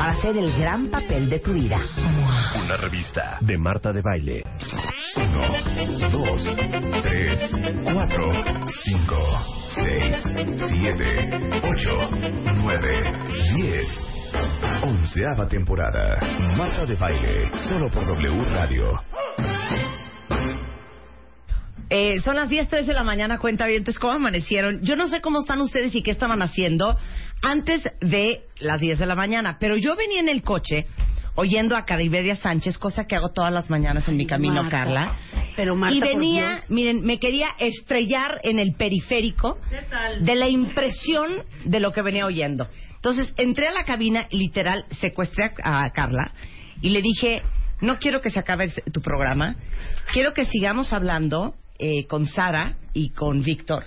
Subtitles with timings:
[0.00, 1.78] para hacer el gran papel de tu vida.
[2.56, 4.42] Una revista de Marta de Baile.
[5.14, 6.42] Uno, dos,
[7.02, 7.50] tres,
[7.84, 8.30] cuatro,
[8.82, 9.44] cinco,
[9.74, 10.16] seis,
[10.70, 11.28] siete,
[11.62, 12.10] ocho,
[12.62, 13.12] nueve,
[13.54, 13.86] diez.
[14.82, 16.18] Onceava temporada.
[16.56, 17.50] Marta de Baile.
[17.68, 19.02] Solo por W Radio.
[21.92, 23.66] Eh, son las 10.03 de la mañana, cuenta
[24.00, 24.80] ¿cómo amanecieron?
[24.82, 26.96] Yo no sé cómo están ustedes y qué estaban haciendo
[27.42, 30.86] antes de las 10 de la mañana, pero yo venía en el coche
[31.36, 34.70] oyendo a Caribedia Sánchez, cosa que hago todas las mañanas en mi camino, Marta.
[34.70, 35.16] Carla.
[35.56, 39.58] Pero Marta, y venía, miren, me quería estrellar en el periférico
[40.20, 41.30] de la impresión
[41.64, 42.68] de lo que venía oyendo.
[42.96, 46.32] Entonces, entré a la cabina, literal, secuestré a, a Carla
[46.82, 47.42] y le dije,
[47.80, 49.56] no quiero que se acabe este- tu programa,
[50.12, 53.84] quiero que sigamos hablando eh, con Sara y con Víctor,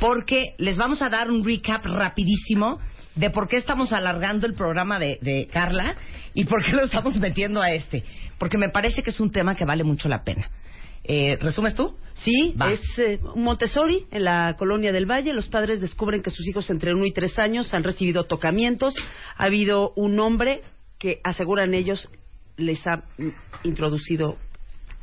[0.00, 2.78] porque les vamos a dar un recap rapidísimo
[3.14, 5.96] de por qué estamos alargando el programa de, de Carla
[6.34, 8.04] y por qué lo estamos metiendo a este,
[8.38, 10.50] porque me parece que es un tema que vale mucho la pena.
[11.08, 11.96] Eh, ¿Resumes tú?
[12.14, 12.72] Sí, Va.
[12.72, 15.32] es eh, Montessori, en la colonia del Valle.
[15.32, 18.94] Los padres descubren que sus hijos entre 1 y 3 años han recibido tocamientos.
[19.36, 20.62] Ha habido un hombre
[20.98, 22.10] que, aseguran ellos,
[22.56, 23.04] les ha
[23.62, 24.36] introducido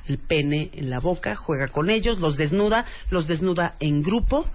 [0.08, 4.46] el pene en la boca, juega con ellos, los desnuda, los desnuda en grupo.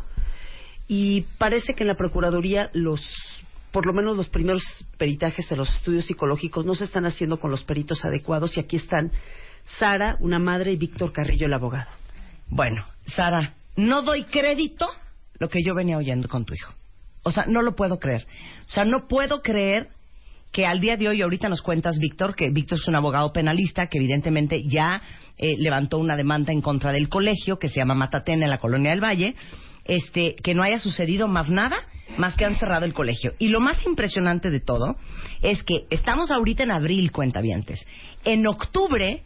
[0.89, 3.01] Y parece que en la Procuraduría los
[3.71, 4.63] por lo menos los primeros
[4.97, 8.77] peritajes de los estudios psicológicos no se están haciendo con los peritos adecuados y aquí
[8.77, 9.13] están
[9.79, 11.91] Sara, una madre, y Víctor Carrillo, el abogado.
[12.49, 14.89] Bueno, Sara, no doy crédito
[15.39, 16.73] lo que yo venía oyendo con tu hijo.
[17.23, 18.27] O sea, no lo puedo creer.
[18.67, 19.89] O sea, no puedo creer
[20.51, 23.87] que al día de hoy, ahorita nos cuentas, Víctor, que Víctor es un abogado penalista
[23.89, 25.03] que evidentemente ya
[25.37, 28.91] eh, levantó una demanda en contra del colegio que se llama Matatena en la Colonia
[28.91, 29.37] del Valle,
[29.89, 31.77] este, que no haya sucedido más nada
[32.17, 33.35] más que han cerrado el colegio.
[33.39, 34.97] Y lo más impresionante de todo
[35.43, 37.85] es que estamos ahorita en abril, cuentavientes.
[38.25, 39.23] En octubre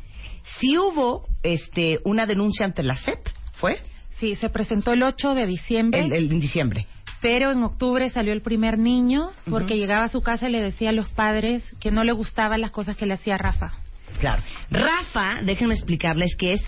[0.59, 3.21] sí hubo este, una denuncia ante la SEP,
[3.55, 3.79] ¿fue?
[4.19, 6.87] Sí, se presentó el 8 de diciembre, El, el- en diciembre.
[7.21, 10.89] pero en octubre salió el primer niño porque llegaba a su casa y le decía
[10.91, 13.73] a los padres que no le gustaban las cosas que le hacía Rafa.
[14.19, 14.43] Claro.
[14.71, 16.63] Rafa, déjenme explicarles que es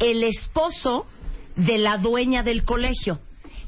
[0.00, 1.06] el esposo
[1.56, 3.20] de la dueña del colegio,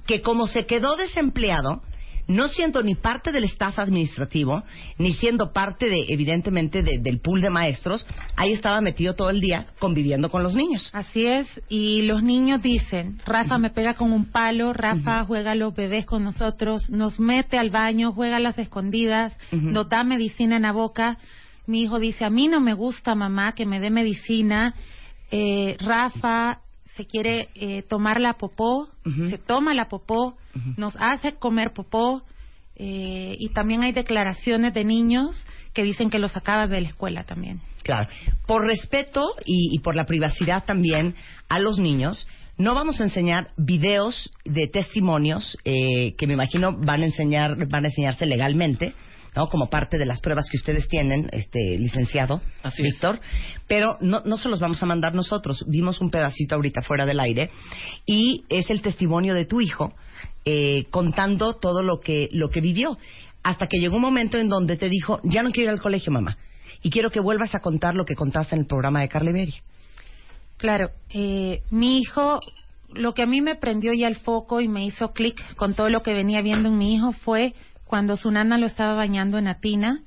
[0.07, 1.83] que como se quedó desempleado,
[2.29, 4.63] no siendo ni parte del staff administrativo,
[4.97, 9.41] ni siendo parte de, evidentemente, de- del pool de maestros, ahí estaba metido todo el
[9.41, 10.89] día conviviendo con los niños.
[10.93, 15.55] Así es, y los niños dicen, Rafa me pega con un palo, Rafa juega a
[15.57, 20.57] los bebés con nosotros, nos mete al baño, juega a las escondidas, nos da medicina
[20.57, 21.19] en la boca.
[21.67, 24.75] Mi hijo dice, a mí no me gusta mamá que me dé medicina.
[25.33, 26.61] Eh, Rafa
[26.97, 28.89] se quiere eh, tomar la popó,
[29.31, 30.37] se toma la popó,
[30.77, 32.23] nos hace comer popó.
[32.77, 37.25] eh, y también hay declaraciones de niños que dicen que los acaba de la escuela
[37.25, 37.61] también.
[37.83, 38.09] Claro.
[38.47, 41.15] Por respeto y, y por la privacidad también
[41.49, 42.27] a los niños,
[42.59, 47.85] no vamos a enseñar videos de testimonios eh, que me imagino van a enseñar, van
[47.85, 48.95] a enseñarse legalmente.
[49.35, 49.49] ¿No?
[49.49, 52.93] como parte de las pruebas que ustedes tienen, este licenciado Así es.
[52.93, 53.21] Víctor,
[53.67, 55.65] pero no, no se los vamos a mandar nosotros.
[55.69, 57.51] Vimos un pedacito ahorita fuera del aire
[58.07, 59.93] y es el testimonio de tu hijo
[60.45, 62.99] eh, contando todo lo que lo que vivió
[63.43, 66.13] hasta que llegó un momento en donde te dijo ya no quiero ir al colegio
[66.13, 66.37] mamá
[66.83, 69.63] y quiero que vuelvas a contar lo que contaste en el programa de Carla Iberia.
[70.57, 72.41] Claro, eh, mi hijo,
[72.93, 75.89] lo que a mí me prendió ya el foco y me hizo clic con todo
[75.91, 77.55] lo que venía viendo en mi hijo fue
[77.93, 80.01] cuando su nana lo estaba bañando en la tina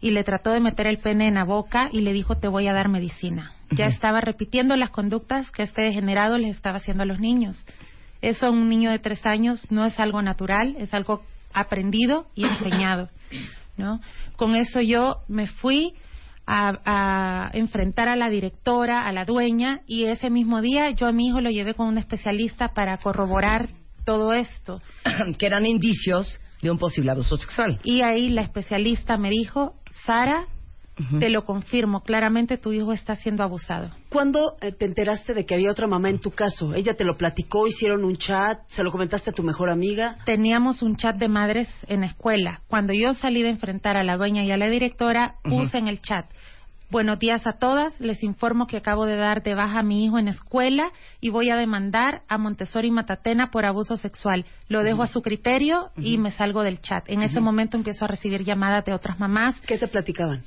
[0.00, 2.68] y le trató de meter el pene en la boca y le dijo te voy
[2.68, 3.50] a dar medicina.
[3.72, 7.66] Ya estaba repitiendo las conductas que este degenerado les estaba haciendo a los niños.
[8.22, 12.44] Eso a un niño de tres años no es algo natural, es algo aprendido y
[12.46, 13.08] enseñado,
[13.76, 14.00] ¿no?
[14.36, 15.94] Con eso yo me fui
[16.46, 21.12] a, a enfrentar a la directora, a la dueña, y ese mismo día yo a
[21.12, 23.70] mi hijo lo llevé con un especialista para corroborar
[24.04, 24.80] todo esto.
[25.36, 27.78] que eran indicios de un posible abuso sexual.
[27.84, 29.74] Y ahí la especialista me dijo,
[30.06, 30.46] Sara,
[31.18, 33.90] te lo confirmo, claramente tu hijo está siendo abusado.
[34.10, 36.72] ¿Cuándo eh, te enteraste de que había otra mamá en tu caso?
[36.72, 37.66] ¿Ella te lo platicó?
[37.66, 38.60] ¿Hicieron un chat?
[38.68, 40.18] ¿Se lo comentaste a tu mejor amiga?
[40.24, 42.62] Teníamos un chat de madres en la escuela.
[42.68, 46.00] Cuando yo salí de enfrentar a la dueña y a la directora, puse en el
[46.00, 46.26] chat.
[46.94, 48.00] Buenos días a todas.
[48.00, 51.50] Les informo que acabo de dar de baja a mi hijo en escuela y voy
[51.50, 54.44] a demandar a Montessori Matatena por abuso sexual.
[54.68, 57.02] Lo dejo a su criterio y me salgo del chat.
[57.08, 59.60] En ese momento empiezo a recibir llamadas de otras mamás.
[59.62, 60.44] ¿Qué te platicaban?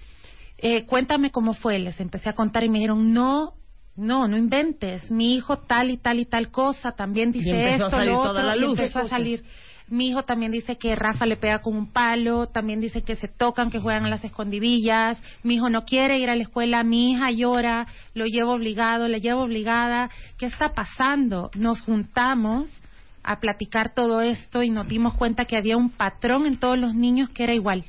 [0.57, 1.79] Eh, cuéntame cómo fue.
[1.79, 3.55] Les empecé a contar y me dijeron, no,
[3.97, 5.11] no, no inventes.
[5.11, 8.23] Mi hijo tal y tal y tal cosa también dice empezó a esto, salir lo
[8.23, 8.79] toda la y luz.
[8.79, 9.43] empezó a salir.
[9.89, 13.30] Mi hijo también dice que Rafa le pega con un palo, también dice que se
[13.30, 15.22] tocan, que juegan a las escondidillas.
[15.44, 19.22] Mi hijo no quiere ir a la escuela, mi hija llora, lo llevo obligado, le
[19.22, 20.10] llevo obligada.
[20.38, 21.51] ¿Qué está pasando?
[21.56, 22.69] Nos juntamos
[23.24, 26.94] a platicar todo esto y nos dimos cuenta que había un patrón en todos los
[26.94, 27.86] niños que era igual.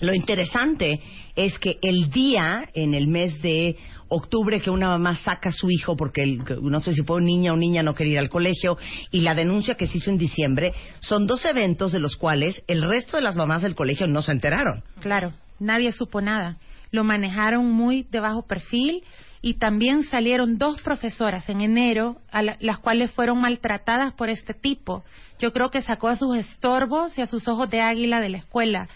[0.00, 1.00] Lo interesante
[1.34, 3.76] es que el día en el mes de
[4.08, 7.24] octubre que una mamá saca a su hijo porque el- no sé si fue un
[7.24, 8.78] niña o niña no quería ir al colegio
[9.10, 12.82] y la denuncia que se hizo en diciembre son dos eventos de los cuales el
[12.82, 14.82] resto de las mamás del colegio no se enteraron.
[15.00, 16.56] Claro, nadie supo nada.
[16.92, 19.02] Lo manejaron muy de bajo perfil
[19.42, 24.54] y también salieron dos profesoras en enero, a la- las cuales fueron maltratadas por este
[24.54, 25.04] tipo.
[25.40, 28.38] Yo creo que sacó a sus estorbos y a sus ojos de águila de la
[28.38, 28.88] escuela,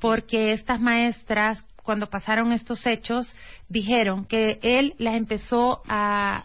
[0.00, 3.34] porque estas maestras, cuando pasaron estos hechos,
[3.68, 6.44] dijeron que él las empezó a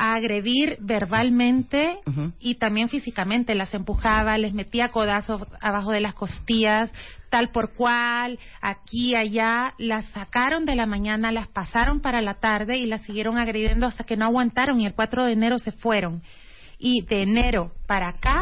[0.00, 1.98] a agredir verbalmente
[2.38, 3.54] y también físicamente.
[3.54, 6.90] Las empujaba, les metía codazos abajo de las costillas,
[7.28, 9.74] tal por cual, aquí, allá.
[9.76, 14.04] Las sacaron de la mañana, las pasaron para la tarde y las siguieron agrediendo hasta
[14.04, 16.22] que no aguantaron y el 4 de enero se fueron.
[16.78, 18.40] Y de enero para acá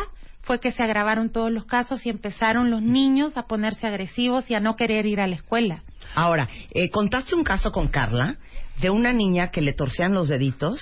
[0.49, 4.55] fue que se agravaron todos los casos y empezaron los niños a ponerse agresivos y
[4.55, 5.83] a no querer ir a la escuela.
[6.15, 8.39] Ahora, eh, contaste un caso con Carla
[8.81, 10.81] de una niña que le torcían los deditos.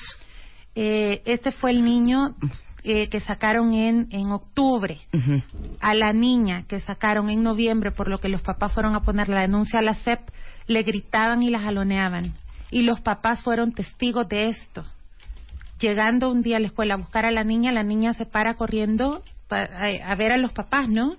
[0.77, 2.37] Eh, este fue el niño
[2.85, 5.01] eh, que sacaron en, en octubre.
[5.81, 9.29] A la niña que sacaron en noviembre, por lo que los papás fueron a poner
[9.29, 10.21] la denuncia a la SEP,
[10.69, 12.35] le gritaban y la jaloneaban.
[12.71, 14.85] Y los papás fueron testigos de esto.
[15.81, 18.55] Llegando un día a la escuela a buscar a la niña, la niña se para
[18.55, 21.17] corriendo a, a ver a los papás, ¿no?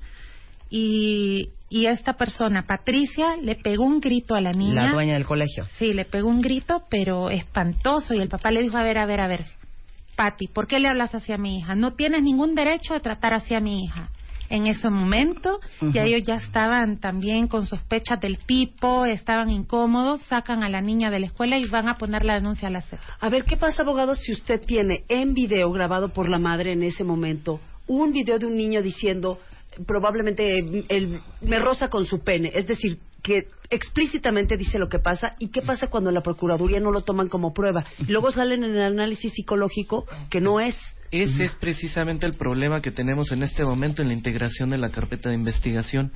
[0.69, 4.85] Y, y esta persona, Patricia, le pegó un grito a la niña.
[4.85, 5.65] La dueña del colegio.
[5.77, 8.13] Sí, le pegó un grito, pero espantoso.
[8.13, 9.45] Y el papá le dijo, a ver, a ver, a ver,
[10.15, 11.75] Pati, ¿por qué le hablas así a mi hija?
[11.75, 14.09] No tienes ningún derecho de tratar así a mi hija.
[14.49, 15.59] En ese momento,
[15.91, 21.11] ya ellos ya estaban también con sospechas del tipo, estaban incómodos, sacan a la niña
[21.11, 22.97] de la escuela y van a poner la denuncia a la SEP.
[23.19, 26.83] A ver, ¿qué pasa, abogado, si usted tiene en video grabado por la madre en
[26.83, 29.39] ese momento un video de un niño diciendo
[29.85, 30.57] probablemente
[30.89, 32.51] el, me roza con su pene?
[32.53, 36.91] Es decir, que explícitamente dice lo que pasa y qué pasa cuando la Procuraduría no
[36.91, 37.85] lo toman como prueba.
[38.07, 40.75] Luego salen en el análisis psicológico que no es.
[41.11, 44.89] Ese es precisamente el problema que tenemos en este momento en la integración de la
[44.91, 46.11] carpeta de investigación,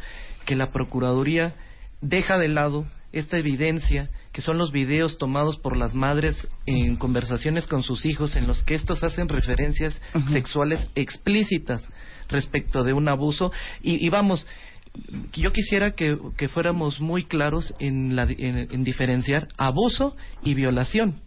[0.46, 1.56] que la Procuraduría
[2.02, 7.68] deja de lado esta evidencia, que son los videos tomados por las madres en conversaciones
[7.68, 11.88] con sus hijos, en los que estos hacen referencias sexuales explícitas
[12.30, 13.52] respecto de un abuso.
[13.82, 14.48] Y, y vamos,
[15.34, 21.22] yo quisiera que, que fuéramos muy claros en, la, en, en diferenciar abuso y violación.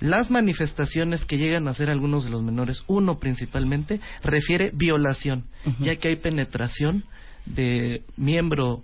[0.00, 5.44] Las manifestaciones que llegan a hacer algunos de los menores, uno principalmente, refiere violación,
[5.80, 7.04] ya que hay penetración
[7.46, 8.82] de miembro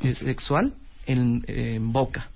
[0.00, 0.74] eh, sexual
[1.06, 2.30] en, en boca.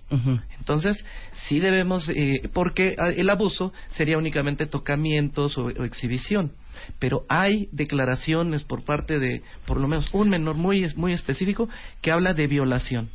[0.58, 1.04] Entonces,
[1.46, 6.52] sí debemos, eh, porque el abuso sería únicamente tocamientos o, o exhibición,
[6.98, 11.68] pero hay declaraciones por parte de, por lo menos, un menor muy, muy específico
[12.00, 13.10] que habla de violación.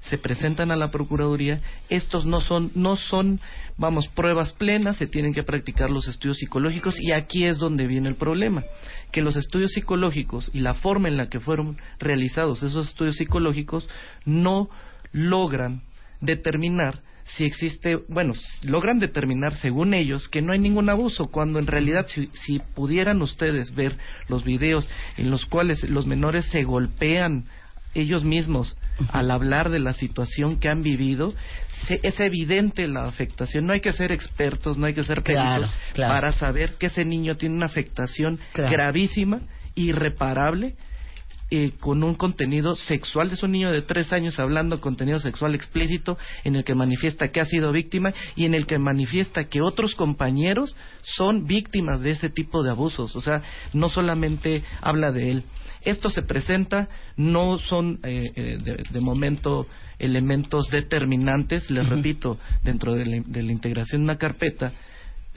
[0.00, 1.60] Se presentan a la Procuraduría,
[1.90, 3.40] estos no son, no son,
[3.76, 8.08] vamos, pruebas plenas, se tienen que practicar los estudios psicológicos y aquí es donde viene
[8.08, 8.62] el problema,
[9.12, 13.88] que los estudios psicológicos y la forma en la que fueron realizados esos estudios psicológicos
[14.24, 14.70] no
[15.12, 15.82] logran
[16.20, 18.32] determinar si existe, bueno,
[18.64, 23.20] logran determinar según ellos que no hay ningún abuso, cuando en realidad si, si pudieran
[23.20, 23.96] ustedes ver
[24.28, 24.88] los videos
[25.18, 27.44] en los cuales los menores se golpean
[27.94, 28.76] ellos mismos
[29.10, 31.34] al hablar de la situación que han vivido,
[31.86, 33.66] se- es evidente la afectación.
[33.66, 36.14] No hay que ser expertos, no hay que ser Claro, peritos claro.
[36.14, 38.70] para saber que ese niño tiene una afectación Claro.
[38.72, 39.40] gravísima,
[39.74, 40.76] irreparable,
[41.50, 43.30] eh, con un contenido sexual.
[43.30, 47.40] Es un niño de tres años hablando contenido sexual explícito en el que manifiesta que
[47.40, 52.28] ha sido víctima y en el que manifiesta que otros compañeros son víctimas de ese
[52.28, 53.16] tipo de abusos.
[53.16, 55.44] O sea, no solamente habla de él.
[55.82, 59.66] Esto se presenta, no son eh, eh, de, de momento
[59.98, 64.72] elementos determinantes, les repito, dentro de la, de la integración de una carpeta,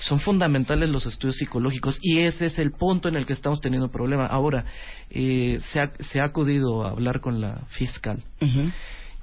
[0.08, 3.90] son fundamentales los estudios psicológicos y ese es el punto en el que estamos teniendo
[3.92, 4.26] problema.
[4.26, 4.66] Ahora,
[5.10, 8.24] eh, se, ha, se ha acudido a hablar con la fiscal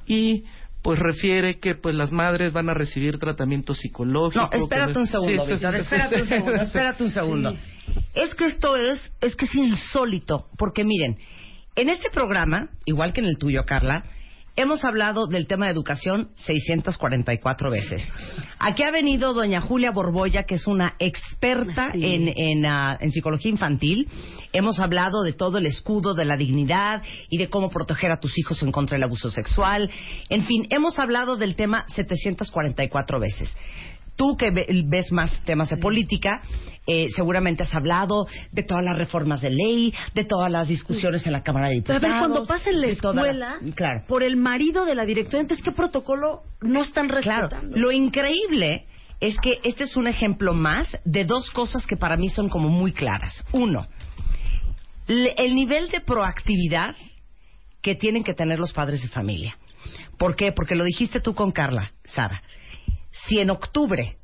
[0.06, 0.44] y
[0.82, 4.49] pues refiere que pues las madres van a recibir tratamiento psicológico.
[4.52, 7.11] No, espérate que- un segundo, Sí, sí, Víctor, sí, espérate sí, un segundo, espérate un
[7.11, 7.52] segundo.
[8.14, 11.18] Es que esto es, es que es insólito, porque miren,
[11.75, 14.04] en este programa, igual que en el tuyo, Carla,
[14.60, 18.08] hemos hablado del tema de educación 644 veces.
[18.58, 22.04] Aquí ha venido doña Julia Borboya, que es una experta Sí.
[22.04, 24.08] en, en, ah, en psicología infantil.
[24.52, 28.38] Hemos hablado de todo el escudo de la dignidad y de cómo proteger a tus
[28.38, 29.90] hijos en contra del abuso sexual.
[30.28, 33.54] En fin, hemos hablado del tema 744 veces.
[34.18, 36.42] Tú que ve- ves más temas de política,
[36.87, 41.32] eh, seguramente has hablado de todas las reformas de ley, de todas las discusiones en
[41.32, 42.02] la Cámara de Pero a Diputados.
[42.02, 44.04] ver, cuando pasa en la escuela, claro.
[44.08, 47.76] por el marido de la directora, entonces, ¿qué protocolo no están Claro, respetando?
[47.76, 48.87] lo increíble
[49.20, 52.68] es que este es un ejemplo más de dos cosas que para mí son como
[52.68, 53.44] muy claras.
[53.52, 53.87] Uno,
[55.06, 56.94] el nivel de proactividad
[57.82, 59.56] que tienen que tener los padres de familia.
[60.18, 60.52] ¿Por qué?
[60.52, 62.42] Porque lo dijiste tú con Carla, Sara.
[63.28, 64.16] Si en octubre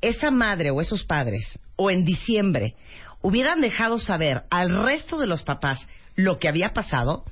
[0.00, 2.74] esa madre o esos padres, o en diciembre,
[3.20, 7.24] hubieran dejado saber al resto de los papás lo que había pasado,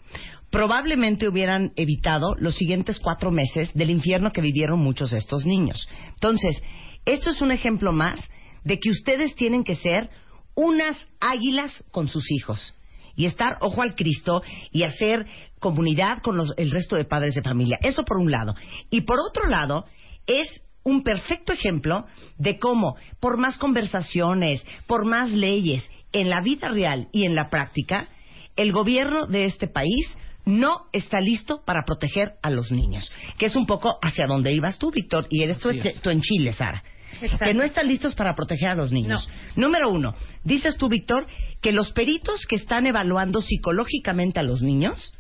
[0.51, 5.89] probablemente hubieran evitado los siguientes cuatro meses del infierno que vivieron muchos de estos niños.
[6.15, 6.63] Entonces,
[7.05, 8.19] esto es un ejemplo más
[8.65, 10.11] de que ustedes tienen que ser
[10.55, 12.75] unas águilas con sus hijos
[13.15, 14.43] y estar ojo al Cristo
[14.73, 15.27] y hacer
[15.59, 17.79] comunidad con los- el resto de padres de familia.
[17.83, 18.55] Eso por un lado.
[18.91, 19.87] Y por otro lado,
[20.27, 20.49] es
[20.87, 22.07] un perfecto ejemplo
[22.39, 27.51] de cómo, por más conversaciones, por más leyes, en la vida real y en la
[27.51, 28.09] práctica,
[28.55, 30.07] el gobierno de este país
[30.45, 33.13] no está listo para proteger a los niños.
[33.37, 36.01] Que es un poco hacia donde ibas tú, Víctor, y eres tú, Así es.
[36.01, 36.85] tú en Chile, Sara.
[37.21, 37.47] Exacto.
[37.47, 39.29] Que no están listos para proteger a los niños.
[39.57, 40.15] Número uno,
[40.45, 41.27] dices tú, Víctor,
[41.61, 45.13] que los peritos que están evaluando psicológicamente a los niños,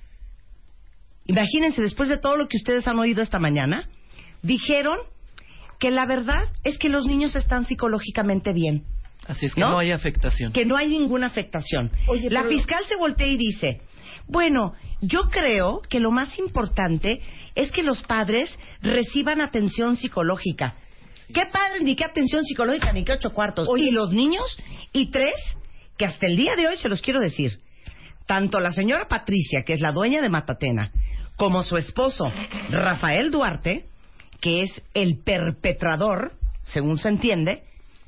[1.24, 3.88] imagínense, después de todo lo que ustedes han oído esta mañana,
[4.42, 4.98] dijeron
[5.78, 8.84] que la verdad es que los niños están psicológicamente bien,
[9.28, 9.70] Así es que ¿No?
[9.70, 10.52] no, hay afectación.
[10.52, 11.90] que no hay ninguna afectación.
[12.06, 13.80] Oye, la pero- fiscal se voltea y dice,
[14.28, 17.20] bueno, yo creo que lo más importante
[17.54, 20.74] es que los padres reciban atención psicológica.
[21.32, 23.68] ¿Qué padres ni qué atención psicológica ni qué ocho cuartos?
[23.76, 24.44] Y los niños,
[24.92, 25.34] y tres,
[25.96, 27.58] que hasta el día de hoy se los quiero decir,
[28.26, 30.92] tanto la señora Patricia, que es la dueña de Matatena,
[31.36, 32.30] como su esposo,
[32.70, 33.86] Rafael Duarte,
[34.40, 36.32] que es el perpetrador,
[36.64, 37.64] según se entiende,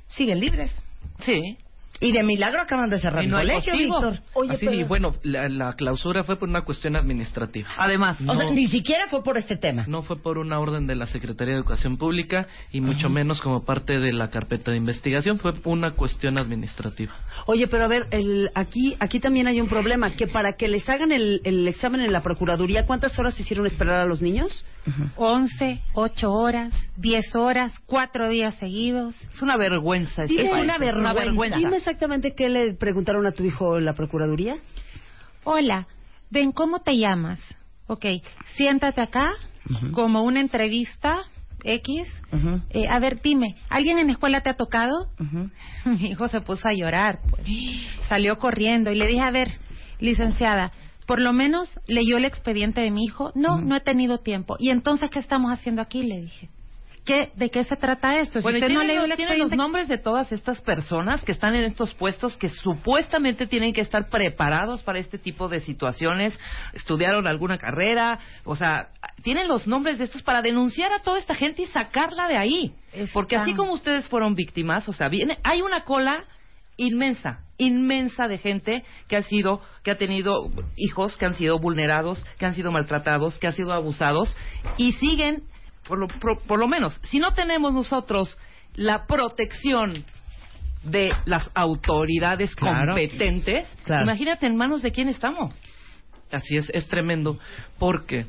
[0.06, 0.72] siguen libres.
[1.20, 1.56] Sí.
[2.00, 3.72] Y de milagro acaban de cerrar el no colegio.
[3.76, 4.20] Víctor.
[4.34, 7.68] Oye, Así, pero- y bueno, la, la clausura fue por una cuestión administrativa.
[7.76, 9.84] Además, O sea, ni siquiera fue por este tema.
[9.88, 13.64] No fue por una orden de la Secretaría de Educación Pública y mucho menos como
[13.64, 17.14] parte de la carpeta de investigación, fue una cuestión administrativa.
[17.46, 20.88] Oye, pero a ver, el, aquí, aquí también hay un problema, que para que les
[20.88, 24.64] hagan el, el examen en la Procuraduría, ¿cuántas horas hicieron esperar a los niños?
[25.16, 29.14] 11, 8 horas, 10 horas, 4 días seguidos.
[29.34, 30.24] es una vergüenza.
[30.24, 30.78] este Es país, una
[31.12, 31.56] vergüenza.
[31.58, 34.56] Dime exactamente qué le preguntaron a tu hijo en la Procuraduría.
[35.44, 35.88] Hola,
[36.28, 37.40] ven, ¿cómo te llamas?
[37.86, 38.04] Ok,
[38.56, 39.30] siéntate acá,
[39.92, 41.22] como una entrevista
[41.64, 42.06] X.
[42.70, 45.08] Eh, a ver, dime, ¿alguien en la escuela te ha tocado?
[45.86, 47.46] Mi hijo se puso a llorar, pues.
[48.06, 49.48] Salió corriendo y le dije, a ver,
[49.98, 50.72] licenciada,
[51.06, 53.32] por lo menos leyó el expediente de mi hijo.
[53.34, 54.56] No, no he tenido tiempo.
[54.58, 56.02] ¿Y entonces qué estamos haciendo aquí?
[56.02, 56.50] Le dije.
[57.08, 58.38] ¿Qué, ¿De qué se trata esto?
[58.38, 61.54] Si Bueno, usted no leyó los, tienen los nombres de todas estas personas que están
[61.54, 66.38] en estos puestos que supuestamente tienen que estar preparados para este tipo de situaciones,
[66.74, 68.90] estudiaron alguna carrera, o sea,
[69.22, 72.74] tienen los nombres de estos para denunciar a toda esta gente y sacarla de ahí.
[73.14, 76.26] Porque así como ustedes fueron víctimas, o sea, viene, hay una cola
[76.76, 82.22] inmensa, inmensa de gente que ha sido, que ha tenido hijos que han sido vulnerados,
[82.38, 84.36] que han sido maltratados, que han sido abusados
[84.76, 85.44] y siguen,
[85.88, 88.36] por lo, por, por lo menos, si no tenemos nosotros
[88.74, 90.04] la protección
[90.84, 92.92] de las autoridades Claro.
[92.92, 94.04] competentes, Claro.
[94.04, 95.52] imagínate en manos de quién estamos.
[96.30, 97.38] Así es, es tremendo,
[97.78, 98.26] porque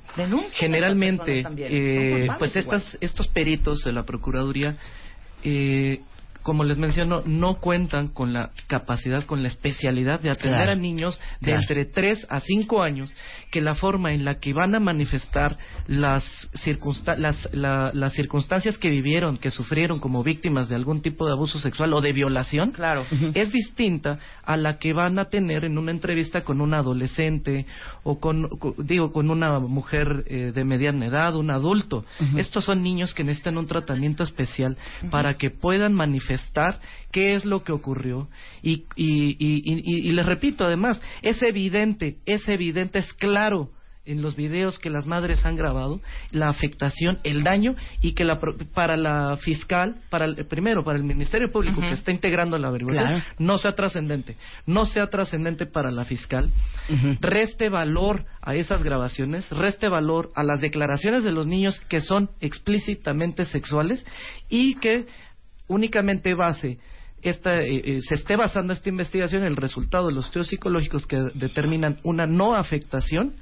[0.53, 4.77] generalmente, eh, pues estas, estos peritos de la Procuraduría
[5.43, 5.99] eh,
[6.43, 10.71] como les menciono, no cuentan con la capacidad, con la especialidad de atender Claro.
[10.71, 11.61] a niños de Claro.
[11.61, 13.13] entre 3 a 5 años,
[13.51, 16.23] que la forma en la que van a manifestar las,
[16.63, 21.33] circunsta- las, la- las circunstancias que vivieron, que sufrieron como víctimas de algún tipo de
[21.33, 23.05] abuso sexual o de violación, Claro.
[23.33, 27.65] es distinta a la que van a tener en una entrevista con un adolescente
[28.03, 32.05] o con, co- digo, con una mujer eh, de mediana edad, un adulto.
[32.37, 34.77] Estos son niños que necesitan un tratamiento especial
[35.11, 36.28] para que puedan manifestar
[37.11, 38.27] qué es lo que ocurrió.
[38.61, 43.69] Y, y, y, y- les repito, además, es evidente, es evidente, es claro
[44.05, 48.39] en los videos que las madres han grabado la afectación, el daño y que la,
[48.73, 53.03] para la fiscal, para el, primero para el Ministerio Público que está integrando la averiguación,
[53.05, 53.23] Claro.
[53.37, 56.49] no sea trascendente, no sea trascendente para la fiscal,
[57.21, 62.31] reste valor a esas grabaciones, reste valor a las declaraciones de los niños que son
[62.41, 64.03] explícitamente sexuales
[64.49, 65.05] y que
[65.69, 66.77] únicamente base
[67.21, 71.05] esta, eh, eh, se esté basando esta investigación en el resultado de los estudios psicológicos
[71.05, 73.33] que determinan una no afectación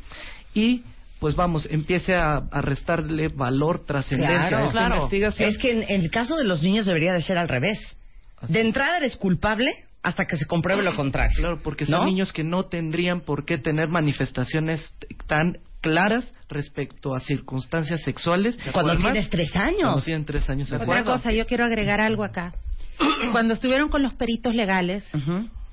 [0.54, 0.84] y
[1.20, 4.96] pues vamos, empiece a, a restarle valor, trascendencia Claro, a esta claro.
[4.98, 5.50] investigación.
[5.50, 7.98] Es que en, en el caso de los niños debería de ser al revés.
[8.40, 9.72] Así De entrada eres culpable
[10.04, 11.36] hasta que se compruebe lo contrario.
[11.38, 12.06] Claro, porque son ¿No?
[12.06, 14.94] niños que no tendrían por qué tener manifestaciones
[15.28, 18.58] tan claras respecto a circunstancias sexuales.
[18.72, 20.06] Cuando tienes tres Cuando años.
[20.06, 20.70] tienen tres años.
[20.70, 22.54] ¿de Otra cosa, yo quiero agregar algo acá.
[23.32, 25.06] Cuando estuvieron con los peritos legales,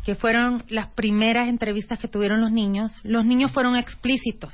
[0.05, 4.53] que fueron las primeras entrevistas que tuvieron los niños, los niños fueron explícitos.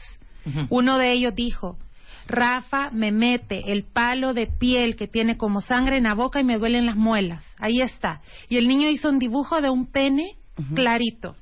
[0.71, 1.79] Uno de ellos dijo,
[2.27, 6.45] Rafa me mete el palo de piel que tiene como sangre en la boca y
[6.45, 7.45] me duelen las muelas.
[7.59, 8.23] Ahí está.
[8.49, 10.37] Y el niño hizo un dibujo de un pene
[10.75, 11.37] clarito.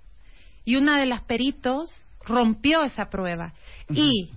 [0.64, 3.52] Y una de las peritos rompió esa prueba.
[3.90, 4.30] Y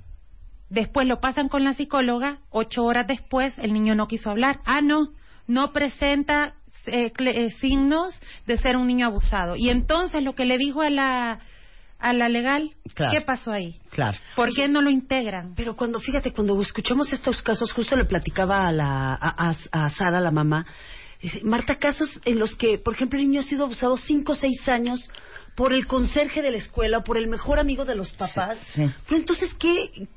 [0.69, 4.59] después lo pasan con la psicóloga, ocho horas después el niño no quiso hablar.
[4.65, 5.09] Ah, no,
[5.47, 6.53] no presenta
[6.85, 8.13] eh, cle- eh, signos
[8.47, 9.55] de ser un niño abusado.
[9.55, 11.39] Y entonces lo que le dijo a la,
[11.99, 13.11] a la legal, Claro.
[13.11, 13.79] ¿qué pasó ahí?
[13.91, 14.17] Claro.
[14.35, 15.53] ¿Por qué no lo integran?
[15.55, 19.89] Pero cuando, fíjate, cuando escuchamos estos casos, justo le platicaba a, la, a, a- a
[19.89, 20.65] Sara, la mamá,
[21.21, 24.35] dice, Marta, casos en los que, por ejemplo, el niño ha sido abusado cinco o
[24.35, 25.07] seis años
[25.55, 28.57] por el conserje de la escuela, o por el mejor amigo de los papás.
[28.73, 28.93] Sí, sí.
[29.07, 30.07] Pero entonces, ¿qué?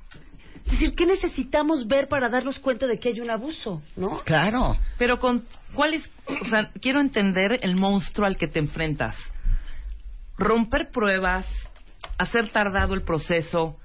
[0.65, 4.21] Es decir, ¿qué necesitamos ver para darnos cuenta de que hay un abuso, no?
[4.25, 4.79] Claro.
[4.97, 6.09] Pero con cuál es,
[6.41, 9.15] o sea, quiero entender el monstruo al que te enfrentas.
[10.37, 11.47] Romper pruebas,
[12.19, 13.77] hacer tardado el proceso,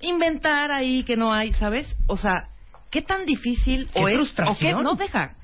[0.00, 1.86] inventar ahí que no hay, ¿sabes?
[2.06, 2.48] O sea,
[2.90, 4.74] ¿qué tan difícil Qué o es frustración.
[4.74, 5.34] o qué- no deja.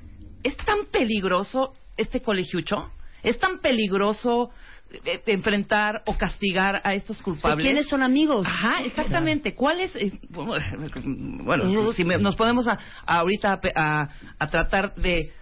[0.43, 2.91] ¿Es tan peligroso este colegiucho?
[3.23, 4.51] ¿Es tan peligroso
[5.27, 7.65] enfrentar o castigar a estos ¿De culpables?
[7.65, 8.47] quiénes son amigos?
[8.47, 9.55] Ajá, exactamente.
[9.55, 9.95] ¿Cuál es?
[9.97, 15.33] eh, Bueno, si me- nos podemos a, a ahorita a, a- a tratar de,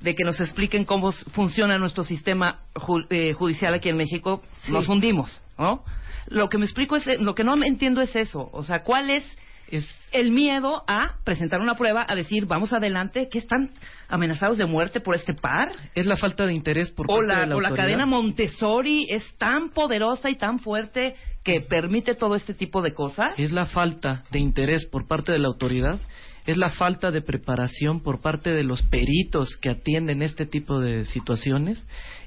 [0.00, 4.88] de que nos expliquen cómo funciona nuestro sistema ju- eh, judicial aquí en México, nos
[4.88, 5.84] hundimos, ¿no?
[6.28, 8.48] Lo que me explico es, eh, lo que no me entiendo es eso.
[8.52, 9.24] O sea, ¿cuál es
[9.70, 13.70] Es, el miedo a presentar una prueba, a decir, vamos adelante, que están
[14.08, 15.68] amenazados de muerte por este par?
[15.94, 19.06] es la falta de interés por O parte la, de la o la cadena Montessori
[19.10, 23.38] es tan poderosa y tan fuerte que permite todo este tipo de cosas.
[23.38, 26.00] es la falta de interés por parte de la autoridad,
[26.46, 31.04] es la falta de preparación por parte de los peritos que atienden este tipo de
[31.04, 31.86] situaciones,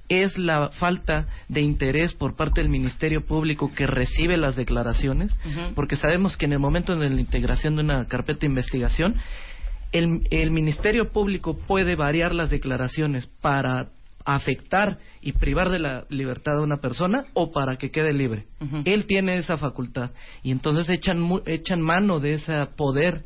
[0.10, 5.38] es la falta de interés por parte del Ministerio Público que recibe las declaraciones,
[5.76, 9.16] porque sabemos que en el momento de la integración de una carpeta de investigación,
[9.92, 13.90] el, el Ministerio Público puede variar las declaraciones para
[14.28, 18.46] afectar y privar de la libertad a una persona o para que quede libre.
[18.84, 20.12] Él tiene esa facultad
[20.44, 23.24] y entonces echan, echan mano de ese poder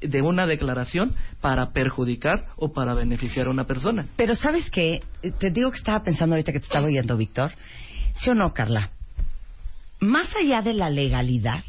[0.00, 4.06] de una declaración para perjudicar o para beneficiar a una persona.
[4.16, 5.00] Pero ¿sabes qué?
[5.38, 7.52] Te digo que estaba pensando ahorita que te estaba oyendo, Víctor.
[8.14, 8.90] ¿Sí o no, Carla?
[10.00, 11.64] Más allá de la legalidad,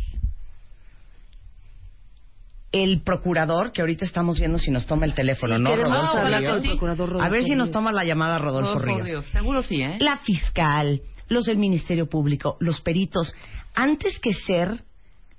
[2.71, 5.75] el procurador, que ahorita estamos viendo si nos toma el teléfono, Sí, ¿no?
[5.75, 6.77] Rodolfo Ríos.
[6.77, 9.07] con el procurador A ver si nos toma la llamada Rodolfo, Rodolfo Ríos.
[9.07, 9.25] Ríos.
[9.27, 9.97] Seguro sí, ¿eh?
[9.99, 13.33] La fiscal, los del Ministerio Público, los peritos,
[13.73, 14.83] antes que ser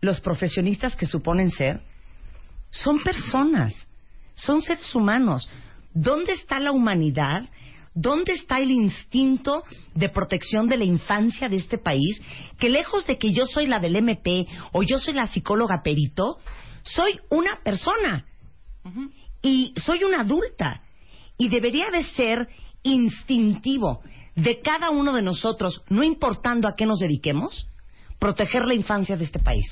[0.00, 1.82] los profesionistas que suponen ser,
[2.70, 3.88] son personas,
[4.34, 5.48] son seres humanos.
[5.94, 7.48] ¿Dónde está la humanidad?
[7.94, 12.20] ¿Dónde está el instinto de protección de la infancia de este país?
[12.58, 16.38] Que lejos de que yo soy la del MP o yo soy la psicóloga perito,
[16.84, 18.24] soy una persona
[19.42, 20.82] y soy una adulta
[21.36, 22.48] y debería de ser
[22.82, 24.02] instintivo
[24.34, 27.66] de cada uno de nosotros, no importando a qué nos dediquemos,
[28.20, 29.66] proteger la infancia de este país.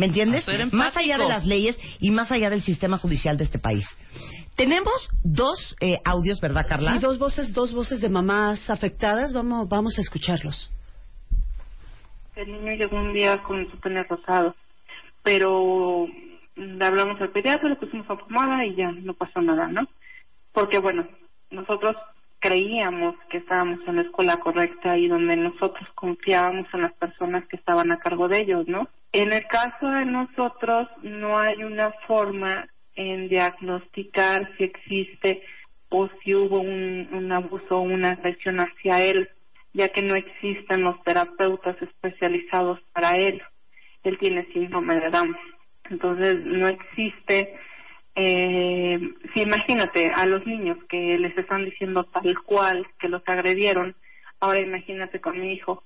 [0.00, 0.46] ¿Me entiendes?
[0.72, 3.86] Más allá de las leyes y más allá del sistema judicial de este país.
[4.56, 6.92] Tenemos dos eh, audios, ¿verdad, Carla?
[6.92, 9.34] Sí, dos voces, dos voces de mamás afectadas.
[9.34, 10.70] Vamos, vamos a escucharlos.
[12.34, 14.54] El niño llegó un día con su pene rosado,
[15.22, 16.06] pero
[16.56, 19.86] le hablamos al pediatra, le pusimos a pomada y ya no pasó nada, ¿no?
[20.52, 21.06] Porque bueno,
[21.50, 21.94] nosotros
[22.40, 27.56] creíamos que estábamos en la escuela correcta y donde nosotros confiábamos en las personas que
[27.56, 28.88] estaban a cargo de ellos, ¿no?
[29.12, 35.42] En el caso de nosotros no hay una forma en diagnosticar si existe
[35.90, 39.28] o si hubo un, abuso o una agresión hacia él,
[39.72, 43.42] ya que no existen los terapeutas especializados para él.
[44.04, 45.36] Él tiene síndrome de Down.
[45.90, 47.54] Entonces no existe
[48.14, 48.98] eh,
[49.32, 53.94] sí, imagínate a los niños que les están diciendo tal cual que los agredieron.
[54.40, 55.84] Ahora imagínate con mi hijo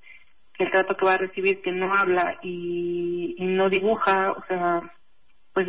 [0.59, 4.83] el trato que va a recibir que no habla y, y no dibuja, o sea,
[5.53, 5.67] pues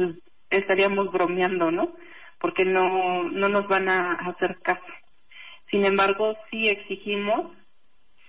[0.50, 1.96] estaríamos bromeando, ¿no?
[2.40, 4.86] Porque no no nos van a hacer caso.
[5.72, 7.52] Sin embargo, sí exigimos,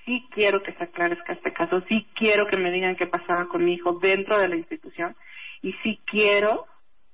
[0.04, 3.64] sí quiero que se aclarezca este caso, sí quiero que me digan qué pasaba con
[3.64, 5.14] mi hijo dentro de la institución
[5.62, 6.66] y sí quiero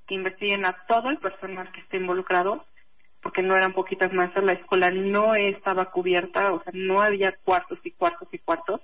[0.06, 2.64] que investiguen a todo el personal que esté involucrado,
[3.22, 7.78] porque no eran poquitas maestras, la escuela no estaba cubierta, o sea, no había cuartos
[7.84, 8.80] y cuartos y cuartos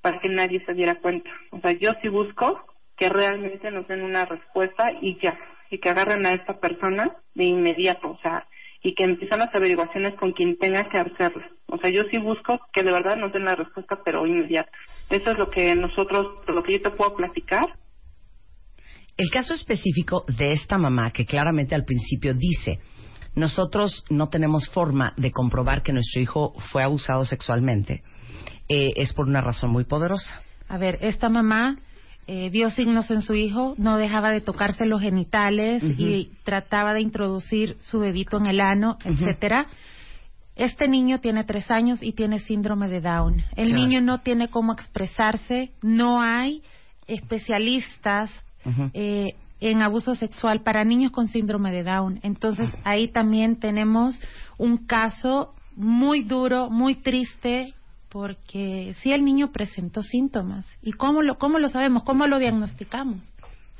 [0.00, 1.30] para que nadie se diera cuenta.
[1.50, 2.64] O sea, yo sí busco
[2.96, 5.38] que realmente nos den una respuesta y ya,
[5.70, 8.46] y que agarren a esta persona de inmediato, o sea,
[8.82, 11.44] y que empiezan las averiguaciones con quien tenga que hacerlo.
[11.66, 14.70] O sea, yo sí busco que de verdad nos den la respuesta, pero inmediata.
[15.10, 17.66] Eso es lo que nosotros, lo que yo te puedo platicar.
[19.16, 22.80] El caso específico de esta mamá que claramente al principio dice,
[23.34, 28.02] nosotros no tenemos forma de comprobar que nuestro hijo fue abusado sexualmente,
[28.68, 30.42] eh, es por una razón muy poderosa.
[30.68, 31.78] A ver, esta mamá
[32.26, 37.00] eh, vio signos en su hijo, no dejaba de tocarse los genitales y trataba de
[37.00, 39.66] introducir su dedito en el ano, etcétera.
[40.56, 43.42] Este niño tiene tres años y tiene síndrome de Down.
[43.56, 43.80] El Claro.
[43.80, 46.62] niño no tiene cómo expresarse, no hay
[47.06, 48.30] especialistas
[48.92, 52.20] Eh, en abuso sexual para niños con síndrome de Down.
[52.22, 54.20] Entonces ahí también tenemos
[54.58, 57.74] un caso muy duro, muy triste,
[58.08, 60.66] porque sí el niño presentó síntomas.
[60.82, 62.02] ¿Y cómo lo, cómo lo sabemos?
[62.02, 63.34] ¿Cómo lo diagnosticamos?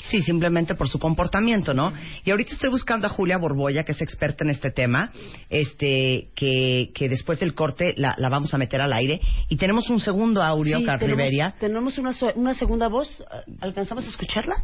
[0.08, 1.92] Sí, simplemente por su comportamiento, ¿no?
[2.24, 5.10] Y ahorita estoy buscando a Julia Borboya, que es experta en este tema,
[5.50, 9.20] este, que, que después del corte la, la vamos a meter al aire.
[9.48, 11.54] Y tenemos un segundo audio, Sí, Car tenemos, Riveria.
[11.58, 13.24] tenemos una, una segunda voz.
[13.60, 14.54] ¿Alcanzamos a escucharla?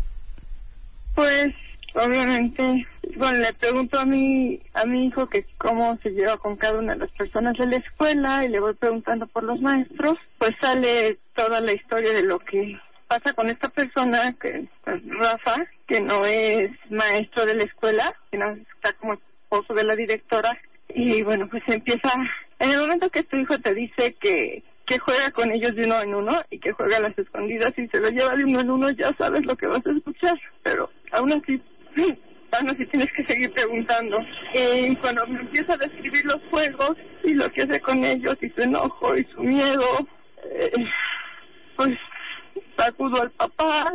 [1.14, 1.52] Pues,
[1.94, 6.78] obviamente, bueno, le pregunto a mi, a mi hijo que cómo se lleva con cada
[6.78, 10.54] una de las personas de la escuela y le voy preguntando por los maestros, pues
[10.60, 12.78] sale toda la historia de lo que
[13.12, 18.94] pasa con esta persona, que Rafa, que no es maestro de la escuela, sino está
[18.94, 22.10] como esposo de la directora, y bueno, pues empieza,
[22.58, 26.02] en el momento que tu hijo te dice que que juega con ellos de uno
[26.02, 28.70] en uno y que juega a las escondidas y se lo lleva de uno en
[28.70, 31.62] uno, ya sabes lo que vas a escuchar, pero aún así,
[32.50, 34.18] aún así tienes que seguir preguntando.
[34.52, 38.48] Y cuando me empieza a describir los juegos y lo que hace con ellos y
[38.50, 40.08] su enojo y su miedo,
[40.50, 40.72] eh,
[41.76, 41.96] pues
[42.76, 43.94] sacudo al papá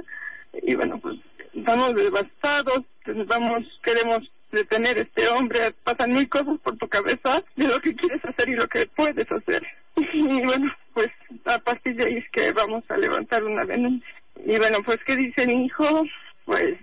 [0.54, 1.18] y bueno, pues
[1.54, 7.44] estamos devastados, pues, vamos, queremos detener a este hombre, pasan mil cosas por tu cabeza
[7.56, 9.64] de lo que quieres hacer y lo que puedes hacer.
[10.14, 11.12] Y bueno, pues
[11.46, 14.08] a partir de ahí es que vamos a levantar una denuncia.
[14.46, 16.06] Y bueno, pues ¿qué dice mi hijo?
[16.46, 16.78] Pues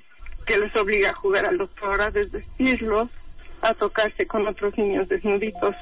[0.46, 3.08] que les obliga a jugar al doctor, a desvestirlos,
[3.62, 5.76] a tocarse con otros niños desnuditos,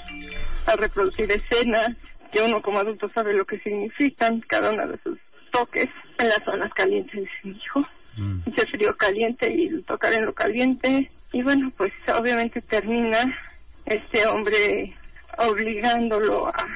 [0.66, 1.96] a reproducir escenas
[2.30, 5.18] que uno como adulto sabe lo que significan cada uno de sus
[5.52, 5.88] toques
[6.18, 7.86] en las zonas calientes de mi hijo.
[8.46, 11.10] Ese frío caliente y tocar en lo caliente.
[11.32, 13.38] Y bueno, pues obviamente termina
[13.86, 14.94] este hombre
[15.38, 16.66] obligándolo a,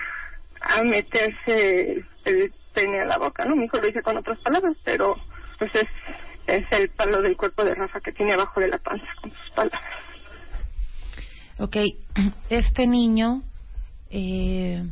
[0.60, 3.56] a meterse el pene a la boca, ¿no?
[3.56, 5.16] Mi hijo lo dice con otras palabras, pero
[5.58, 5.88] pues es,
[6.46, 9.50] es el palo del cuerpo de Rafa que tiene abajo de la panza con sus
[9.50, 9.82] palabras.
[11.58, 11.76] Ok,
[12.50, 13.42] este niño
[14.10, 14.82] eh,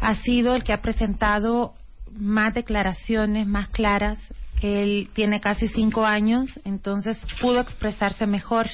[0.00, 1.74] ha sido el que ha presentado
[2.16, 4.18] más declaraciones, más claras.
[4.60, 8.66] Él tiene casi cinco años, entonces pudo expresarse mejor.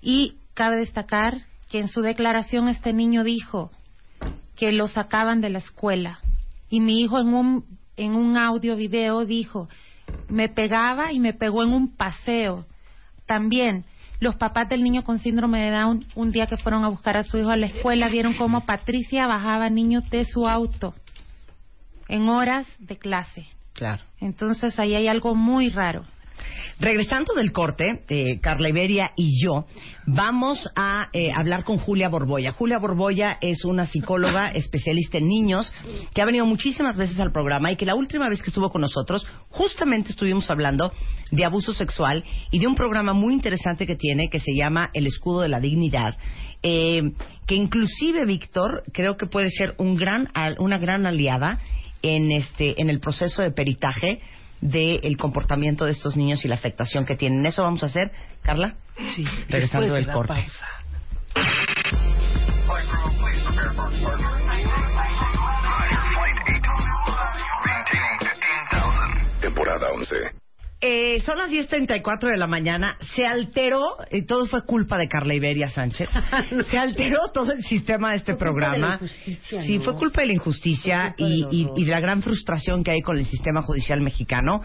[0.00, 3.70] Y cabe destacar que en su declaración este niño dijo
[4.56, 6.20] que lo sacaban de la escuela.
[6.70, 7.64] Y mi hijo en un,
[7.96, 9.68] en un audio video dijo,
[10.28, 12.66] me pegaba y me pegó en un paseo.
[13.26, 13.84] También
[14.18, 17.22] los papás del niño con síndrome de Down, un día que fueron a buscar a
[17.22, 20.94] su hijo a la escuela, vieron cómo Patricia bajaba niños de su auto
[22.08, 23.46] en horas de clase.
[23.72, 24.02] Claro.
[24.20, 26.02] Entonces ahí hay algo muy raro.
[26.78, 29.64] Regresando del corte, eh, Carla Iberia y yo
[30.06, 32.52] vamos a eh, hablar con Julia Borboya.
[32.52, 35.72] Julia Borboya es una psicóloga especialista en niños
[36.12, 38.82] que ha venido muchísimas veces al programa y que la última vez que estuvo con
[38.82, 40.92] nosotros justamente estuvimos hablando
[41.30, 45.06] de abuso sexual y de un programa muy interesante que tiene que se llama El
[45.06, 46.18] Escudo de la Dignidad,
[46.62, 47.00] eh,
[47.46, 51.58] que inclusive Víctor creo que puede ser un gran, una gran aliada
[52.02, 54.20] en este en el proceso de peritaje
[54.60, 57.44] del comportamiento de estos niños y la afectación que tienen.
[57.44, 58.10] ¿Eso vamos a hacer,
[58.42, 58.76] Carla?
[59.14, 59.24] Sí.
[59.48, 60.34] Regresando de del corte.
[60.34, 60.66] pausa.
[69.40, 70.45] Temporada 11.
[70.88, 72.96] Eh, son las 10.34 de la mañana.
[73.16, 76.08] Se alteró, y todo fue culpa de Carla Iberia Sánchez.
[76.70, 79.00] Se alteró todo el sistema de este Fue de programa.
[79.64, 79.82] sí, ¿no?
[79.82, 83.62] fue culpa de la injusticia y, de la gran frustración que hay con el sistema
[83.62, 84.62] judicial mexicano.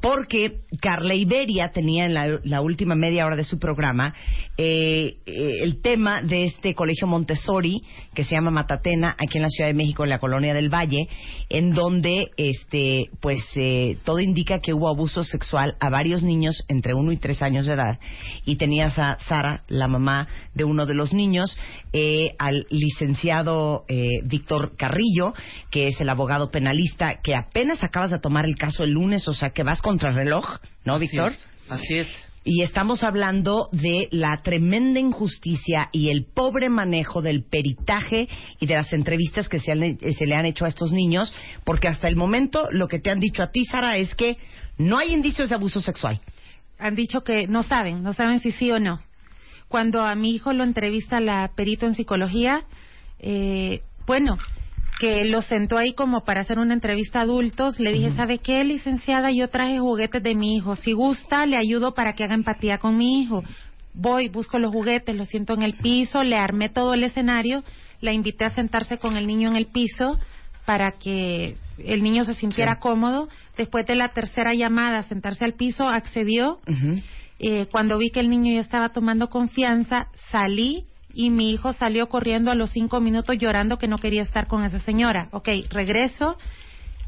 [0.00, 4.14] Porque Carla Iberia tenía en la, la última media hora de su programa
[4.56, 7.82] eh, eh, el tema de este colegio Montessori
[8.14, 11.08] que se llama Matatena aquí en la Ciudad de México, en la colonia del Valle,
[11.48, 16.94] en donde este pues eh, todo indica que hubo abuso sexual a varios niños entre
[16.94, 17.98] uno y tres años de edad
[18.44, 21.56] y tenías a Sara, la mamá de uno de los niños,
[21.92, 25.34] eh, al licenciado eh, Víctor Carrillo,
[25.70, 29.32] que es el abogado penalista que apenas acabas de tomar el caso el lunes, o
[29.34, 30.44] sea que vas contra el reloj,
[30.84, 31.32] ¿no, Así Víctor?
[31.32, 32.08] es, Así es.
[32.46, 38.28] Y estamos hablando de la tremenda injusticia y el pobre manejo del peritaje
[38.60, 41.32] y de las entrevistas que se, han- se le han hecho a estos niños,
[41.64, 44.36] porque hasta el momento lo que te han dicho a ti, Sara, es que
[44.78, 46.20] no hay indicios de abuso sexual.
[46.78, 49.00] Han dicho que no saben, no saben si sí o no.
[49.68, 52.64] Cuando a mi hijo lo entrevista la perito en psicología,
[53.18, 54.38] eh, bueno,
[54.98, 58.62] que lo sentó ahí como para hacer una entrevista a adultos, le dije, ¿sabe qué,
[58.64, 59.30] licenciada?
[59.32, 60.76] Yo traje juguetes de mi hijo.
[60.76, 63.42] Si gusta, le ayudo para que haga empatía con mi hijo.
[63.94, 67.62] Voy, busco los juguetes, los siento en el piso, le armé todo el escenario,
[68.00, 70.18] la invité a sentarse con el niño en el piso
[70.64, 72.80] para que el niño se sintiera Sí.
[72.80, 73.28] cómodo.
[73.56, 76.58] Después de la tercera llamada, sentarse al piso, accedió.
[77.38, 82.08] Eh, cuando vi que el niño ya estaba tomando confianza, salí y mi hijo salió
[82.08, 85.28] corriendo a los cinco minutos llorando que no quería estar con esa señora.
[85.32, 86.36] Ok, regreso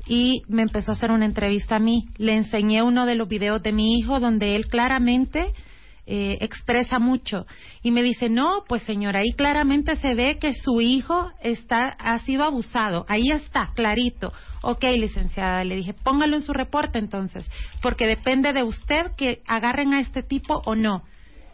[0.07, 2.05] y me empezó a hacer una entrevista a mí.
[2.19, 5.53] Le enseñé uno de los videos de mi hijo donde él claramente
[6.09, 7.47] eh, expresa mucho
[7.83, 12.19] y me dice no pues señora ahí claramente se ve que su hijo está ha
[12.21, 17.51] sido abusado ahí está clarito ok licenciada le dije póngalo en su reporte entonces
[17.83, 21.03] porque depende de usted que agarren a este tipo o no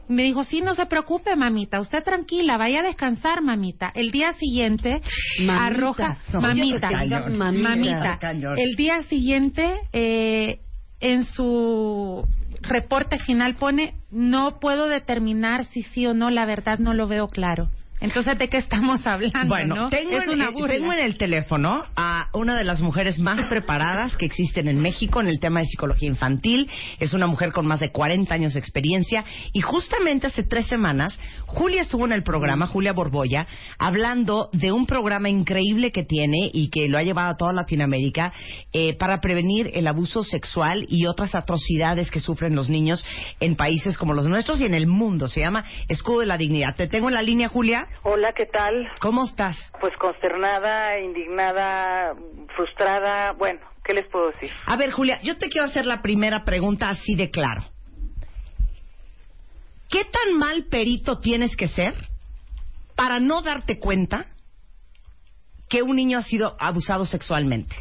[0.08, 4.32] me dijo sí no se preocupe mamita usted tranquila vaya a descansar mamita el día
[4.34, 5.00] siguiente
[5.38, 5.66] Mamita.
[5.66, 7.38] arroja No, mamita cañón.
[7.38, 8.18] mamita, Mamita.
[8.58, 10.58] El día siguiente eh,
[11.00, 12.26] en su
[12.62, 17.28] reporte final pone no puedo determinar si sí o no la verdad no lo veo
[17.28, 17.68] claro
[18.02, 21.84] entonces de qué estamos hablando Bueno, no tengo, es en, una tengo en el teléfono
[21.94, 25.66] a una de las mujeres más preparadas que existen en México en el tema de
[25.66, 26.68] psicología infantil.
[26.98, 29.24] Es una mujer con más de 40 años de experiencia.
[29.52, 33.46] Y justamente hace tres semanas, Julia estuvo en el programa, Julia Borboya,
[33.78, 38.32] hablando de un programa increíble que tiene y que lo ha llevado a toda Latinoamérica
[38.72, 43.04] eh, para prevenir el abuso sexual y otras atrocidades que sufren los niños
[43.38, 45.28] en países como los nuestros y en el mundo.
[45.28, 46.74] Se llama Escudo de la Dignidad.
[46.74, 47.86] ¿Te tengo en la línea, Julia?
[48.02, 48.88] Hola, ¿qué tal?
[49.00, 49.56] ¿Cómo estás?
[49.80, 52.14] Pues consternada, indignada,
[52.56, 53.32] frustrada.
[53.32, 54.50] Bueno, ¿qué les puedo decir?
[54.66, 57.64] A ver, Julia, yo te quiero hacer la primera pregunta así de claro.
[59.88, 61.94] ¿Qué tan mal perito tienes que ser
[62.96, 64.26] para no darte cuenta
[65.68, 67.76] que un niño ha sido abusado sexualmente?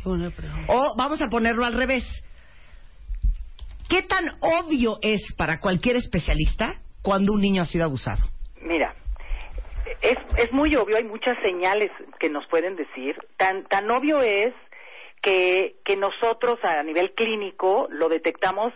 [0.68, 2.04] O vamos a ponerlo al revés.
[3.90, 8.26] ¿Qué tan obvio es para cualquier especialista cuando un niño ha sido abusado?
[8.62, 8.96] Mira,
[10.02, 13.18] es, es muy obvio, hay muchas señales que nos pueden decir.
[13.38, 14.54] Tan, tan obvio es
[15.22, 18.74] que, que nosotros a nivel clínico lo detectamos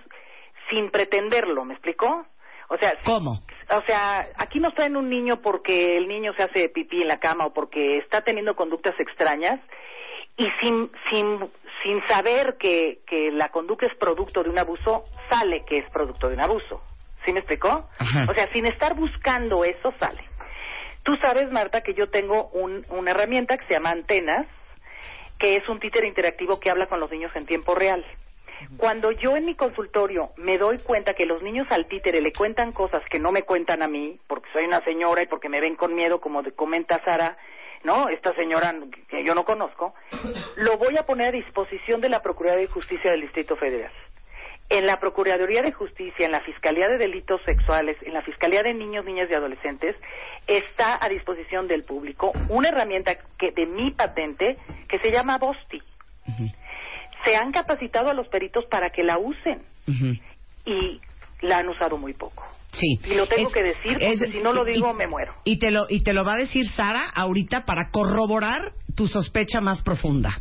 [0.69, 2.25] sin pretenderlo, ¿me explicó?
[2.69, 3.43] O sea, ¿Cómo?
[3.69, 7.19] O sea, aquí nos traen un niño porque el niño se hace pipí en la
[7.19, 9.59] cama o porque está teniendo conductas extrañas
[10.37, 11.49] y sin, sin,
[11.83, 16.27] sin saber que, que la conducta es producto de un abuso, sale que es producto
[16.27, 16.81] de un abuso.
[17.23, 17.89] ¿Sí me explicó?
[17.97, 18.27] Ajá.
[18.29, 20.23] O sea, sin estar buscando eso, sale.
[21.05, 24.47] Tú sabes, Marta, que yo tengo un, una herramienta que se llama Antenas,
[25.37, 28.03] que es un títere interactivo que habla con los niños en tiempo real.
[28.77, 32.71] Cuando yo en mi consultorio me doy cuenta que los niños al títere le cuentan
[32.71, 35.75] cosas que no me cuentan a mí, porque soy una señora y porque me ven
[35.75, 37.37] con miedo, como de- comenta Sara,
[37.83, 38.09] ¿no?
[38.09, 38.73] Esta señora
[39.09, 39.93] que yo no conozco,
[40.55, 43.91] lo voy a poner a disposición de la Procuraduría de Justicia del Distrito Federal.
[44.69, 48.73] En la Procuraduría de Justicia, en la Fiscalía de Delitos Sexuales, en la Fiscalía de
[48.73, 49.95] Niños, Niñas y Adolescentes,
[50.47, 54.57] está a disposición del público una herramienta que, de mi patente
[54.89, 55.81] que se llama BOSTI.
[57.23, 59.61] Se han capacitado a los peritos para que la usen
[60.65, 60.99] y
[61.41, 62.43] la han usado muy poco.
[62.71, 62.99] Sí.
[63.05, 65.33] Y lo tengo Es- que decir, porque es- si no lo y- digo me muero.
[65.45, 69.61] Y te lo y te lo va a decir Sara ahorita para corroborar tu sospecha
[69.61, 70.31] más profunda.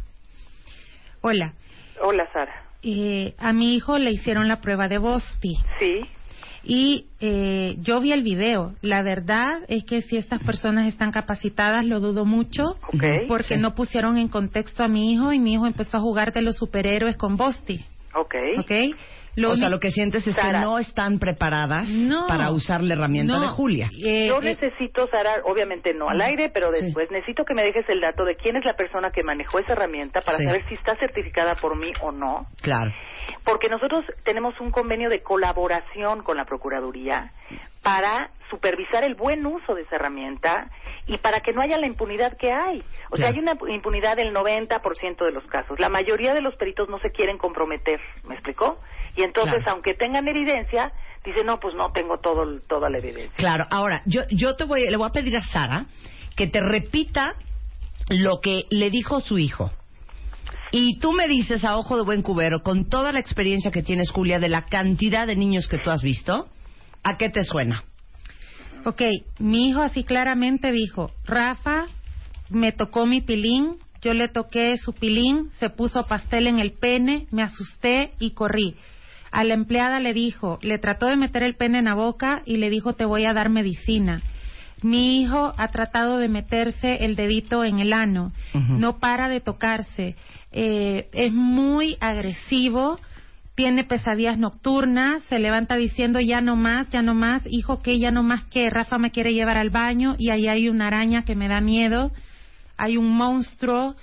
[1.20, 1.52] Hola.
[2.00, 2.63] Hola, Sara.
[2.84, 5.56] Eh, a mi hijo le hicieron la prueba de Bosti.
[5.78, 6.00] Sí.
[6.66, 8.74] Y eh, yo vi el video.
[8.80, 12.62] La verdad es que si estas personas están capacitadas, lo dudo mucho.
[12.92, 13.04] Ok.
[13.28, 13.60] Porque Sí.
[13.60, 16.56] no pusieron en contexto a mi hijo y mi hijo empezó a jugar de los
[16.56, 17.84] superhéroes con Bosti.
[18.14, 18.34] Ok.
[18.60, 18.70] ¿Ok?
[19.36, 20.60] Lo o sea, lo que sientes es que Sara.
[20.60, 22.26] no están preparadas No.
[22.28, 23.40] para usar la herramienta No.
[23.42, 23.88] de Julia.
[24.04, 27.88] Eh, Yo eh, necesito, Sara, obviamente no al aire, pero después necesito que me dejes
[27.88, 30.44] el dato de quién es la persona que manejó esa herramienta para Sí.
[30.44, 32.46] saber si está certificada por mí o no.
[32.62, 32.92] Claro.
[33.44, 37.32] Porque nosotros tenemos un convenio de colaboración con la Procuraduría
[37.82, 40.70] para supervisar el buen uso de esa herramienta
[41.06, 42.78] y para que no haya la impunidad que hay.
[43.10, 43.34] O sea, Claro.
[43.34, 45.78] hay una impunidad del 90% de los casos.
[45.80, 48.78] La mayoría de los peritos no se quieren comprometer, ¿me explicó?
[49.16, 49.72] Y entonces, Claro.
[49.72, 50.92] aunque tengan evidencia,
[51.24, 53.34] dicen, no, pues no tengo todo, toda la evidencia.
[53.36, 55.86] Claro, ahora, yo, yo te voy, le voy a pedir a Sara
[56.36, 57.34] que te repita
[58.08, 59.70] lo que le dijo su hijo.
[60.70, 64.10] Y tú me dices a ojo de buen cubero, con toda la experiencia que tienes,
[64.10, 66.48] Julia, de la cantidad de niños que tú has visto,
[67.02, 67.84] ¿a qué te suena?
[68.84, 69.02] Ok,
[69.38, 71.86] mi hijo así claramente dijo, Rafa
[72.50, 77.26] me tocó mi pilín, yo le toqué su pilín, se puso pastel en el pene,
[77.30, 78.74] me asusté y corrí.
[79.34, 82.58] A la empleada le dijo, le trató de meter el pene en la boca y
[82.58, 84.22] le dijo te voy a dar medicina.
[84.80, 90.14] Mi hijo ha tratado de meterse el dedito en el ano, no para de tocarse,
[90.52, 93.00] eh, es muy agresivo,
[93.56, 98.12] tiene pesadillas nocturnas, se levanta diciendo ya no más, ya no más, hijo que ya
[98.12, 101.34] no más que Rafa me quiere llevar al baño y ahí hay una araña que
[101.34, 102.12] me da miedo,
[102.76, 103.96] hay un monstruo,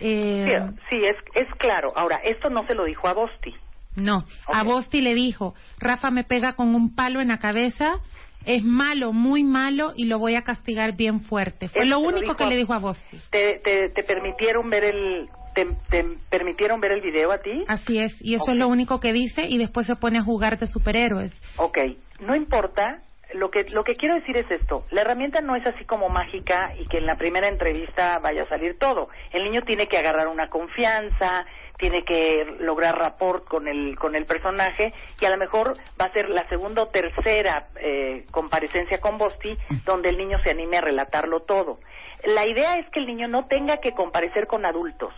[0.00, 1.92] eh, Sí, sí, es, es claro.
[1.96, 3.54] Ahora, esto no se lo dijo a Bosti.
[3.96, 8.00] No, a Bosti le dijo, Rafa me pega con un palo en la cabeza,
[8.44, 11.68] es malo, muy malo y lo voy a castigar bien fuerte.
[11.68, 13.18] Fue Eso lo único que le dijo a Bosti.
[13.30, 17.64] ¿Te, te, te permitieron ver el te, te permitieron ver el video a ti?
[17.68, 20.58] Así es, y eso es lo único que dice y después se pone a jugar
[20.58, 21.32] de superhéroes.
[21.56, 21.78] Ok,
[22.20, 23.00] no importa.
[23.32, 24.84] Lo que, lo que quiero decir es esto.
[24.92, 28.48] La herramienta no es así como mágica y que en la primera entrevista vaya a
[28.48, 29.08] salir todo.
[29.32, 31.44] El niño tiene que agarrar una confianza,
[31.78, 36.12] tiene que lograr rapport con el, con el personaje y a lo mejor va a
[36.12, 40.82] ser la segunda o tercera eh, comparecencia con Bosti donde el niño se anime a
[40.82, 41.80] relatarlo todo.
[42.24, 45.12] La idea es que el niño no tenga que comparecer con adultos.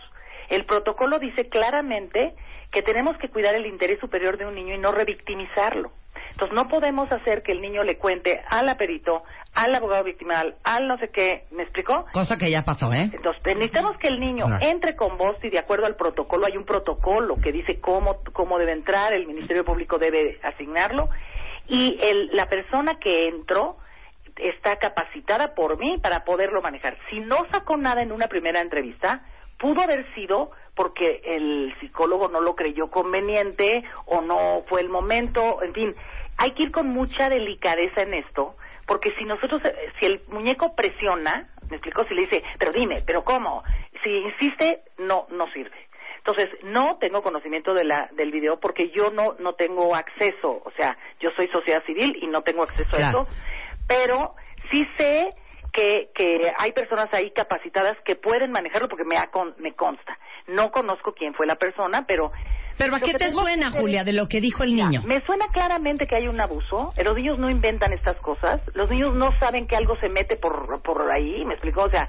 [0.49, 2.33] El protocolo dice claramente
[2.71, 5.91] que tenemos que cuidar el interés superior de un niño y no revictimizarlo.
[6.37, 9.23] Entonces no podemos hacer que el niño le cuente al aperito,
[9.55, 12.05] al abogado victimal, al no sé qué, ¿me explicó?
[12.13, 13.09] Cosa que ya pasó, ¿eh?
[13.11, 16.63] Entonces necesitamos que el niño entre con voz y de acuerdo al protocolo hay un
[16.63, 21.09] protocolo que dice cómo, cómo debe entrar, el Ministerio Público debe asignarlo
[21.67, 23.77] y el, la persona que entró
[24.35, 26.99] está capacitada por mí para poderlo manejar.
[27.09, 29.23] Si no sacó nada en una primera entrevista,
[29.57, 35.63] pudo haber sido porque el psicólogo no lo creyó conveniente o no fue el momento,
[35.63, 35.95] en fin,
[36.37, 40.75] hay que ir con mucha delicadeza en esto, porque si nosotros, eh, si el muñeco
[40.75, 43.63] presiona, me explico, si le dice, pero dime, pero cómo,
[44.03, 45.75] si insiste, no, no sirve.
[46.17, 50.71] Entonces, no tengo conocimiento de la, del video porque yo no, no tengo acceso, o
[50.75, 53.19] sea, yo soy sociedad civil y no tengo acceso Claro.
[53.19, 53.27] a eso,
[53.87, 54.35] pero
[54.69, 55.33] sí sé
[55.71, 60.17] que, que hay personas ahí capacitadas que pueden manejarlo porque me, ha con- me consta.
[60.47, 62.31] No conozco quién fue la persona, pero...
[62.77, 65.01] Pero ¿a qué te suena, que Julia, de lo que dijo el niño?
[65.03, 66.93] me suena claramente que hay un abuso.
[67.03, 68.61] Los niños no inventan estas cosas.
[68.73, 71.43] Los niños no saben que algo se mete por, por ahí.
[71.45, 71.83] ¿Me explico?
[71.83, 72.07] O sea,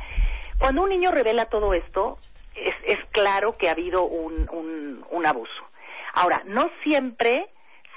[0.59, 2.18] cuando un niño revela todo esto,
[2.54, 5.68] es, es claro que ha habido un, un, un abuso.
[6.12, 7.46] Ahora, no siempre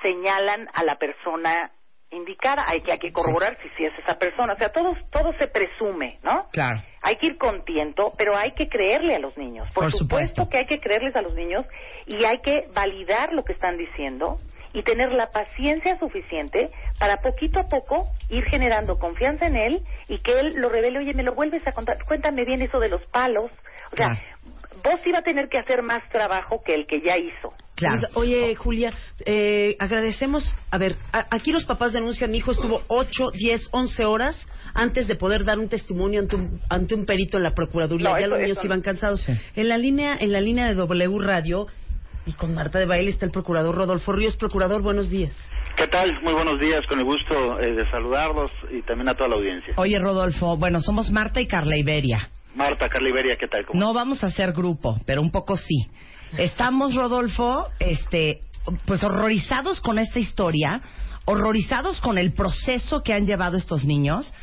[0.01, 1.71] señalan a la persona
[2.11, 2.63] indicada.
[2.67, 4.53] Hay que, hay que corroborar si sí es esa persona.
[4.53, 6.47] O sea, todo, todo se presume, ¿no?
[6.51, 6.81] Claro.
[7.01, 9.67] Hay que ir con tiento, pero hay que creerle a los niños.
[9.73, 11.65] Por, Por supuesto que hay que creerles a los niños
[12.05, 14.37] y hay que validar lo que están diciendo
[14.73, 20.19] y tener la paciencia suficiente para poquito a poco ir generando confianza en él y
[20.19, 23.03] que él lo revele, oye, me lo vuelves a contar, cuéntame bien eso de los
[23.07, 23.51] palos.
[23.91, 24.17] O sea,
[24.83, 27.53] vos iba a tener que hacer más trabajo que el que ya hizo.
[27.83, 28.93] Oiga, Oye, Julia,
[29.25, 30.43] eh, agradecemos.
[30.69, 35.07] A ver, a- aquí los papás denuncian: mi hijo estuvo 8, 10, 11 horas antes
[35.07, 38.09] de poder dar un testimonio ante un, ante un perito en la Procuraduría.
[38.09, 39.27] No, ya eso- los niños eso iban cansados.
[39.55, 41.67] En la línea en la línea de W Radio
[42.27, 44.37] Y con Marta de Baile está el procurador Rodolfo Ríos.
[44.37, 45.35] Procurador, buenos días.
[45.75, 46.21] ¿Qué tal?
[46.21, 49.73] Muy buenos días, con el gusto eh, de saludarlos y también a toda la audiencia.
[49.77, 52.29] Oye, Rodolfo, bueno, somos Marta y Carla Iberia.
[52.55, 53.65] Marta, Carla Iberia, ¿qué tal?
[53.65, 55.87] ¿Cómo No vamos a hacer grupo, pero un poco sí.
[56.37, 58.41] Estamos, Rodolfo, este,
[58.85, 60.81] pues horrorizados con esta historia,
[61.25, 64.33] horrorizados con el proceso que han llevado estos niños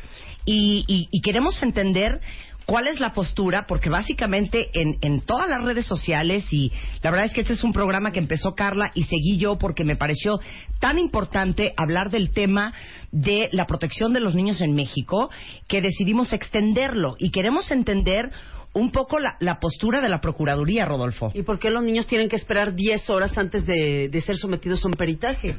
[0.45, 2.21] y queremos entender
[2.69, 7.25] cuál es la postura, porque básicamente en, en todas las redes sociales, y la verdad
[7.25, 10.39] es que este es un programa que empezó Carla y seguí yo porque me pareció
[10.79, 12.73] tan importante hablar del tema
[13.11, 15.31] de la protección de los niños en México,
[15.67, 18.31] que decidimos extenderlo y queremos entender
[18.73, 21.31] un poco la, la postura de la Procuraduría, Rodolfo.
[21.33, 24.85] ¿Y por qué los niños tienen que esperar 10 horas antes de, de ser sometidos
[24.85, 25.55] a un peritaje?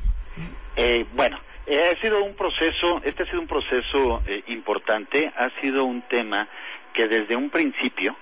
[0.77, 5.61] Eh, bueno, eh, ha sido un proceso, este ha sido un proceso eh, importante, ha
[5.61, 6.49] sido un tema
[6.93, 8.17] que desde un principio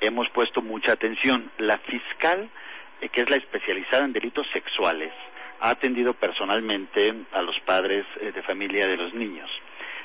[0.00, 1.50] hemos puesto mucha atención.
[1.58, 2.48] La fiscal,
[3.00, 5.12] eh, que es la especializada en delitos sexuales,
[5.62, 9.48] ha atendido personalmente a los padres eh, de familia de los niños.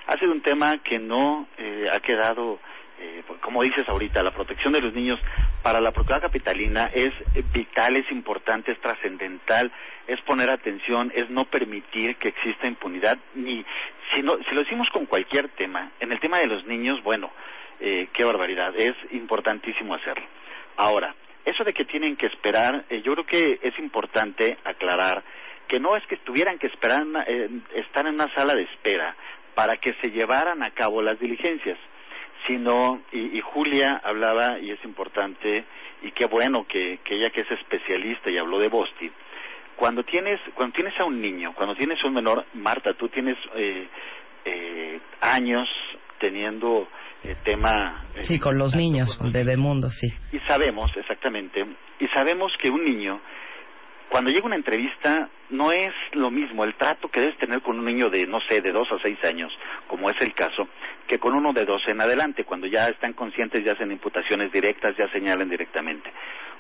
[0.06, 2.60] Ha sido un tema que no eh, ha quedado,
[3.00, 5.20] eh, como dices ahorita, la protección de los niños
[5.64, 7.12] para la Procuraduría Capitalina es
[7.52, 9.72] vital, es importante, es trascendental,
[10.06, 13.66] es poner atención, es no permitir que exista impunidad, ni
[14.14, 17.32] si, no, si lo decimos con cualquier tema, en el tema de los niños, bueno,
[17.80, 20.26] eh, qué barbaridad, es importantísimo hacerlo.
[20.78, 21.16] Ahora,
[21.46, 25.24] eso de que tienen que esperar, eh, yo creo que es importante aclarar
[25.68, 27.06] que no es que tuvieran que esperar,
[27.76, 29.16] estar en una sala de espera
[29.54, 31.78] para que se llevaran a cabo las diligencias,
[32.48, 35.66] sino, y, y Julia hablaba, y es importante,
[36.04, 39.12] y qué bueno que, que ella que es especialista y habló de Bosti,
[39.78, 43.88] cuando tienes, cuando tienes a un niño, cuando tienes un menor, Marta, tú tienes eh,
[44.44, 45.70] eh, años
[46.18, 46.88] teniendo
[47.24, 50.08] eh, tema eh, Sí, con los niños, con Bebemundo, sí.
[50.32, 51.66] y sabemos exactamente
[52.00, 53.20] y sabemos que un niño
[54.10, 57.86] cuando llega una entrevista no es lo mismo el trato que debes tener con un
[57.86, 59.52] niño de no sé de dos a seis años
[59.88, 60.68] como es el caso
[61.08, 64.96] que con uno de dos en adelante cuando ya están conscientes ya hacen imputaciones directas
[64.98, 66.12] ya señalan directamente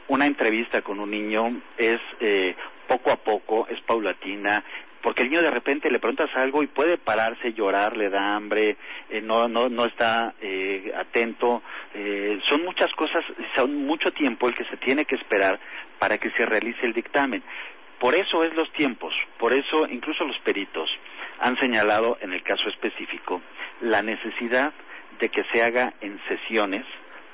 [0.10, 2.55] una entrevista con un niño es eh,
[2.88, 4.64] poco a poco es paulatina
[5.02, 8.78] porque el niño de repente le preguntas algo y puede pararse, llorar, le da hambre,
[9.10, 11.62] eh, no, no, no está eh, atento.
[11.93, 13.24] Eh, son muchas cosas,
[13.56, 15.60] son mucho tiempo el que se tiene que esperar
[16.00, 17.43] para que se realice el dictamen.
[18.00, 20.89] Por eso es los tiempos, por eso incluso los peritos
[21.39, 23.41] han señalado en el caso específico
[23.82, 24.74] la necesidad
[25.20, 26.86] de que se haga en sesiones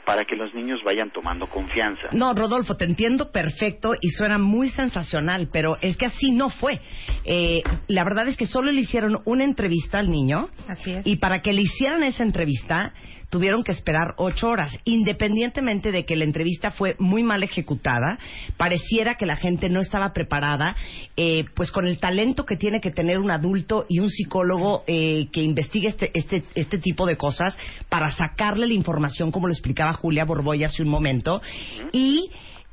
[0.05, 2.03] para que los niños vayan tomando confianza.
[2.11, 6.81] No, Rodolfo, te entiendo perfecto y suena muy sensacional, pero es que así no fue.
[7.25, 11.07] Eh, la verdad es que solo le hicieron una entrevista al niño Así es.
[11.07, 12.93] y para que le hicieran esa entrevista
[13.29, 18.19] tuvieron que esperar ocho horas, independientemente de que la entrevista fue muy mal ejecutada,
[18.57, 20.75] pareciera que la gente no estaba preparada,
[21.17, 25.27] eh, pues con el talento que tiene que tener un adulto y un psicólogo eh,
[25.31, 27.57] que investigue este, este, este tipo de cosas
[27.89, 31.41] para sacarle la información, como lo explicaba Julia Borboya hace un momento,
[31.91, 32.29] y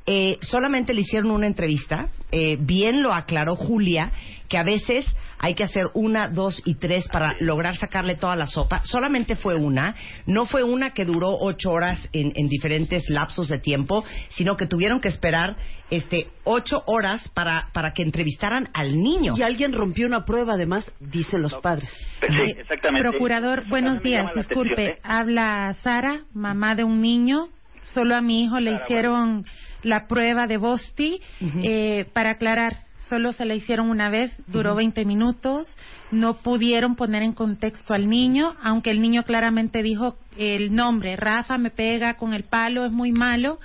[0.07, 4.11] eh, solamente le hicieron una entrevista, eh, bien lo aclaró Julia,
[4.49, 5.05] que a veces
[5.43, 8.83] hay que hacer una, dos y tres para lograr sacarle toda la sopa.
[8.83, 9.95] Solamente fue una,
[10.27, 14.67] no fue una que duró ocho horas en, en diferentes lapsos de tiempo, sino que
[14.67, 15.57] tuvieron que esperar
[15.89, 19.33] este ocho horas para, para que entrevistaran al niño.
[19.35, 21.89] Y alguien rompió una prueba, además, dicen los padres.
[22.21, 23.09] Sí, exactamente.
[23.09, 24.29] Procurador, buenos días.
[24.35, 25.01] Disculpe, atención, ¿eh?
[25.03, 27.47] habla Sara, mamá de un niño.
[27.93, 29.45] Solo a mi hijo le Sara, hicieron
[29.81, 31.19] la prueba de Bosti.
[31.63, 35.67] eh, para aclarar, solo se la hicieron una vez, duró 20 minutos.
[36.11, 41.57] No pudieron poner en contexto al niño, aunque el niño claramente dijo el nombre, Rafa
[41.57, 43.59] me pega con el palo, es muy malo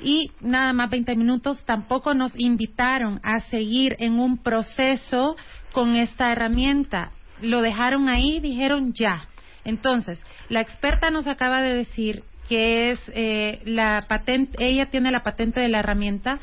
[0.00, 5.36] y nada más 20 minutos tampoco nos invitaron a seguir en un proceso
[5.70, 7.12] con esta herramienta.
[7.40, 9.22] Lo dejaron ahí, dijeron ya.
[9.64, 15.22] Entonces, la experta nos acaba de decir que es eh, la patente, ella tiene la
[15.22, 16.40] patente de la herramienta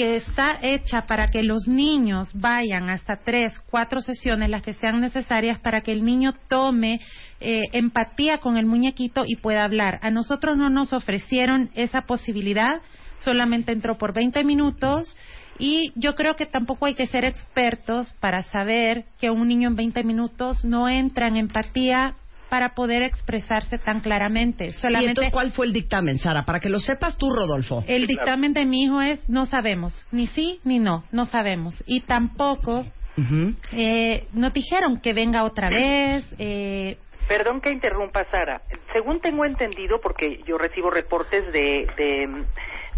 [0.00, 4.98] que está hecha para que los niños vayan hasta tres, cuatro sesiones, las que sean
[4.98, 7.02] necesarias, para que el niño tome
[7.38, 9.98] eh, empatía con el muñequito y pueda hablar.
[10.00, 12.80] A nosotros no nos ofrecieron esa posibilidad,
[13.18, 15.18] solamente entró por 20 minutos
[15.58, 19.76] y yo creo que tampoco hay que ser expertos para saber que un niño en
[19.76, 22.16] 20 minutos no entra en empatía
[22.50, 24.66] para poder expresarse tan claramente.
[24.66, 26.42] ¿Y Solamente entonces cuál fue el dictamen, Sara?
[26.44, 27.84] Para que lo sepas tú, Rodolfo.
[27.86, 31.82] el dictamen de mi hijo es no sabemos, ni sí ni no, no sabemos.
[31.86, 32.84] Y tampoco
[33.16, 33.54] Ujú.
[33.72, 36.24] eh, nos dijeron que venga otra vez.
[36.38, 36.98] Eh,
[37.28, 38.62] Perdón que interrumpa, Sara.
[38.92, 42.44] Según tengo entendido, porque yo recibo reportes de, de,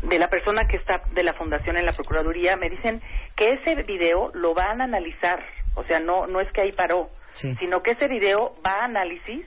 [0.08, 3.02] de la persona que está de la fundación en la procuraduría me dicen
[3.36, 5.40] que ese video lo van a analizar,
[5.74, 7.54] o sea, no no es que ahí paró, Sí.
[7.60, 9.46] sino que ese video va a análisis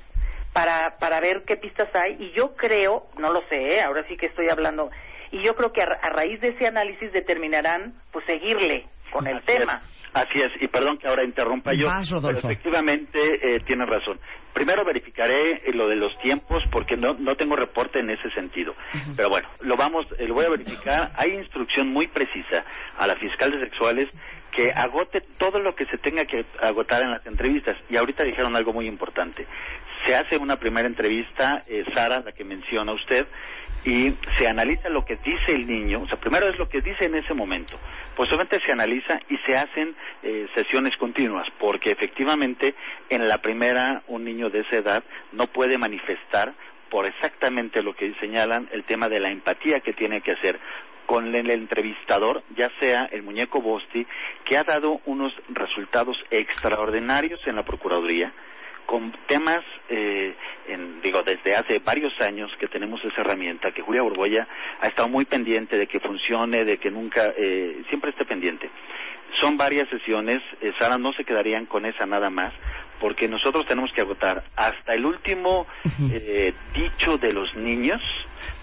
[0.53, 3.81] para para ver qué pistas hay y yo creo, no lo sé, ¿eh?
[3.81, 4.89] ahora sí que estoy hablando
[5.31, 9.27] y yo creo que a, ra- a raíz de ese análisis determinarán pues seguirle con
[9.27, 9.81] el Así es, tema.
[10.13, 13.19] Así es, y perdón que ahora interrumpa yo, Vas, pero efectivamente
[13.55, 14.17] eh, tiene razón.
[14.53, 18.73] Primero verificaré lo de los tiempos porque no, no tengo reporte en ese sentido.
[19.17, 21.11] Pero bueno, lo vamos, eh, lo voy a verificar.
[21.17, 22.63] Hay instrucción muy precisa
[22.97, 24.07] a la fiscal de sexuales
[24.55, 27.77] que agote todo lo que se tenga que agotar en las entrevistas.
[27.89, 29.45] Y ahorita dijeron algo muy importante.
[30.05, 33.27] Se hace una primera entrevista, eh, Sara, la que menciona usted,
[33.83, 37.05] y se analiza lo que dice el niño, o sea, primero es lo que dice
[37.05, 37.77] en ese momento,
[38.15, 42.73] posteriormente se analiza y se hacen eh, sesiones continuas, porque efectivamente
[43.09, 45.03] en la primera un niño de esa edad
[45.33, 46.53] no puede manifestar
[46.89, 50.59] por exactamente lo que señalan el tema de la empatía que tiene que hacer
[51.05, 54.05] con el entrevistador, ya sea el muñeco Bosti,
[54.43, 58.31] que ha dado unos resultados extraordinarios en la Procuraduría,
[58.85, 60.35] con temas, eh,
[60.67, 64.47] en- digo, desde hace varios años que tenemos esa herramienta, que Julia Borboya
[64.79, 68.69] ha estado muy pendiente de que funcione, de que nunca, eh, siempre esté pendiente.
[69.41, 72.53] Son varias sesiones, eh, Sara, no se quedarían con esa nada más,
[72.99, 75.65] porque nosotros tenemos que agotar hasta el último
[76.11, 78.01] eh, dicho de los niños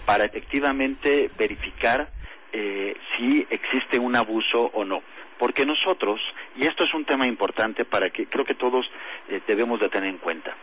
[0.05, 2.09] para efectivamente verificar
[2.53, 5.01] eh, si existe un abuso o no.
[5.37, 6.21] Porque nosotros,
[6.55, 8.85] y esto es un tema importante para que creo que todos
[9.27, 10.55] eh, debemos de tener en cuenta,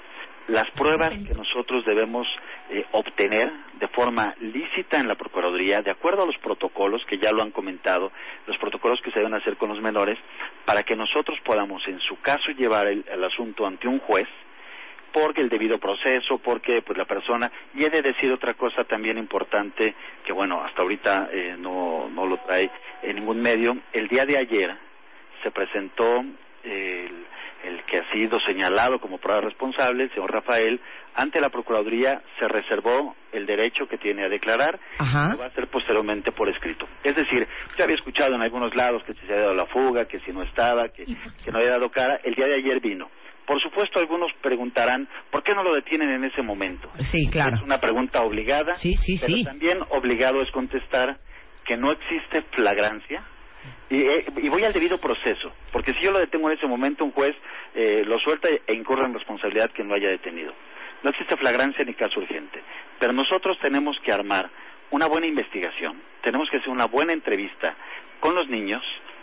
[0.48, 2.26] las pruebas que nosotros debemos
[2.70, 7.30] eh, obtener de forma lícita en la Procuraduría, de acuerdo a los protocolos que ya
[7.30, 8.10] lo han comentado,
[8.46, 10.18] los protocolos que se deben hacer con los menores,
[10.64, 14.28] para que nosotros podamos, en su caso, llevar el, el asunto ante un juez,
[15.12, 19.18] porque el debido proceso, porque pues la persona y he de decir otra cosa también
[19.18, 19.94] importante
[20.24, 22.70] que bueno hasta ahorita eh, no no lo trae
[23.02, 23.76] en ningún medio.
[23.92, 24.76] El día de ayer
[25.42, 26.24] se presentó
[26.62, 27.26] el,
[27.64, 30.80] el que ha sido señalado como prueba responsable el señor Rafael
[31.14, 35.32] ante la procuraduría se reservó el derecho que tiene a declarar Ajá.
[35.34, 36.86] y va a ser posteriormente por escrito.
[37.02, 37.46] Es decir
[37.76, 40.32] yo había escuchado en algunos lados que si se había dado la fuga que si
[40.32, 43.10] no estaba que, que no había dado cara el día de ayer vino
[43.46, 46.90] por supuesto, algunos preguntarán, ¿por qué no lo detienen en ese momento?
[47.10, 47.56] Sí, claro.
[47.56, 49.44] Es una pregunta obligada, Sí, sí, pero sí.
[49.44, 51.18] también obligado es contestar
[51.64, 53.22] que no existe flagrancia.
[53.90, 57.04] Y, eh, y voy al debido proceso, porque si yo lo detengo en ese momento,
[57.04, 57.36] un juez
[57.74, 60.52] eh, lo suelta e incurre en responsabilidad que no haya detenido.
[61.02, 62.62] No existe flagrancia ni caso urgente,
[62.98, 64.48] pero nosotros tenemos que armar
[64.90, 67.74] una buena investigación, tenemos que hacer una buena entrevista
[68.20, 68.82] con los niños,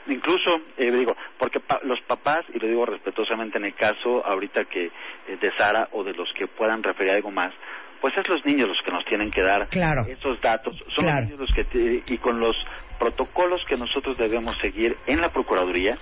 [0.10, 4.66] incluso eh, digo porque pa- los papás y lo digo respetuosamente en el caso ahorita
[4.66, 7.54] que eh, de Sara o de los que puedan referir algo más
[8.02, 10.06] pues es los niños los que nos tienen que dar Claro.
[10.08, 11.20] esos datos son Claro.
[11.22, 12.56] los niños los que te- y con los
[13.00, 15.98] protocolos que nosotros debemos seguir en la procuraduría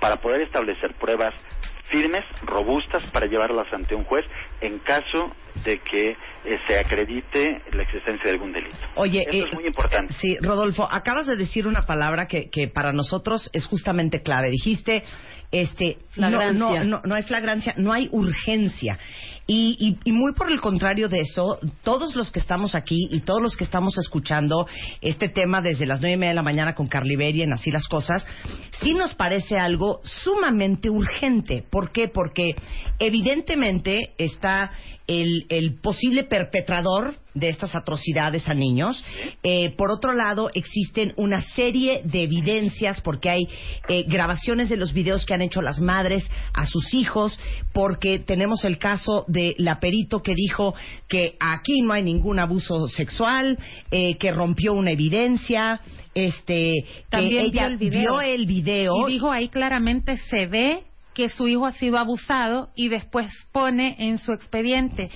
[0.00, 1.34] para poder establecer pruebas
[1.90, 4.24] firmes, robustas para llevarlas ante un juez
[4.60, 5.34] en caso
[5.64, 6.16] de que eh,
[6.66, 8.76] se acredite la existencia de algún delito.
[8.96, 10.14] Oye, Esto eh, es muy importante.
[10.14, 14.50] Sí, Rodolfo, acabas de decir una palabra que, que para nosotros es justamente clave.
[14.50, 15.04] Dijiste,
[15.50, 16.84] este, no, Flagrancia.
[16.84, 18.98] no, no, no hay flagrancia, no hay urgencia.
[19.50, 23.20] Y, y, y muy por el contrario de eso, todos los que estamos aquí y
[23.20, 24.66] todos los que estamos escuchando
[25.00, 27.88] este tema desde las nueve y media de la mañana con Carliberia en Así las
[27.88, 28.26] Cosas,
[28.82, 31.64] sí nos parece algo sumamente urgente.
[31.70, 32.08] ¿Por qué?
[32.08, 32.54] Porque
[32.98, 34.72] evidentemente está
[35.06, 39.04] el, el posible perpetrador de estas atrocidades a niños.
[39.42, 43.48] Eh, por otro lado, existen una serie de evidencias porque hay
[43.88, 47.38] eh, grabaciones de los videos que han hecho las madres a sus hijos,
[47.72, 50.74] porque tenemos el caso de la perito que dijo
[51.08, 53.58] que aquí no hay ningún abuso sexual,
[53.90, 55.80] eh, que rompió una evidencia,
[56.14, 58.00] este, También que vio ella el video.
[58.00, 60.82] vio el video Y dijo ahí claramente se ve
[61.14, 65.10] que su hijo ha sido abusado y después pone en su expediente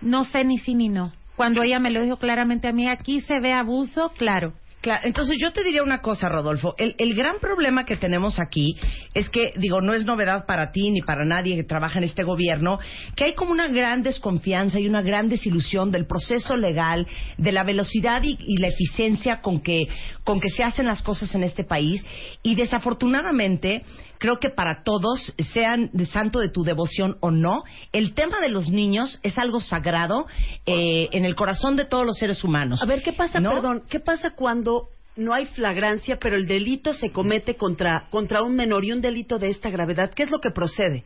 [0.00, 1.12] no sé ni sí ni no.
[1.36, 4.54] Cuando ella me lo dijo claramente a mí, aquí se ve abuso, claro.
[4.80, 6.76] Claro, entonces yo te diría una cosa, Rodolfo.
[6.78, 8.76] El, el gran problema que tenemos aquí
[9.12, 12.22] es que, digo, no es novedad para ti ni para nadie que trabaja en este
[12.22, 12.78] gobierno,
[13.16, 17.64] que hay como una gran desconfianza y una gran desilusión del proceso legal, de la
[17.64, 19.88] velocidad y, y la eficiencia con que,
[20.22, 22.04] con que se hacen las cosas en este país.
[22.44, 23.82] Y desafortunadamente,
[24.18, 28.48] creo que para todos, sean de santo de tu devoción o no, el tema de
[28.48, 30.26] los niños es algo sagrado
[30.66, 32.82] eh, en el corazón de todos los seres humanos.
[32.82, 33.50] A ver, ¿qué pasa, ¿No?
[33.50, 38.54] perdón, qué pasa cuando no hay flagrancia, pero el delito se comete contra, contra un
[38.54, 40.12] menor y un delito de esta gravedad?
[40.14, 41.04] ¿Qué es lo que procede?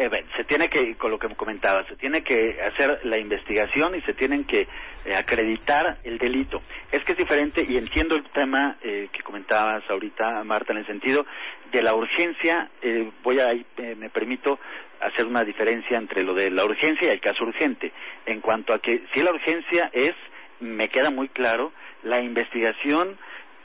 [0.00, 4.00] Eh, se tiene que, con lo que comentaba, se tiene que hacer la investigación y
[4.02, 4.68] se tienen que
[5.04, 6.62] eh, acreditar el delito.
[6.92, 10.86] Es que es diferente y entiendo el tema eh, que comentabas ahorita, Marta, en el
[10.86, 11.26] sentido
[11.72, 12.70] de la urgencia.
[12.80, 14.60] eh, voy a, eh, me permito
[15.00, 17.92] hacer una diferencia entre lo de la urgencia y el caso urgente.
[18.24, 20.14] En cuanto a que si la urgencia es,
[20.60, 21.72] me queda muy claro,
[22.04, 23.18] la investigación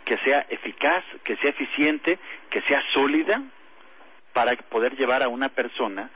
[0.04, 2.18] que sea eficaz, que sea eficiente,
[2.50, 3.40] que sea sólida
[4.34, 6.10] para poder llevar a una persona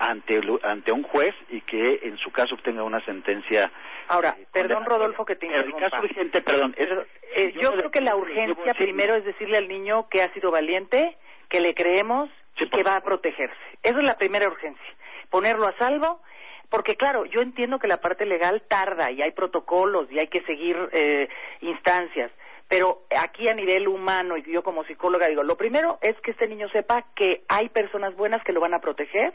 [0.00, 3.70] ante, el- ante un juez y que en su caso obtenga una sentencia.
[4.08, 4.84] Ahora, eh, perdón.
[4.86, 5.90] Rodolfo que te El interrumpa.
[5.90, 6.88] caso urgente, perdón, es-
[7.36, 10.50] Eh, yo yo- creo que la urgencia primero es decirle al niño que ha sido
[10.50, 11.16] valiente,
[11.48, 12.28] que le creemos
[12.58, 13.54] y que va a protegerse.
[13.82, 14.84] Esa es la primera urgencia.
[15.30, 16.20] Ponerlo a salvo,
[16.70, 20.40] porque claro, yo entiendo que la parte legal tarda y hay protocolos y hay que
[20.42, 21.28] seguir eh,
[21.60, 22.30] instancias.
[22.70, 26.46] Pero aquí a nivel humano, y yo como psicóloga digo, lo primero es que este
[26.46, 29.34] niño sepa que hay personas buenas que lo van a proteger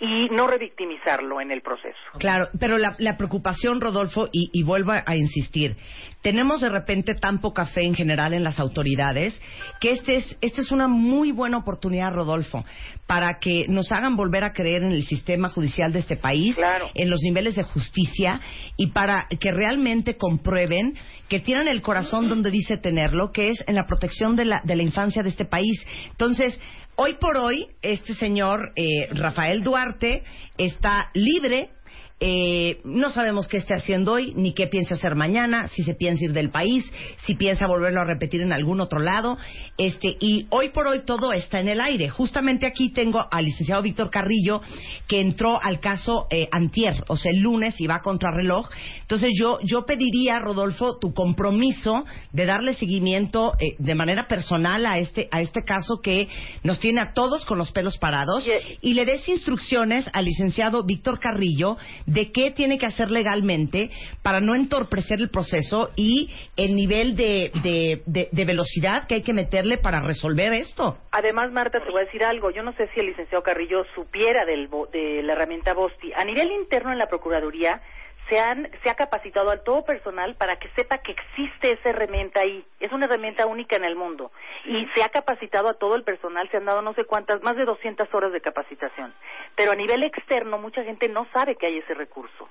[0.00, 1.98] y no revictimizarlo en el proceso.
[2.18, 5.76] Claro, pero la, la preocupación, Rodolfo, y, y vuelvo a, a insistir,
[6.22, 9.40] tenemos de repente tan poca fe en general en las autoridades
[9.80, 12.64] que este es, esta es una muy buena oportunidad, Rodolfo,
[13.06, 16.56] para que nos hagan volver a creer en el sistema judicial de este país,
[16.94, 18.40] en los niveles de justicia
[18.76, 20.94] y para que realmente comprueben
[21.28, 24.74] que tienen el corazón donde dice tenerlo, que es en la protección de la, de
[24.76, 25.86] la infancia de este país.
[26.10, 26.60] Entonces,
[27.02, 30.22] Hoy por hoy, este señor eh, Rafael Duarte
[30.58, 31.70] está libre.
[32.22, 36.26] Eh, no sabemos qué esté haciendo hoy, ni qué piensa hacer mañana, si se piensa
[36.26, 36.84] ir del país,
[37.24, 39.38] si piensa volverlo a repetir en algún otro lado.
[39.78, 42.10] Este, y hoy por hoy todo está en el aire.
[42.10, 44.60] Justamente aquí tengo al licenciado Víctor Carrillo,
[45.08, 48.68] que entró al caso eh, Antier, o sea, el lunes y va contra reloj.
[49.00, 54.98] Entonces yo, yo pediría, Rodolfo, tu compromiso de darle seguimiento eh, de manera personal a
[54.98, 56.28] este, a este caso que
[56.64, 58.46] nos tiene a todos con los pelos parados
[58.82, 61.78] y le des instrucciones al licenciado Víctor Carrillo
[62.10, 63.90] de qué tiene que hacer legalmente
[64.22, 69.22] para no entorpecer el proceso y el nivel de, de, de- de velocidad que hay
[69.22, 70.98] que meterle para resolver esto.
[71.12, 72.50] Además, Marta, te voy a decir algo.
[72.50, 76.12] Yo no sé si el licenciado Carrillo supiera del, de la herramienta Bosti.
[76.14, 77.80] A nivel interno en la Procuraduría
[78.30, 82.40] se, han, se ha capacitado al todo personal para que sepa que existe esa herramienta
[82.40, 82.64] ahí.
[82.78, 84.30] Es una herramienta única en el mundo.
[84.64, 86.48] Y se ha capacitado a todo el personal.
[86.50, 89.12] Se han dado no sé cuántas, más de 200 horas de capacitación.
[89.56, 92.48] Pero a nivel externo, mucha gente no sabe que hay ese recurso.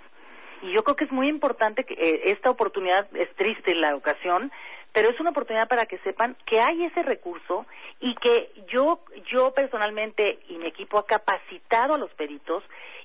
[0.62, 4.52] Y yo creo que es muy importante que eh, esta oportunidad es triste la ocasión,
[4.92, 7.66] pero es una oportunidad para que sepan que hay ese recurso
[8.00, 9.00] y que yo
[9.32, 12.64] yo personalmente y mi equipo ha capacitado a los peritos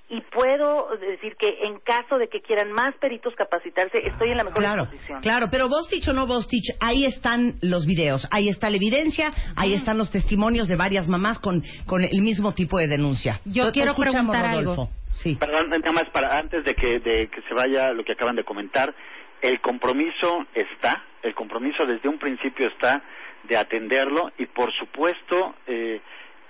[0.08, 4.44] y puedo decir que en caso de que quieran más peritos capacitarse, estoy en la
[4.44, 5.20] mejor Claro, disposición.
[5.22, 9.74] claro, pero Bostich o no Bostich, ahí están los videos, ahí está la evidencia, ahí
[9.74, 13.40] están los testimonios de varias mamás con, con el mismo tipo de denuncia.
[13.46, 14.74] Yo quiero preguntar algo.
[14.74, 14.92] Rodolfo.
[15.14, 15.36] Sí.
[15.36, 18.44] Perdón, nada más para antes de que, de que se vaya lo que acaban de
[18.44, 18.94] comentar,
[19.40, 23.02] el compromiso está, el compromiso desde un principio está
[23.44, 26.00] de atenderlo y por supuesto eh,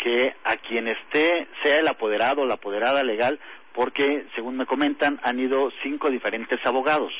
[0.04, 3.40] que a quien esté, sea el apoderado o la apoderada legal,
[3.72, 7.10] porque según me comentan han ido cinco diferentes abogados.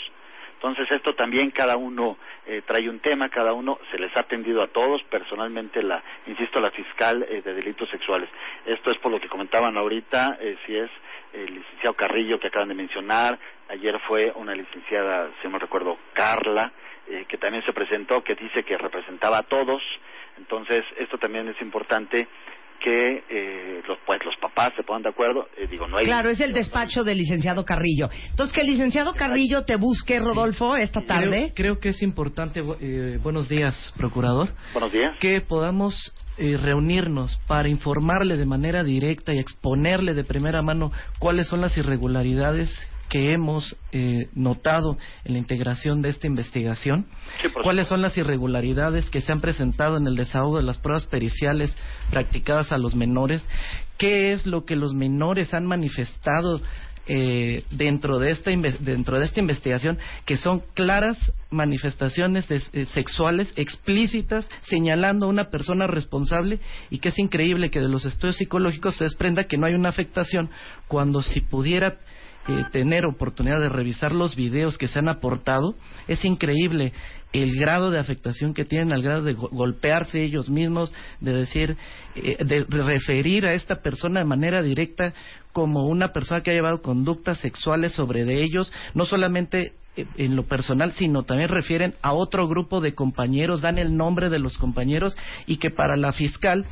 [0.57, 4.63] Entonces esto también cada uno eh, trae un tema, cada uno se les ha atendido
[4.63, 8.29] a todos, personalmente la, insisto, la fiscal eh, de delitos sexuales.
[8.67, 10.91] Esto es por lo que comentaban ahorita, eh, si es
[11.33, 13.39] el licenciado Carrillo que acaban de mencionar,
[13.71, 16.71] ayer fue una licenciada, si no recuerdo, Carla,
[17.09, 19.83] eh, que también se presentó, que dice que representaba a todos,
[20.39, 22.27] entonces esto también es importante
[22.83, 26.05] que eh, los, pues, los papás se pongan de acuerdo, Eh, digo, no hay...
[26.07, 28.09] Claro, es el despacho del licenciado Carrillo.
[28.31, 31.53] Entonces, que el licenciado Carrillo te busque, Rodolfo, esta tarde.
[31.55, 35.17] Creo, creo que es importante, eh, buenos días, procurador, Buenos días.
[35.21, 41.47] que podamos eh, reunirnos para informarle de manera directa y exponerle de primera mano cuáles
[41.47, 42.71] son las irregularidades
[43.09, 47.07] que hemos eh, notado en la integración de esta investigación,
[47.63, 51.75] cuáles son las irregularidades que se han presentado en el desahogo de las pruebas periciales
[52.11, 53.45] practicadas a los menores,
[53.99, 56.61] qué es lo que los menores han manifestado
[57.07, 58.51] eh, dentro de esta
[58.81, 65.51] dentro de esta investigación que son claras manifestaciones de- eh, sexuales explícitas señalando a una
[65.51, 69.67] persona responsable y que es increíble que de los estudios psicológicos se desprenda que no
[69.67, 70.49] hay una afectación
[70.89, 71.99] cuando si pudiera
[72.49, 75.75] eh, tener oportunidad de revisar los videos que se han aportado,
[76.09, 76.93] es increíble
[77.33, 81.77] el grado de afectación que tienen, al grado de go- golpearse ellos mismos, de decir,
[82.15, 85.15] eh, de, de referir a esta persona de manera directa
[85.53, 90.37] como una persona que ha llevado conductas sexuales sobre de ellos, no solamente eh, en
[90.37, 94.59] lo personal, sino también refieren a otro grupo de compañeros, dan el nombre de los
[94.59, 95.17] compañeros
[95.47, 96.67] y que para la fiscal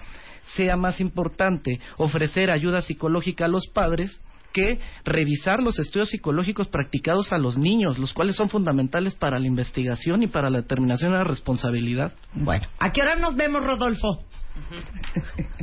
[0.57, 4.21] sea más importante ofrecer ayuda psicológica a los padres
[4.53, 9.47] que revisar los estudios psicológicos practicados a los niños, los cuales son fundamentales para la
[9.47, 12.13] investigación y para la determinación de la responsabilidad.
[12.35, 14.25] Bueno, ¿a qué hora nos vemos, Rodolfo?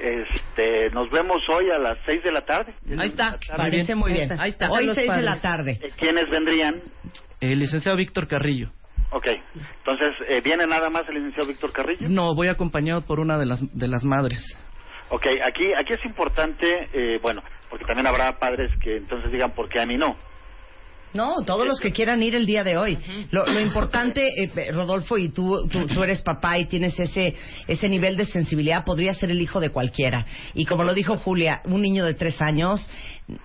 [0.00, 2.74] este, nos vemos hoy a las seis de la tarde.
[2.98, 3.38] Ahí está.
[3.56, 4.40] Parece muy bien.
[4.40, 4.70] Ahí está.
[4.70, 5.78] Hoy de la tarde.
[5.82, 6.82] Eh, ¿Quiénes vendrían?
[7.40, 8.70] El licenciado Víctor Carrillo.
[9.14, 9.26] Ok,
[9.78, 12.08] entonces, eh, ¿viene nada más el licenciado Víctor Carrillo?
[12.08, 14.42] No, voy acompañado por una de las, de las madres.
[15.14, 19.68] Ok, aquí, aquí es importante, eh, bueno, porque también habrá padres que entonces digan, ¿por
[19.68, 20.16] qué a mí no?
[21.14, 22.98] No, todos los que quieran ir el día de hoy.
[23.30, 27.34] Lo, lo importante, eh, Rodolfo, y tú, tú, tú eres papá y tienes ese,
[27.68, 30.24] ese nivel de sensibilidad, podría ser el hijo de cualquiera.
[30.54, 32.88] Y como lo dijo Julia, un niño de tres años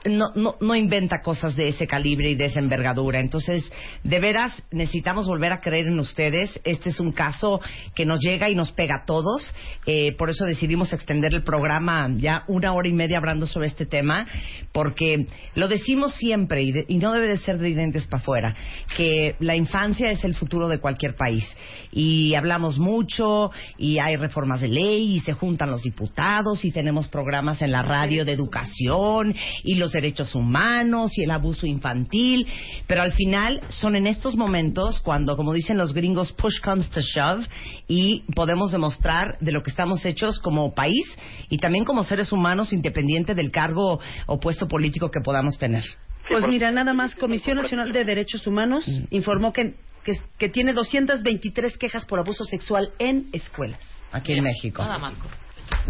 [0.05, 3.19] no, no, no inventa cosas de ese calibre y de esa envergadura.
[3.19, 3.71] Entonces,
[4.03, 6.59] de veras, necesitamos volver a creer en ustedes.
[6.63, 7.61] Este es un caso
[7.95, 9.55] que nos llega y nos pega a todos.
[9.85, 13.85] Eh, por eso decidimos extender el programa ya una hora y media hablando sobre este
[13.85, 14.25] tema,
[14.73, 18.55] porque lo decimos siempre y, de- y no debe de ser de dientes para afuera,
[18.95, 21.45] que la infancia es el futuro de cualquier país.
[21.91, 27.07] Y hablamos mucho y hay reformas de ley y se juntan los diputados y tenemos
[27.07, 32.47] programas en la radio de educación y los derechos humanos y el abuso infantil,
[32.87, 37.01] pero al final son en estos momentos cuando, como dicen los gringos, push comes to
[37.01, 37.45] shove
[37.87, 41.05] y podemos demostrar de lo que estamos hechos como país
[41.49, 45.83] y también como seres humanos independiente del cargo o puesto político que podamos tener.
[46.29, 51.77] Pues mira, nada más, Comisión Nacional de Derechos Humanos informó que, que, que tiene 223
[51.77, 53.79] quejas por abuso sexual en escuelas.
[54.11, 54.83] Aquí en México.
[54.83, 55.15] Nada más.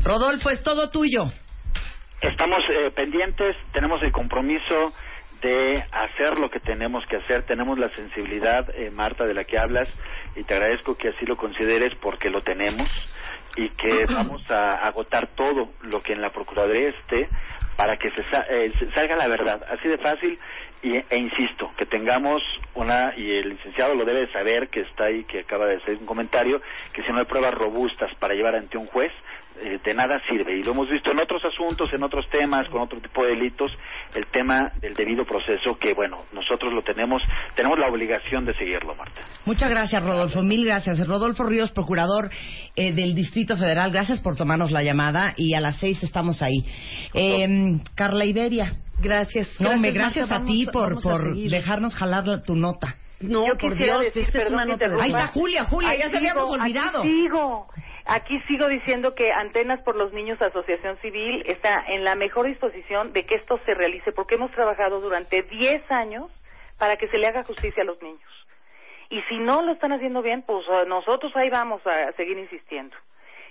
[0.04, 1.26] Rodolfo, es todo tuyo.
[2.22, 4.94] Estamos eh, pendientes, tenemos el compromiso
[5.42, 9.60] de hacer lo que tenemos que hacer, tenemos la sensibilidad, eh, Marta, de la que
[9.60, 9.88] hablas,
[10.36, 12.90] y te agradezco que así lo consideres porque lo tenemos
[13.56, 17.30] y que vamos a agotar todo lo que en la Procuraduría esté
[17.78, 20.38] para que se, eh, salga la verdad, así de fácil,
[20.82, 22.42] y, e insisto, que tengamos
[22.74, 25.96] una, y el licenciado lo debe de saber, que está ahí, que acaba de hacer
[25.98, 26.62] un comentario,
[26.92, 29.12] que si no hay pruebas robustas para llevar ante un juez,
[29.62, 30.58] eh, de nada sirve.
[30.58, 33.72] Y lo hemos visto en otros asuntos, en otros temas, con otro tipo de delitos,
[34.16, 37.22] el tema del debido proceso, que bueno, nosotros lo tenemos,
[37.56, 39.22] tenemos la obligación de seguirlo, Marta.
[39.46, 40.42] Muchas gracias, Rodolfo.
[40.44, 41.06] Mil gracias.
[41.08, 42.30] Rodolfo Ríos, procurador
[42.76, 43.92] eh, del Distrito Federal.
[43.92, 46.64] Gracias por tomarnos la llamada y a las seis estamos ahí.
[47.14, 48.74] Eh, Carla Iberia.
[49.00, 49.50] Gracias.
[49.62, 50.44] No, me Gracias, gracias Marta.
[50.44, 52.96] a ti Vamos- por, vamos por dejarnos jalar la- tu nota.
[53.20, 54.86] No, Yo por Dios, decir, perdón una nota.
[55.00, 57.00] Ahí está Julia, Julia, Ahí ya te habíamos olvidado.
[57.00, 57.68] Aquí sigo.
[58.10, 63.12] Aquí sigo diciendo que Antenas por los Niños Asociación Civil está en la mejor disposición
[63.12, 66.32] de que esto se realice porque hemos trabajado durante 10 años
[66.78, 68.48] para que se le haga justicia a los niños.
[69.10, 72.96] Y si no lo están haciendo bien, pues eh, nosotros ahí vamos a seguir insistiendo.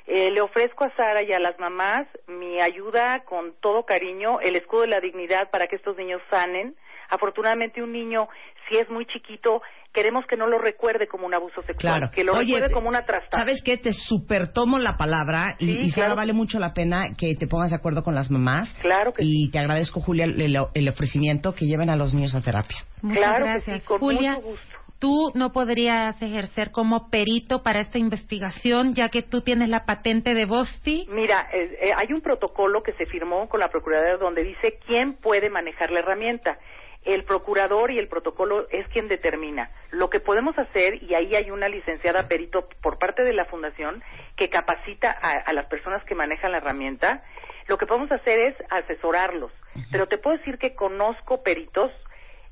[0.07, 4.57] Eh, le ofrezco a Sara y a las mamás mi ayuda con todo cariño, el
[4.57, 6.77] escudo de la dignidad para que estos niños sanen.
[7.11, 8.29] Afortunadamente un niño,
[8.69, 12.11] si es muy chiquito, queremos que no lo recuerde como un abuso sexual, Claro.
[12.13, 13.45] que lo Oye, recuerde como una trastada.
[13.45, 13.77] ¿Sabes qué?
[13.79, 16.17] Te super tomo la palabra y, Sí, y claro.
[16.17, 18.73] vale mucho la pena que te pongas de acuerdo con las mamás.
[18.83, 22.35] Claro que Y te agradezco, Julia, el, el- el ofrecimiento que lleven a los niños
[22.35, 22.77] a terapia.
[23.03, 23.83] Muchas Claro que gracias.
[23.83, 24.77] sí, con Julia, mucho gusto.
[24.99, 30.35] tú no podrías ejercer como perito para esta investigación, ya que tú tienes la patente
[30.35, 31.07] de Bosti.
[31.11, 35.15] Mira, eh, eh, hay un protocolo que se firmó con la Procuraduría donde dice quién
[35.15, 36.59] puede manejar la herramienta.
[37.07, 39.71] El procurador y el protocolo es quien determina.
[39.93, 44.03] Lo que podemos hacer, y ahí hay una licenciada perito por parte de la Fundación
[44.37, 47.23] que capacita a, a las personas que manejan la herramienta,
[47.69, 49.53] lo que podemos hacer es asesorarlos.
[49.93, 51.91] Pero te puedo decir que conozco peritos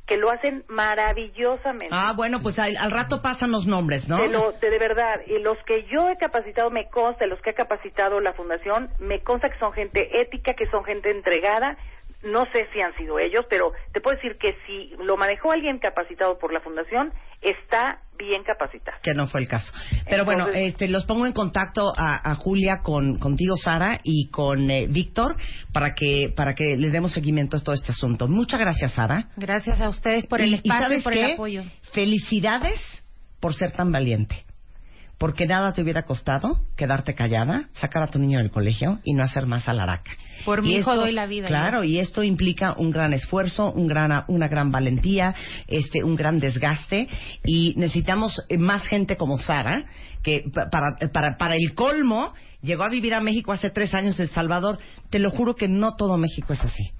[0.07, 1.88] que lo hacen maravillosamente.
[1.90, 4.18] Ah, bueno, pues al, al rato pasan los nombres, ¿no?
[4.18, 7.50] De, lo- de, de verdad, y los que yo he capacitado me consta, los que
[7.50, 11.76] ha capacitado la fundación, me consta que son gente ética, que son gente entregada.
[12.24, 15.78] No sé si han sido ellos, pero te puedo decir que si lo manejó alguien
[15.78, 17.12] capacitado por la fundación,
[17.42, 18.96] está bien capacitado.
[19.02, 19.72] que no fue el caso.
[20.08, 24.70] Pero bueno, este, los pongo en contacto a, a Julia con contigo, Sara, y con
[24.70, 25.36] eh, Víctor
[25.72, 28.26] para que para que les demos seguimiento a todo este asunto.
[28.28, 29.28] Muchas gracias, Sara.
[29.36, 31.24] Gracias a ustedes por el Y- y espacio y, ¿sabes por qué?
[31.24, 31.62] el apoyo.
[31.92, 33.04] Felicidades
[33.40, 34.44] por ser tan valiente.
[35.18, 39.22] Porque nada te hubiera costado quedarte callada, sacar a tu niño del colegio y no
[39.22, 40.10] hacer más alaraca.
[40.45, 41.49] Por Y mi hijo esto- doy la vida.
[41.49, 45.35] Claro, y esto implica un gran esfuerzo, un gran, una gran valentía,
[45.68, 47.09] este, un gran desgaste
[47.45, 49.85] y necesitamos eh, más gente como Sara
[50.22, 52.32] que pa- para, para, para el colmo
[52.62, 54.78] llegó a vivir a México hace tres años en El Salvador.
[55.11, 56.91] Te lo juro que no todo México es así.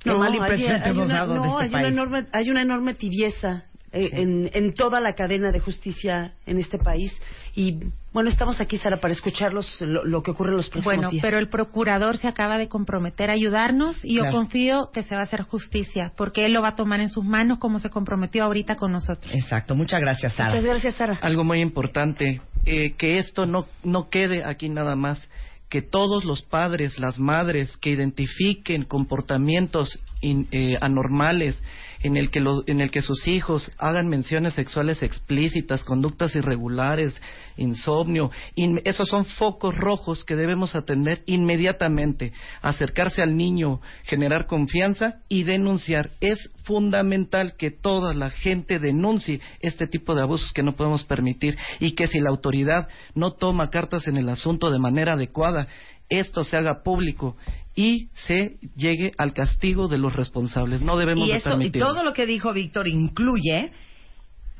[0.00, 1.92] Qué mala impresión hay, te hemos una, dado de no, este hay una país.
[1.92, 6.78] enorme, hay una enorme tibieza eh, en, en toda la cadena de justicia en este
[6.78, 7.12] país.
[7.60, 7.76] Y
[8.12, 11.22] bueno, estamos aquí, Sara, para escucharlos lo, lo que ocurre en los próximos Bueno, días.
[11.22, 15.22] pero el procurador se acaba de comprometer a ayudarnos y yo confío que se va
[15.22, 18.44] a hacer justicia, porque él lo va a tomar en sus manos como se comprometió
[18.44, 19.34] ahorita con nosotros.
[19.34, 20.50] Exacto, muchas gracias, Sara.
[20.50, 21.18] Muchas gracias, Sara.
[21.20, 25.20] Algo muy importante, eh, que esto no, no quede aquí nada más,
[25.68, 31.60] que todos los padres, las madres que identifiquen comportamientos in- eh, anormales
[32.02, 37.20] en el, que lo- en el que sus hijos hagan menciones sexuales explícitas, conductas irregulares,
[37.56, 42.32] insomnio, in- esos son focos rojos que debemos atender inmediatamente,
[42.62, 46.10] acercarse al niño, generar confianza y denunciar.
[46.20, 51.56] Es fundamental que toda la gente denuncie este tipo de abusos que no podemos permitir
[51.80, 55.66] y que si la autoridad no toma cartas en el asunto de manera adecuada,
[56.08, 57.36] esto se haga público
[57.74, 60.82] y se llegue al castigo de los responsables.
[60.82, 61.88] No debemos y de eso, y permitirlo.
[61.88, 63.70] todo lo que dijo Víctor incluye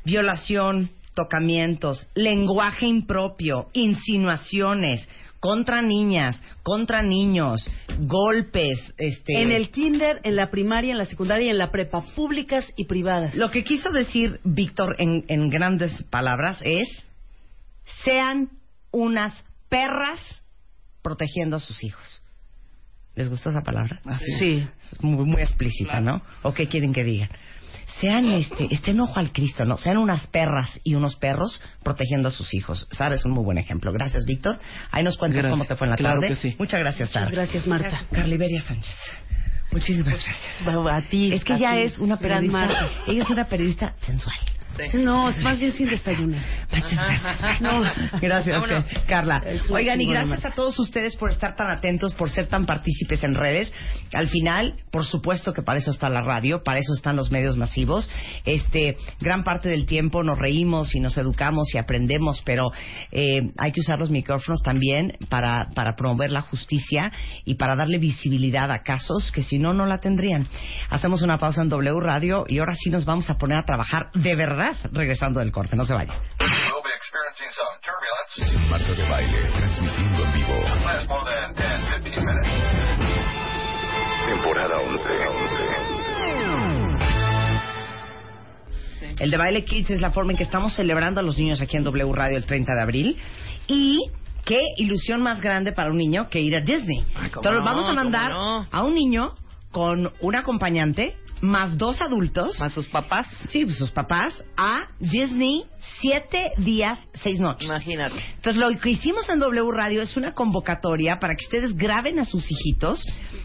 [0.05, 5.09] violación, tocamientos, lenguaje impropio, insinuaciones
[5.40, 7.68] contra niñas, contra niños,
[7.99, 12.03] golpes, este En el kinder, en la primaria, en la secundaria y en la prepa,
[12.14, 13.34] públicas y privadas.
[13.34, 16.88] Lo que quiso decir Víctor en, en grandes palabras es
[18.05, 18.51] sean
[18.90, 20.44] unas perras
[21.03, 22.22] protegiendo a sus hijos.
[23.14, 24.01] ¿Les gustó esa palabra?
[24.05, 24.32] Así.
[24.38, 24.68] Sí.
[24.92, 26.22] Es muy, muy explícita, ¿no?
[26.42, 27.28] ¿O qué quieren que digan?
[28.01, 29.76] Sean este, este enojo al Cristo, ¿no?
[29.76, 32.86] Sean unas perras y unos perros protegiendo a sus hijos.
[32.92, 33.92] Sara es un muy buen ejemplo.
[33.92, 34.61] Gracias, Víctor.
[34.92, 35.51] Ahí nos cuentas Gracias.
[35.53, 36.28] cómo te fue en la Claro tarde.
[36.28, 36.55] que sí.
[36.59, 37.26] Muchas gracias, Sara.
[37.26, 38.03] Muchas gracias, Marta.
[38.12, 38.94] Carliberia Sánchez.
[39.72, 40.36] Muchísimas gracias.
[40.68, 41.32] A ti.
[41.32, 42.88] Es que a ella ti, es una periodista.
[43.09, 44.36] Ella es una periodista sensual.
[44.95, 46.43] No, es más bien sin desayunar.
[47.61, 47.81] No.
[48.20, 48.85] Gracias, Vámonos.
[48.87, 49.43] que- Carla.
[49.70, 53.35] Oigan, y gracias a todos ustedes por estar tan atentos, por ser tan partícipes en
[53.35, 53.72] redes.
[54.14, 57.57] Al final, por supuesto que para eso está la radio, para eso están los medios
[57.57, 58.11] masivos.
[58.45, 62.64] Este, gran parte del tiempo nos reímos y nos educamos y aprendemos, pero
[63.12, 67.12] eh, hay que usar los micrófonos también para, para promover la justicia
[67.45, 70.47] y para darle visibilidad a casos que si no, no la tendrían.
[70.91, 74.11] Hacemos una pausa en W Radio y ahora sí nos vamos a poner a trabajar
[74.14, 75.77] de verdad regresando del corte.
[75.77, 75.95] No se
[77.83, 78.69] turbulence.
[78.71, 80.55] Marta de baile, transmitiendo en vivo.
[80.85, 82.49] Last more than 10, 15 minutes.
[84.29, 85.09] Temporada 11.
[89.21, 91.77] El de Baile Kids es la forma en que estamos celebrando a los niños aquí
[91.77, 93.16] en W Radio el 30 de abril.
[93.66, 94.03] Y
[94.45, 97.05] qué ilusión más grande para un niño que ir a Disney.
[97.16, 98.66] Ay, Entonces no, vamos a mandar no.
[98.71, 99.35] a un niño
[99.73, 102.61] con un acompañante más dos adultos.
[102.61, 103.26] ¿A sus papás?
[103.49, 105.64] Sí, sus papás a Disney
[106.01, 107.64] siete días, seis noches.
[107.64, 108.16] Imagínate.
[108.36, 112.24] Entonces, lo que hicimos en W Radio es una convocatoria para que ustedes graben a
[112.24, 113.05] sus hijitos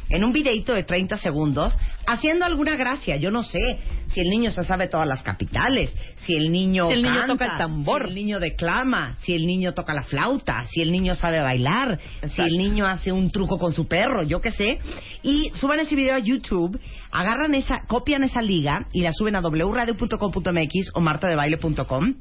[0.10, 3.18] en un videito de 30 segundos haciendo alguna gracia.
[3.18, 3.80] Yo no sé
[4.14, 7.46] si el niño se sabe todas las capitales, si el niño Si el niño toca
[7.46, 8.04] el tambor.
[8.04, 12.00] si el niño declama, si el niño toca la flauta, si el niño sabe bailar,
[12.36, 14.80] si el niño hace un truco con su perro, yo qué sé.
[15.24, 16.80] Y suban ese video a YouTube,
[17.12, 22.14] agarran esa, copian esa liga y la suben a wradio.com.mx o martadebaile.com.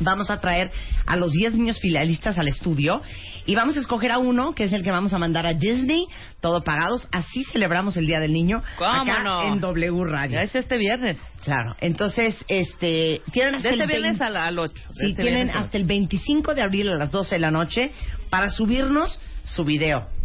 [0.00, 0.70] Vamos a traer
[1.06, 3.00] a los 10 niños finalistas al estudio
[3.46, 6.06] y vamos a escoger a uno que es el que vamos a mandar a Disney,
[6.40, 7.08] todo pagados.
[7.12, 9.52] Así celebramos el Día del Niño ¿Cómo acá no?
[9.52, 10.34] en W Radio.
[10.34, 11.18] Ya es este viernes.
[11.44, 14.74] Claro, entonces, este, tienen hasta De este el viernes 20 al, al 8.
[14.92, 17.92] Sí, tienen hasta el 25 de abril a las 12 de la noche
[18.28, 20.15] para subirnos su video.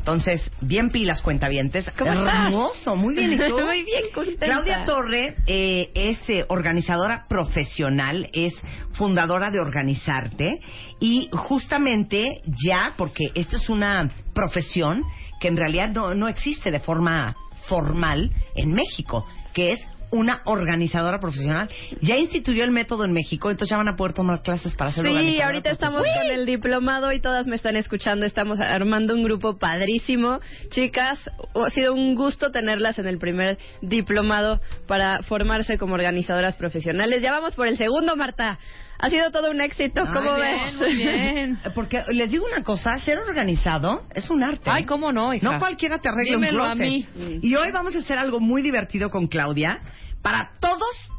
[0.00, 1.84] Entonces, bien pilas, cuentavientes.
[1.98, 2.46] ¿Cómo estás?
[2.46, 3.34] Hermoso, muy bien.
[3.34, 3.60] ¿Y tú?
[3.70, 4.46] Muy bien, contenta.
[4.46, 8.54] Claudia Torre eh, es eh, organizadora profesional, es
[8.92, 10.58] fundadora de Organizarte
[11.00, 15.04] y justamente ya, porque esto es una profesión
[15.38, 17.36] que en realidad no, no existe de forma
[17.68, 21.68] formal en México, que es una organizadora profesional.
[22.00, 25.06] Ya instituyó el método en México, entonces ya van a poder tomar clases para ser
[25.06, 28.26] Sí, ahorita estamos con el diplomado y todas me están escuchando.
[28.26, 30.40] Estamos armando un grupo padrísimo.
[30.70, 31.18] Chicas,
[31.54, 37.22] ha sido un gusto tenerlas en el primer diplomado para formarse como organizadoras profesionales.
[37.22, 38.58] Ya vamos por el segundo, Marta.
[39.02, 40.02] Ha sido todo un éxito.
[40.12, 40.60] ¿Cómo ves?
[40.62, 41.60] bien, muy bien.
[41.74, 44.70] Porque les digo una cosa, ser organizado es un arte.
[44.70, 45.50] Ay, ¿cómo no, hija?
[45.52, 46.86] No cualquiera te arregla Dímelo un a closet.
[47.14, 47.38] mí.
[47.42, 49.80] Y hoy vamos a hacer algo muy divertido con Claudia
[50.22, 51.12] para todos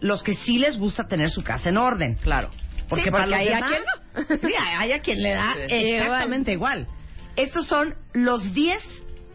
[0.00, 2.14] los que sí les gusta tener su casa en orden.
[2.16, 2.48] Claro.
[2.88, 3.70] Porque, Sí, para porque los hay a demás,
[4.26, 5.74] quien sí, hay, hay a quien le da Sí.
[5.74, 6.86] exactamente igual.
[7.36, 8.82] Estos son los 10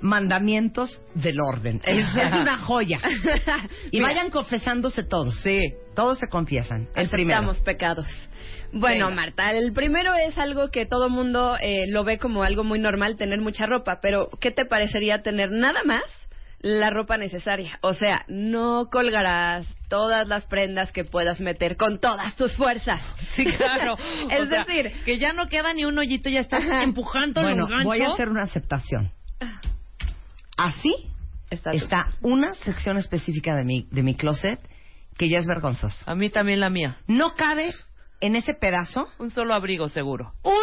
[0.05, 1.81] mandamientos del orden.
[1.83, 2.99] Es, es una joya.
[3.91, 4.09] Y Mira.
[4.09, 5.35] vayan confesándose todos.
[5.41, 5.73] Sí.
[5.95, 6.87] Todos se confiesan.
[6.95, 7.53] El primero.
[7.63, 8.07] Pecados.
[8.71, 9.21] Bueno, Venga.
[9.21, 13.15] Marta, el primero es algo que todo mundo eh, lo ve como algo muy normal,
[13.15, 16.03] tener mucha ropa, pero ¿qué te parecería tener nada más
[16.59, 17.77] la ropa necesaria.
[17.81, 23.01] O sea, no colgarás todas las prendas que puedas meter con todas tus fuerzas.
[23.35, 23.95] Sí, claro.
[24.31, 27.57] es O sea, decir, que ya no queda ni un hoyito, ya estás empujando Bueno,
[27.61, 27.85] los ganchos.
[27.85, 29.11] voy a hacer una aceptación.
[30.57, 30.93] Así
[31.49, 34.59] está, una sección específica de mi, de mi closet
[35.17, 36.03] que ya es vergonzosa.
[36.09, 36.97] A mí también la mía.
[37.07, 37.73] No cabe
[38.19, 40.33] en ese pedazo Un solo abrigo, seguro.
[40.43, 40.53] un...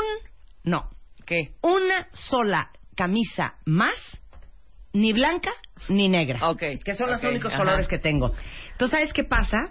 [0.64, 0.90] No.
[1.26, 1.54] ¿Qué?
[1.62, 4.20] Una sola camisa más,
[4.92, 5.50] ni blanca
[5.88, 6.48] ni negra.
[6.50, 6.62] Ok.
[6.84, 7.62] Que son los únicos ajá.
[7.62, 8.32] colores que tengo.
[8.72, 9.70] Entonces, ¿sabes qué pasa?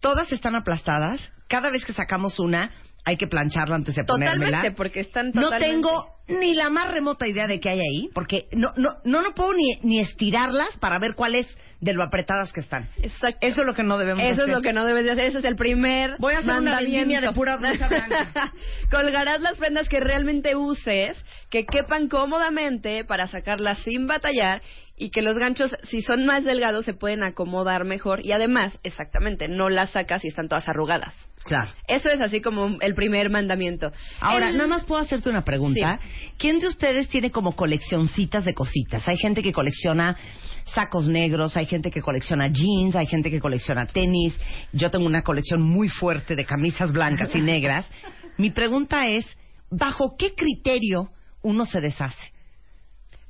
[0.00, 1.32] Todas están aplastadas.
[1.48, 2.70] Cada vez que sacamos una,
[3.10, 4.46] hay que plancharla antes de ponérmela.
[4.46, 5.68] totalmente, porque están No totalmente...
[5.74, 9.34] tengo ni la más remota idea de qué hay ahí, porque no, no, no, no
[9.34, 12.88] puedo ni, ni estirarlas para ver cuál es de lo apretadas que están.
[13.02, 13.38] Exacto.
[13.44, 14.48] Eso es lo que no debemos Eso hacer.
[14.50, 15.26] es lo que no debes de hacer.
[15.26, 16.98] Ese es el primer Voy a hacer una mandamiento.
[16.98, 18.52] vendimia de pura blusa blanca.
[18.90, 21.16] Colgarás las prendas que realmente uses,
[21.50, 24.62] que quepan cómodamente para sacarlas sin batallar
[24.96, 28.24] y que los ganchos, si son más delgados, se pueden acomodar mejor.
[28.24, 31.14] Y además, exactamente, no las sacas si están todas arrugadas.
[31.44, 31.70] Claro.
[31.88, 33.90] Eso es así como el primer mandamiento.
[34.20, 35.98] Ahora, El- nada más puedo hacerte una pregunta.
[36.38, 39.06] ¿Quién de ustedes tiene como coleccioncitas de cositas?
[39.08, 40.16] Hay gente que colecciona
[40.64, 44.38] sacos negros, hay gente que colecciona jeans, hay gente que colecciona tenis.
[44.72, 47.90] Yo tengo una colección muy fuerte de camisas blancas y negras.
[48.36, 49.26] Mi pregunta es,
[49.70, 51.10] ¿bajo qué criterio
[51.42, 52.32] uno se deshace?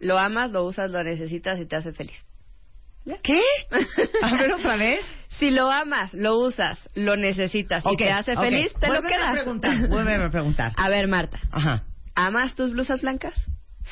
[0.00, 2.16] Lo amas, lo usas, lo necesitas y te hace feliz.
[3.22, 3.40] ¿Qué?
[4.22, 5.00] A ver otra vez.
[5.41, 9.18] Si lo amas, lo usas, lo necesitas y te hace feliz, te lo Vuélveme a
[9.18, 9.32] quedas.
[9.32, 10.72] preguntar, vuélveme a preguntar.
[10.76, 11.82] A ver, Marta, Ajá.
[12.14, 13.34] ¿amas tus blusas blancas?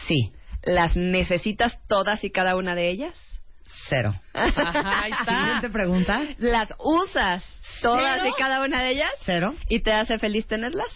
[0.07, 0.33] Sí.
[0.63, 3.15] ¿Las necesitas todas y cada una de ellas?
[3.89, 4.15] Cero.
[4.35, 5.25] Ajá, ahí está.
[5.25, 6.21] Siguiente pregunta.
[6.39, 7.45] ¿Las usas
[7.81, 8.35] todas ¿Cero?
[8.37, 9.11] y cada una de ellas?
[9.25, 9.55] Cero.
[9.69, 10.87] ¿Y te hace feliz tenerlas?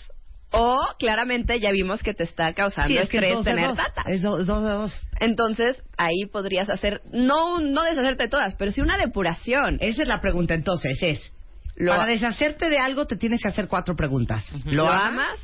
[0.53, 3.69] O claramente ya vimos que te está causando Sí, es que es estrés dos tener
[3.69, 3.77] dos.
[3.77, 4.07] tatas.
[4.07, 5.03] Es do- dos de dos.
[5.21, 9.79] Entonces, ahí podrías hacer, no, no deshacerte de todas, pero sí una depuración.
[9.81, 11.33] Esa es la pregunta entonces, es...
[11.75, 14.45] Lo, Para deshacerte de algo te tienes que hacer cuatro preguntas.
[14.67, 15.39] lo amas,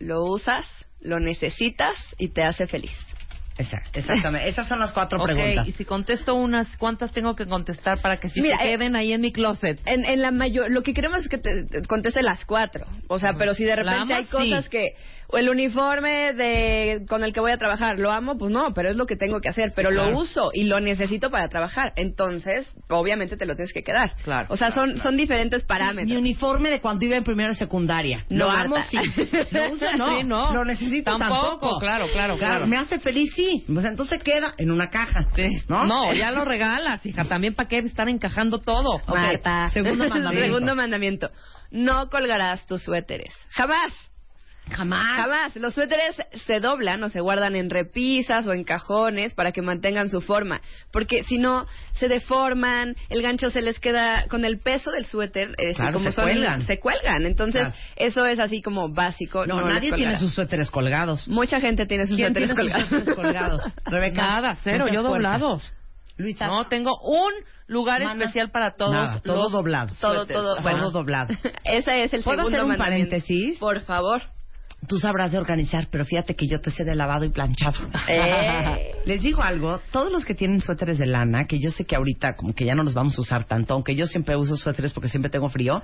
[0.00, 0.66] lo usas,
[1.00, 2.90] lo necesitas y te hace feliz.
[3.60, 4.48] Exact- exactamente.
[4.48, 5.68] Esas son las cuatro Ok, preguntas.
[5.68, 8.96] y si contesto unas, ¿cuántas tengo que contestar para que si Mira, se eh, queden
[8.96, 9.80] ahí en mi closet?
[9.86, 12.86] En, en la mayor, lo que queremos es que te, te conteste las cuatro.
[13.08, 14.70] O sea, pero si de ¿La repente hay cosas Sí.
[14.70, 14.94] que
[15.32, 18.90] o el uniforme de con el que voy a trabajar lo amo, pues no, pero
[18.90, 20.10] es lo que tengo que hacer, pero claro.
[20.10, 21.92] lo uso y lo necesito para trabajar.
[21.96, 24.14] Entonces, obviamente te lo tienes que quedar.
[24.24, 26.16] Claro, O sea, son son diferentes Mi parámetros.
[26.18, 28.24] uniforme de cuando iba en primero y secundaria.
[28.28, 28.98] No, lo amo, sí.
[29.50, 30.16] Lo uso, no.
[30.16, 30.52] Sí, no.
[30.52, 31.78] Lo necesito Tampoco, tampoco.
[31.80, 32.66] claro, claro, claro.
[32.66, 33.64] Me hace feliz, sí.
[33.72, 35.26] Pues entonces queda en una caja.
[35.34, 35.62] Sí.
[35.68, 35.84] ¿No?
[35.86, 37.24] No, ya lo regalas, hija.
[37.24, 38.94] También para qué estar encajando todo.
[38.96, 39.08] Ok.
[39.08, 39.70] Marta.
[39.70, 40.46] segundo mandamiento.
[40.46, 41.30] Segundo mandamiento.
[41.70, 43.32] No colgarás tus suéteres.
[43.50, 43.92] Jamás.
[44.70, 45.16] Jamás.
[45.16, 45.56] Jamás.
[45.56, 46.16] Los suéteres
[46.46, 50.60] se doblan o se guardan en repisas o en cajones para que mantengan su forma.
[50.92, 55.54] Porque si no, se deforman, el gancho se les queda con el peso del suéter.
[55.58, 56.62] eh, Claro, como se son- cuelgan.
[56.62, 57.26] Se cuelgan.
[57.26, 57.74] Entonces, Claro.
[57.96, 59.46] eso es así como básico.
[59.46, 61.28] No, no nadie tiene sus suéteres colgados.
[61.28, 62.88] Mucha gente tiene sus ¿Quién suéteres tiene sus colgados.
[62.88, 63.74] suéteres colgados?
[63.84, 64.22] Rebeca.
[64.22, 65.62] Nada, cero, no yo doblados.
[66.16, 66.46] Luisa.
[66.48, 67.32] No, tengo un
[67.66, 68.24] lugar Mana.
[68.24, 69.94] especial para todos Nada, todo los doblado.
[70.00, 70.60] Todo, todo.
[70.60, 71.32] Bueno, Todo doblado.
[71.64, 73.10] ese es el ¿Puedo segundo hacer un mandamiento.
[73.10, 73.58] paréntesis?
[73.58, 74.20] Por favor.
[74.90, 77.78] Tú sabrás de organizar, pero fíjate que yo te sé de lavado y planchado.
[78.08, 78.90] Eh.
[79.06, 82.34] Les digo algo, todos los que tienen suéteres de lana, que yo sé que ahorita
[82.34, 85.08] como que ya no los vamos a usar tanto, aunque yo siempre uso suéteres porque
[85.08, 85.80] siempre tengo frío,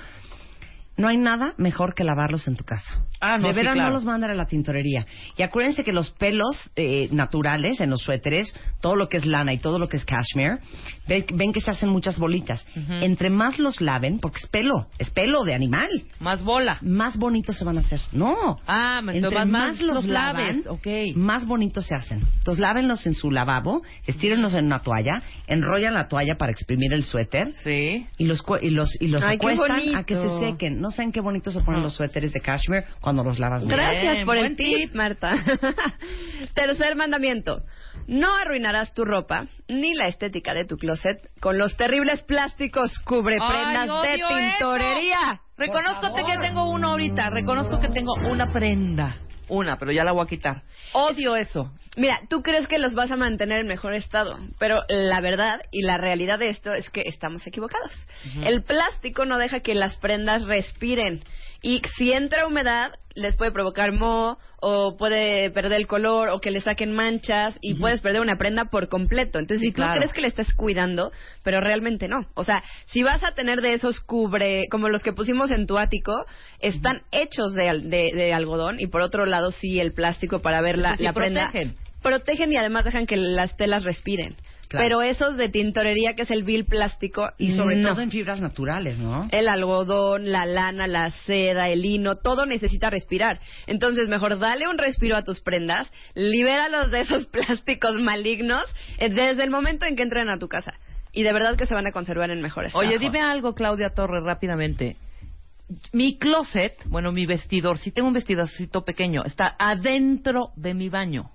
[0.97, 3.03] no hay nada mejor que lavarlos en tu casa.
[3.21, 3.89] Ah, no, de sí, veras claro.
[3.91, 5.07] no los mandan a la tintorería.
[5.37, 9.53] Y acuérdense que los pelos eh, naturales en los suéteres, todo lo que es lana
[9.55, 10.59] y todo lo que es cashmere,
[11.09, 12.67] ven, ven que se hacen muchas bolitas.
[13.01, 15.89] Entre más los laven, porque es pelo, es pelo de animal,
[16.21, 16.79] Más bola.
[16.83, 18.01] más bonitos se van a hacer.
[18.13, 18.59] No.
[18.67, 20.07] Ah, me Entre más, más los
[20.69, 20.87] Ok.
[21.15, 22.21] más bonitos se hacen.
[22.39, 27.03] Entonces lávenlos en su lavabo, estírenlos en una toalla, enrollan la toalla para exprimir el
[27.03, 28.07] suéter Sí.
[28.19, 30.81] y los y los y los Ay, acuestan a que se sequen.
[30.87, 33.77] No saben qué bonitos se ponen los suéteres de cashmere cuando los lavas bien.
[33.77, 34.95] Gracias por el tip, tip.
[34.95, 35.35] Marta.
[36.55, 37.65] Tercer mandamiento.
[38.07, 43.91] No arruinarás tu ropa ni la estética de tu closet con los terribles plásticos cubreprendas
[43.91, 45.41] Ay, de tintorería.
[45.59, 47.31] Reconozco que tengo uno ahorita.
[47.31, 49.26] Reconozco que tengo una prenda.
[49.49, 50.63] Una, pero ya la voy a quitar.
[50.93, 51.73] Odio eso.
[51.97, 55.83] Mira, tú crees que los vas a mantener en mejor estado, pero la verdad y
[55.83, 57.93] la realidad de esto es que estamos equivocados.
[58.45, 61.23] El plástico no deja que las prendas respiren
[61.63, 66.51] y si entra humedad les puede provocar moho o puede perder el color o que
[66.51, 69.39] le saquen manchas y puedes perder una prenda por completo.
[69.39, 69.99] Entonces, si tú claro.
[70.01, 72.27] crees que le estás cuidando, pero realmente no.
[72.35, 75.79] O sea, si vas a tener de esos cubre, como los que pusimos en tu
[75.79, 76.27] ático,
[76.61, 80.77] están hechos de, de- de algodón y por otro lado sí el plástico para ver
[80.79, 81.77] la, sí la prenda protegen.
[82.03, 84.37] protegen y además dejan que las telas respiren.
[84.69, 84.85] Claro.
[84.85, 87.29] Pero esos de tintorería, que es el vil plástico.
[87.39, 87.91] Y sobre no.
[87.91, 89.29] todo en fibras naturales, ¿no?
[89.31, 93.41] El algodón, la lana, la seda, el lino, todo necesita respirar.
[93.67, 98.65] Entonces, mejor dale un respiro a tus prendas, libéralos de esos plásticos malignos
[98.99, 100.75] eh, desde el momento en que entren a tu casa.
[101.13, 104.23] Y de verdad que se van a conservar en mejores Oye, dime algo, Claudia Torres,
[104.23, 104.97] rápidamente.
[105.93, 111.31] Mi closet, bueno, mi vestidor, si tengo un vestidorcito pequeño, está adentro de mi baño,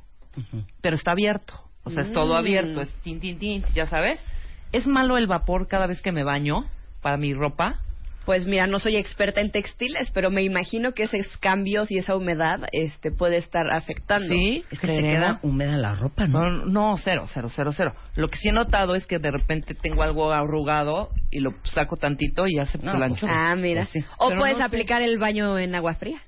[0.81, 1.70] pero está abierto.
[1.83, 4.23] O sea, es todo abierto, es tin, tin, tin, ya sabes.
[4.71, 6.65] ¿Es malo el vapor cada vez que me baño
[7.01, 7.79] para mi ropa?
[8.25, 12.15] Pues mira, no soy experta en textiles, pero me imagino que esos cambios y esa
[12.15, 14.31] humedad este, puede estar afectando.
[14.31, 16.39] Sí, Es que se queda húmeda la ropa, ¿no?
[16.39, 17.93] No, no, cero, cero, cero, cero.
[18.15, 21.97] Lo que sí he notado es que de repente tengo algo arrugado y lo saco
[21.97, 23.21] tantito y ya se No, planchó.
[23.25, 23.81] pues, Ah, mira.
[23.81, 24.05] Pues sí.
[24.19, 24.65] O Pero puedes no sé.
[24.67, 26.21] aplicar el baño en agua fría.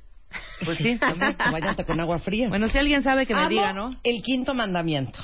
[0.66, 1.36] Pues sí, también.
[1.86, 2.49] Con agua fría.
[2.49, 3.91] Bueno, si alguien sabe que me Amo diga, ¿no?
[4.04, 5.20] El quinto mandamiento.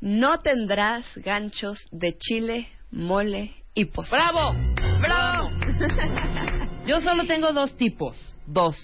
[0.00, 4.22] No tendrás ganchos de chile, mole y pozole.
[4.22, 4.54] ¡Bravo!
[5.00, 5.50] ¡Bravo!
[6.86, 8.16] Yo solo tengo dos tipos.
[8.46, 8.76] Dos.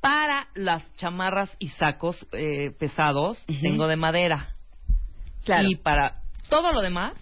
[0.00, 4.54] Para las chamarras y sacos eh, pesados, tengo de madera.
[5.44, 5.68] Claro.
[5.68, 7.14] Y para todo lo demás,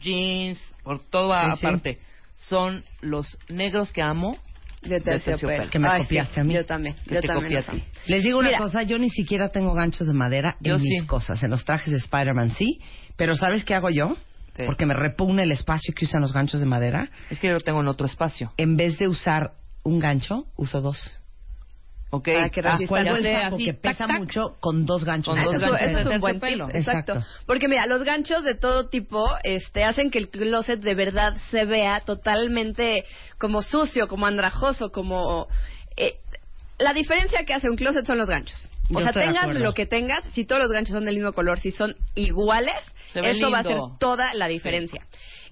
[0.00, 1.62] jeans, por toda Sí, sí.
[1.66, 2.00] parte,
[2.34, 4.36] son los negros que amo.
[4.88, 5.70] De terciopelo.
[5.70, 6.54] Que me Ay, copiaste sí, a mí.
[6.54, 6.94] Yo también.
[7.06, 7.62] Que Yo te también.
[7.62, 7.84] copié a ti.
[8.06, 10.84] Les digo una cosa, yo ni siquiera tengo ganchos de madera en sí.
[10.88, 11.42] mis cosas.
[11.42, 12.80] En los trajes de Spider-Man sí,
[13.16, 14.16] pero ¿sabes qué hago yo?
[14.56, 14.62] Sí.
[14.64, 17.10] Porque me repugna el espacio que usan los ganchos de madera.
[17.30, 18.52] Es que yo lo tengo en otro espacio.
[18.56, 21.20] En vez de usar un gancho, uso dos.
[22.10, 22.28] ¿Ok?
[22.32, 24.18] Para que Ah, resista ya el saco que pesa tac.
[24.18, 25.34] mucho con dos ganchos.
[25.34, 25.86] Con de dos Eso, madera.
[25.86, 26.78] ganchos eso es un buen tip, exacto.
[27.12, 27.26] Exacto.
[27.46, 31.64] Porque mira, los ganchos de todo tipo este, hacen que el closet de verdad se
[31.64, 33.04] vea totalmente
[33.38, 35.48] como sucio, como andrajoso, como...
[35.96, 36.14] eh,
[36.78, 38.68] la diferencia que hace un closet son los ganchos.
[38.90, 41.58] O Yo sea, tengas lo que tengas, si todos los ganchos son del mismo color,
[41.58, 42.76] si son iguales,
[43.14, 45.02] eso va a hacer toda la diferencia.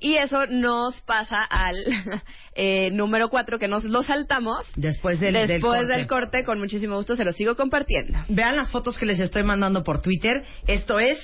[0.04, 1.76] Y eso nos pasa al
[2.54, 5.92] eh, número cuatro, que nos lo saltamos Después del, del después corte.
[5.96, 6.44] del corte.
[6.44, 8.18] Con muchísimo gusto se lo sigo compartiendo.
[8.28, 10.44] Vean las fotos que les estoy mandando por Twitter.
[10.66, 11.18] Esto es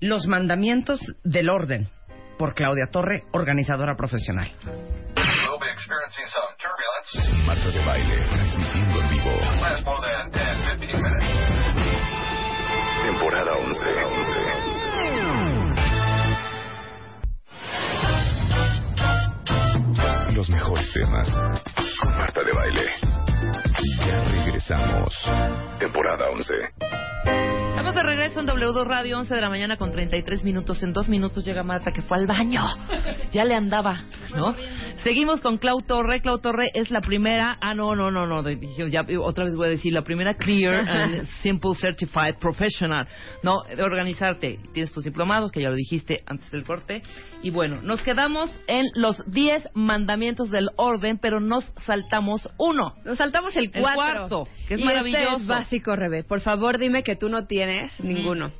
[0.00, 1.88] Los Mandamientos del Orden,
[2.36, 4.50] por Claudia Torre, organizadora profesional.
[7.46, 9.30] Marta de baile, transmitiendo en vivo.
[9.62, 11.24] Last more than 10, 15 minutes.
[13.04, 14.67] Temporada 11.
[20.34, 21.28] Los mejores temas
[22.00, 22.86] con Marta de baile.
[24.06, 25.14] Ya regresamos.
[25.78, 27.67] Temporada 11.
[27.98, 30.80] De regreso en W2 Radio, 11 de la mañana con 33 minutos.
[30.84, 32.62] En dos minutos llega Marta que fue al baño.
[33.32, 34.54] Ya le andaba, ¿no?
[35.02, 36.22] Seguimos con Clau Torre.
[36.22, 37.58] Clau Torre es la primera.
[37.60, 38.42] Ah, no, no, no, no.
[38.88, 43.06] Ya, otra vez voy a decir, la primera Clear and Simple Certified Professional.
[43.42, 44.58] No, de organizarte.
[44.72, 47.02] Tienes tus diplomados, que ya lo dijiste antes del corte.
[47.42, 52.94] Y bueno, nos quedamos en los 10 mandamientos del orden, pero nos saltamos uno.
[53.04, 53.94] Nos saltamos el El cuatro.
[53.94, 55.24] cuarto, que es y maravilloso.
[55.24, 56.22] Este es básico, Rebe.
[56.22, 58.52] Por favor, dime que tú no tienes ninguno.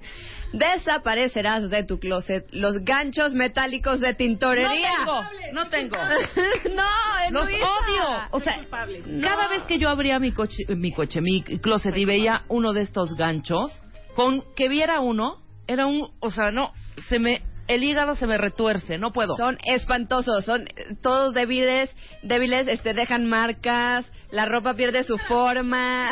[0.52, 5.04] Desaparecerás de tu closet los ganchos metálicos de tintorería.
[5.04, 5.96] No tengo, no tengo.
[6.74, 7.66] no, Los Luisa.
[7.66, 8.28] odio.
[8.30, 12.44] O sea, cada vez que yo abría mi coche, mi coche, mi closet y veía
[12.48, 13.82] uno de estos ganchos,
[14.14, 16.72] con que viera uno, era un, o sea, no,
[17.08, 19.36] se me, el hígado se me retuerce, no puedo.
[19.36, 20.66] Son espantosos, son
[21.02, 26.10] todos débiles, débiles, este, dejan marcas, la ropa pierde su forma.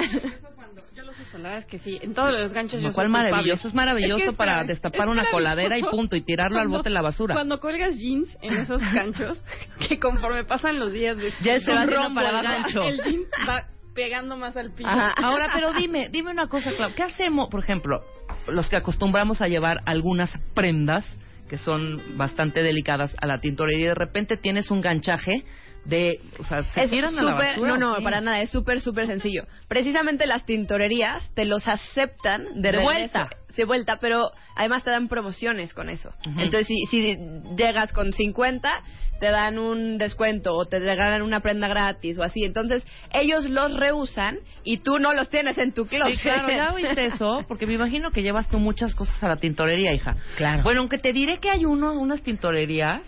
[1.35, 1.99] La verdad es que sí.
[2.01, 3.31] En todos los ganchos yo Lo cual soy culpable.
[3.31, 6.89] maravilloso, es maravilloso Es que para destapar una coladera y punto, y tirarlo al bote
[6.89, 7.35] de la basura.
[7.35, 9.43] Cuando colgas jeans en esos ganchos,
[9.87, 11.19] que conforme pasan los días...
[11.19, 12.83] ves- Ya es se un va haciendo rombo para el gancho.
[12.85, 13.65] El jean va
[13.95, 14.89] pegando más al piso.
[15.17, 16.93] Ahora, pero dime, dime una cosa, Clau.
[16.95, 18.03] ¿Qué hacemos, por ejemplo,
[18.49, 21.05] los que acostumbramos a llevar algunas prendas
[21.51, 25.45] que son bastante delicadas a la tintorería y de repente tienes un ganchaje
[25.87, 28.51] de, o sea, se Es tiran a la basura, no, ¿o no, para nada, es
[28.51, 29.45] súper, súper sencillo.
[29.69, 33.29] Precisamente las tintorerías te los aceptan de, De vuelta.
[33.57, 36.11] De vuelta, pero además te dan promociones con eso.
[36.25, 37.19] Entonces, si, si
[37.57, 38.83] llegas con 50,
[39.19, 42.45] te dan un descuento o te regalan una prenda gratis o así.
[42.45, 42.83] Entonces,
[43.15, 46.17] ellos los rehusan y tú no los tienes en tu closet.
[46.17, 49.37] Sí, claro, ya oíste eso, porque me imagino que llevas tú muchas cosas a la
[49.37, 50.17] tintorería, hija.
[50.37, 50.63] Claro.
[50.63, 53.01] Bueno, aunque te diré que hay uno, unas tintorerías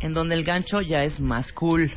[0.00, 1.90] en donde el gancho ya es más cool.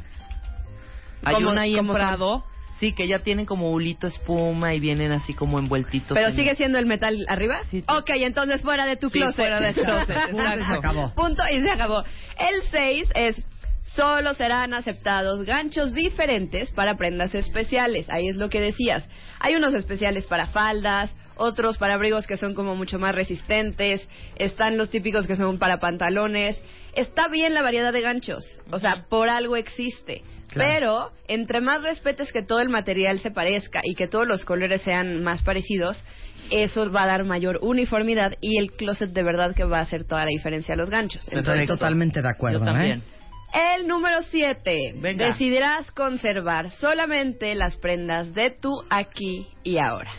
[1.26, 1.96] Hay ¿Cómo- una ahí en son?
[1.96, 2.44] Prado,
[2.80, 6.16] sí, que ya tienen como hulito espuma y vienen así como envueltitos.
[6.16, 7.62] ¿Pero en- sigue siendo el metal arriba?
[7.72, 7.86] Sí, sí.
[7.88, 9.36] Ok, entonces fuera de tu Sí, closet.
[9.36, 10.18] fuera de closet,
[10.68, 11.14] se acabó.
[11.16, 12.04] Punto y se acabó.
[12.38, 13.46] El 6 es
[13.96, 18.10] solo serán aceptados ganchos diferentes para prendas especiales.
[18.10, 19.08] Ahí es lo que decías.
[19.40, 24.78] Hay unos especiales para faldas, otros para abrigos que son como mucho más resistentes, están
[24.78, 26.58] los típicos que son para pantalones.
[26.96, 30.24] Está bien la variedad de ganchos, o sea, por algo existe.
[30.54, 30.72] Claro.
[30.72, 34.82] Pero entre más respetes que todo el material se parezca y que todos los colores
[34.82, 36.02] sean más parecidos,
[36.52, 40.06] eso va a dar mayor uniformidad y el closet de verdad que va a hacer
[40.06, 41.28] toda la diferencia a los ganchos.
[41.32, 42.60] Estoy totalmente de acuerdo.
[42.60, 43.00] Yo también.
[43.00, 43.24] ¿eh?
[43.76, 44.96] El número 7.
[44.96, 45.28] Venga.
[45.28, 50.12] Decidirás conservar solamente las prendas de tu aquí y ahora.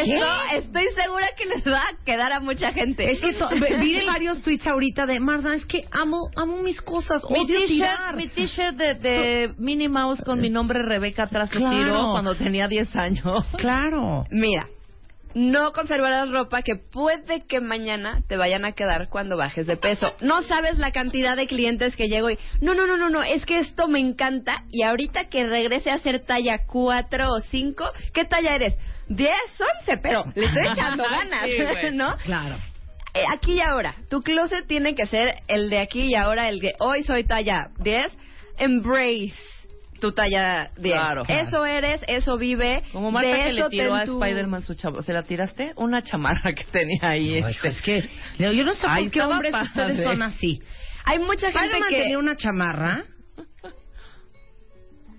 [0.00, 3.10] Esto estoy segura que les va a quedar a mucha gente.
[3.10, 3.32] Es que
[3.80, 7.68] vi varios tweets ahorita de Marta, es que amo, amo mis cosas, Mi odio t-shirt,
[7.68, 8.16] tirar.
[8.16, 11.76] mi t-shirt de, de Minnie Mouse con mi nombre Rebeca atrás lo Claro.
[11.76, 13.44] tiró cuando tenía 10 años.
[13.58, 14.24] Claro.
[14.30, 14.66] Mira,
[15.34, 20.12] no conservarás ropa que puede que mañana te vayan a quedar cuando bajes de peso.
[20.20, 23.46] No sabes la cantidad de clientes que llego y no, no, no, no, no, es
[23.46, 28.24] que esto me encanta y ahorita que regrese a ser talla 4 o 5, ¿qué
[28.26, 28.74] talla eres?
[29.08, 29.30] 10,
[29.80, 31.94] 11, pero le estoy echando ganas, Sí, güey.
[31.94, 32.16] ¿no?
[32.18, 32.56] Claro.
[33.14, 33.94] Eh, aquí y ahora.
[34.08, 37.68] Tu closet tiene que ser el de aquí y ahora, el de hoy soy talla
[37.78, 38.06] 10.
[38.58, 39.34] Embrace
[40.00, 40.94] tu talla 10.
[40.94, 41.22] Claro.
[41.28, 42.82] Eso eres, eso vive.
[42.92, 45.02] Como Marta de que le tiró a tu- Spider-Man su chavo.
[45.02, 45.72] ¿Se la tiraste?
[45.76, 47.34] Una chamarra que tenía ahí.
[47.42, 47.68] Ay, este.
[47.68, 48.08] es que
[48.38, 49.66] yo no sé Ay, por qué hombres padre.
[49.68, 50.60] ustedes son así.
[51.04, 51.98] Hay mucha gente Spider-Man que...
[52.00, 53.04] tenía una chamarra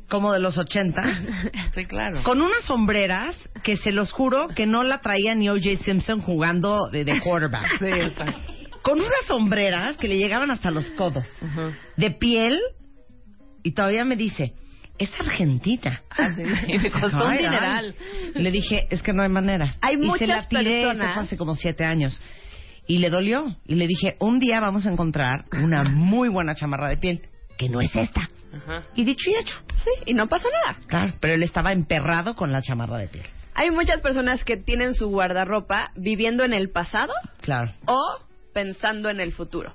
[0.10, 1.02] como de los 80
[1.76, 2.24] Sí, claro.
[2.24, 5.84] con unas sombreras que se los juro que no la traía ni O.J.
[5.84, 7.80] Simpson jugando de, de quarterback.
[7.80, 8.40] Sí, exacto.
[8.84, 11.26] Con unas sombreras que le llegaban hasta los codos,
[11.96, 12.60] de piel,
[13.64, 14.54] y todavía me dice,
[14.98, 16.02] es argentina.
[16.10, 17.96] Ah, sí, sí, me costó un dineral.
[18.36, 19.70] Le dije, es que no hay manera.
[19.80, 22.22] Hay y se la tiré, personas- hace como siete años.
[22.86, 23.56] Y le dolió.
[23.66, 27.22] Y le dije, un día vamos a encontrar una muy buena chamarra de piel,
[27.58, 28.28] que no es esta.
[28.54, 28.84] Ajá.
[28.96, 29.56] Y dicho y hecho.
[29.84, 30.78] Sí, y no pasó nada.
[30.88, 33.26] Claro, pero él estaba emperrado con la chamarra de piel.
[33.56, 37.72] Hay muchas personas que tienen su guardarropa viviendo en el pasado Claro.
[37.86, 38.20] o
[38.54, 39.74] pensando en el futuro.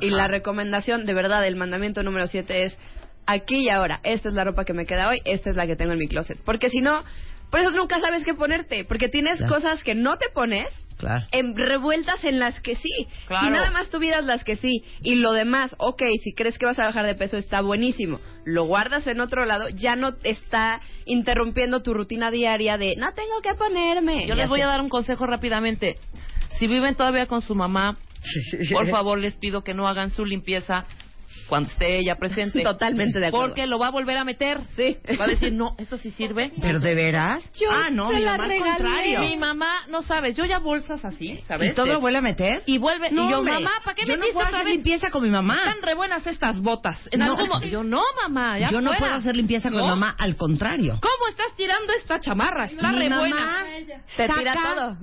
[0.00, 2.76] Y la recomendación, de verdad, el mandamiento número 7 es
[3.26, 4.00] aquí y ahora.
[4.02, 6.08] Esta es la ropa que me queda hoy, esta es la que tengo en mi
[6.08, 6.38] closet.
[6.44, 7.04] Porque si no,
[7.50, 8.84] por eso nunca sabes qué ponerte.
[8.84, 9.54] Porque tienes Claro.
[9.54, 10.66] cosas que no te pones
[11.00, 11.26] Claro.
[11.32, 13.08] en revueltas en las que sí.
[13.26, 13.46] Claro.
[13.46, 16.78] Si nada más tuvieras las que sí y lo demás, ok, si crees que vas
[16.78, 20.80] a bajar de peso está buenísimo, lo guardas en otro lado, ya no te está
[21.06, 24.22] interrumpiendo tu rutina diaria de no tengo que ponerme.
[24.26, 24.64] Yo Ya les voy sé.
[24.64, 25.98] a dar un consejo rápidamente.
[26.58, 27.96] Si viven todavía con su mamá,
[28.70, 30.84] por favor les pido que no hagan su limpieza
[31.50, 32.62] cuando esté ella presente.
[32.64, 33.48] Totalmente de acuerdo.
[33.48, 34.62] Porque lo va a volver a meter.
[34.76, 34.96] Sí.
[35.20, 36.52] Va a decir, no, esto sí sirve.
[36.62, 37.52] ¿Pero de veras?
[37.60, 39.20] Yo ah, no, se mi mamá al contrario.
[39.20, 41.72] Mi mamá, no sabes, yo ya bolsas así, ¿sabes?
[41.72, 42.62] ¿Y todo lo vuelve a meter?
[42.64, 44.66] Y vuelve, No, y yo, hombre, mamá, ¿para qué yo no metiste puedo otra hacer
[44.68, 44.74] vez?
[44.76, 45.58] limpieza con mi mamá.
[45.58, 46.96] Están re buenas estas botas.
[47.10, 47.34] En No.
[47.36, 48.98] algún yo, no, mamá, ya Yo no fuera.
[49.00, 49.88] puedo hacer limpieza con ¿No?
[49.88, 50.98] mamá, al contrario.
[51.02, 52.64] ¿Cómo estás tirando esta chamarra?
[52.66, 53.56] Está Mi re mamá buena.
[54.16, 54.96] Te saca tira todo.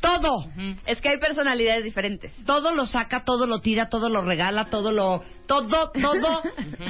[0.00, 0.46] Todo.
[0.86, 2.32] Es que hay personalidades diferentes.
[2.46, 5.22] Todo lo saca, todo lo tira, todo lo regala, todo lo...
[5.46, 6.42] Todo, todo.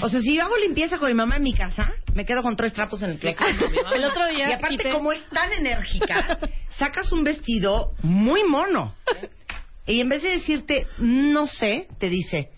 [0.03, 2.57] o sea, si yo hago limpieza con mi mamá en mi casa, me quedo con
[2.57, 3.41] tres trapos en el closet.
[3.95, 6.39] El otro día Y aparte, quité- como es tan enérgica,
[6.69, 8.95] sacas un vestido muy mono.
[9.87, 12.51] Y en vez de decirte, no sé, te dice,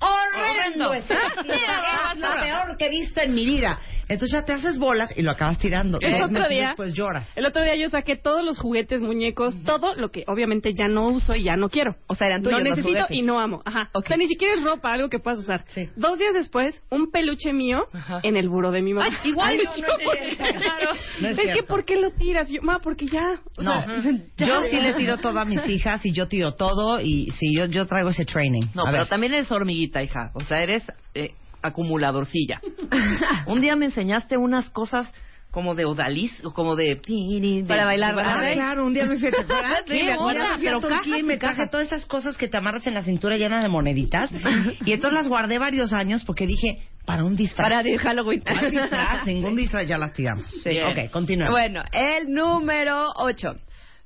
[0.00, 2.40] horrendo es basura".
[2.42, 3.80] peor que he visto en mi vida.
[4.10, 5.98] Entonces ya te haces bolas y lo acabas tirando.
[6.02, 7.28] El dos otro día- después lloras.
[7.36, 11.08] El otro día yo saqué todos los juguetes, muñecos, todo lo que obviamente ya no
[11.08, 11.94] uso y ya no quiero.
[12.08, 13.16] O sea, eran tuyos No los necesito juguetes.
[13.16, 13.62] y no amo.
[13.64, 13.88] Ajá.
[13.94, 15.64] O sea, ni siquiera es ropa, algo que puedas usar.
[15.68, 15.88] Sí.
[15.96, 18.18] Dos días después, un peluche mío Ajá.
[18.22, 19.06] en el buro de mi mamá.
[19.22, 20.58] Ay, igual, Ay, no, yo, no es cierto.
[20.60, 20.90] claro.
[21.20, 21.62] No es es que.
[21.62, 22.48] ¿por qué lo tiras?
[22.50, 23.40] Yo, ma, porque ya.
[23.56, 23.72] o No,
[24.02, 27.54] sea, yo sí le tiro todo a mis hijas y yo tiro todo y sí,
[27.56, 28.62] yo, yo traigo ese training.
[28.74, 29.08] No, A pero ver.
[29.08, 30.32] también eres hormiguita, hija.
[30.34, 30.82] O sea, eres
[31.14, 31.30] eh,
[31.62, 32.60] acumuladorcilla.
[33.46, 35.12] Un día me enseñaste unas cosas
[35.50, 36.94] como de odaliz o como de...
[37.04, 39.32] de- Para bailar, Ah, claro, un día me fui a.
[39.86, 41.70] Sí, me acuerdo, fui a Turquía y me traje cajas.
[41.72, 44.30] todas esas cosas que te amarras en la cintura llenas de moneditas
[44.84, 47.68] y entonces las guardé varios años porque dije, para un disfraz.
[47.68, 48.42] Para de Halloween.
[48.42, 49.26] ¿Cuál disfraz?
[49.26, 50.48] Ningún disfraz ya las tiramos.
[50.62, 50.78] Sí.
[50.82, 51.50] Ok, continúa.
[51.50, 53.56] Bueno, el número 8.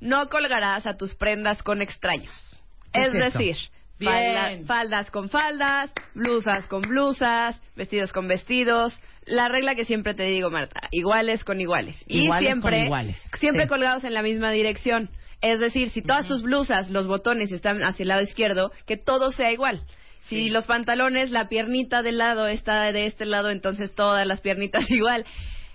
[0.00, 2.32] No colgarás a tus prendas con extraños.
[2.92, 3.38] ¿Qué Es esto?
[4.12, 4.66] Decir, Bien.
[4.66, 8.94] falda- faldas con faldas, blusas con blusas, vestidos con vestidos.
[9.26, 11.96] La regla que siempre te digo, Marta, iguales con iguales.
[12.06, 13.22] Y Iguales con siempre, iguales.
[13.38, 13.68] siempre Sí.
[13.68, 15.10] colgados en la misma dirección.
[15.40, 19.32] Es decir, si todas tus blusas, los botones están hacia el lado izquierdo, que todo
[19.32, 19.82] sea igual.
[20.28, 24.84] Si los pantalones, la piernita del lado está de este lado, entonces todas las piernitas
[24.90, 25.26] igual.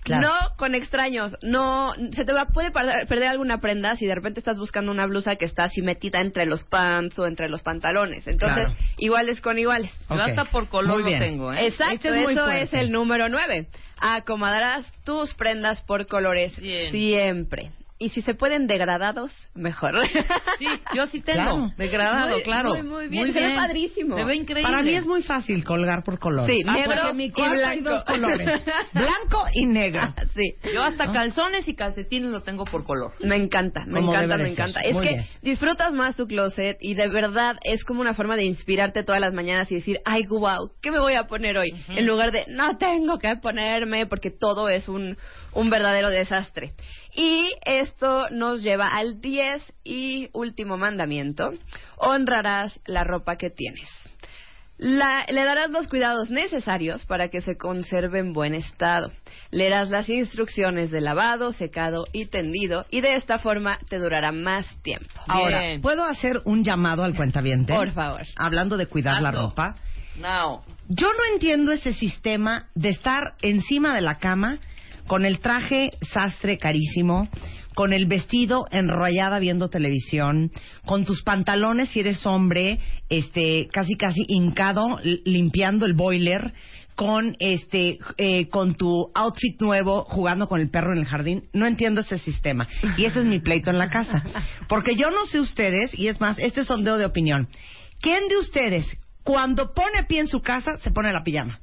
[0.02, 0.28] Claro.
[0.28, 4.56] No con extraños, no se te va puede perder alguna prenda si de repente estás
[4.56, 8.26] buscando una blusa que está así metida entre los pants o entre los pantalones.
[8.26, 8.80] Entonces, Claro.
[8.96, 9.92] iguales con iguales.
[10.08, 10.20] Yo Ok.
[10.22, 11.66] hasta por color lo tengo, ¿eh?
[11.66, 12.62] Exacto, Este es eso fuerte.
[12.62, 13.66] es el número 9.
[14.00, 16.90] Acomodarás tus prendas por colores Bien.
[16.90, 17.70] siempre.
[18.00, 19.94] Y si se pueden degradados, mejor.
[20.58, 21.38] Sí, yo sí tengo.
[21.42, 21.72] Claro.
[21.78, 22.68] Degradado, Muy- claro.
[22.70, 23.32] muy, muy bien.
[23.32, 24.14] Se ve padrísimo.
[24.16, 24.70] Se ve increíble.
[24.70, 26.54] Para mí es muy fácil colgar por colores.
[26.54, 27.50] Sí, Ah, negro mi y hay
[27.80, 27.90] blanco.
[27.90, 28.46] dos colores.
[28.92, 30.02] Blanco y negro.
[30.34, 30.54] sí.
[30.74, 33.12] Yo hasta calzones y calcetines lo tengo por color.
[33.20, 34.52] Me encanta, me Como encanta, me ser.
[34.52, 34.80] encanta.
[34.80, 35.26] Es Muy que bien.
[35.42, 39.32] disfrutas más tu closet y de verdad es como una forma de inspirarte todas las
[39.32, 41.70] mañanas y decir, ay, wow, ¿qué me voy a poner hoy?
[41.88, 45.16] En lugar de, no tengo que ponerme porque todo es un,
[45.52, 46.72] un verdadero desastre.
[47.22, 51.52] Y esto nos lleva al 10 y último mandamiento.
[51.98, 53.90] Honrarás la ropa que tienes.
[54.78, 59.12] La- le darás los cuidados necesarios para que se conserve en buen estado.
[59.50, 64.66] Leerás las instrucciones de lavado, secado y tendido y de esta forma te durará más
[64.82, 65.20] tiempo.
[65.28, 67.74] Ahora, ¿puedo hacer un llamado al cuentaviente?
[67.74, 68.22] Por favor.
[68.36, 69.76] Hablando de cuidar la ropa.
[70.16, 70.64] No.
[70.88, 74.58] Yo no entiendo ese sistema de estar encima de la cama
[75.10, 77.28] con el traje sastre carísimo,
[77.74, 80.52] con el vestido enrollada viendo televisión,
[80.86, 82.78] con tus pantalones si eres hombre,
[83.08, 86.52] este, casi casi hincado limpiando el boiler,
[86.94, 91.48] con este, eh, con tu outfit nuevo jugando con el perro en el jardín.
[91.52, 94.22] No entiendo ese sistema y ese es mi pleito en la casa,
[94.68, 97.48] porque yo no sé ustedes y es más, este es sondeo de opinión.
[98.00, 98.86] ¿Quién de ustedes
[99.24, 101.58] cuando pone pie en su casa se pone la pijama?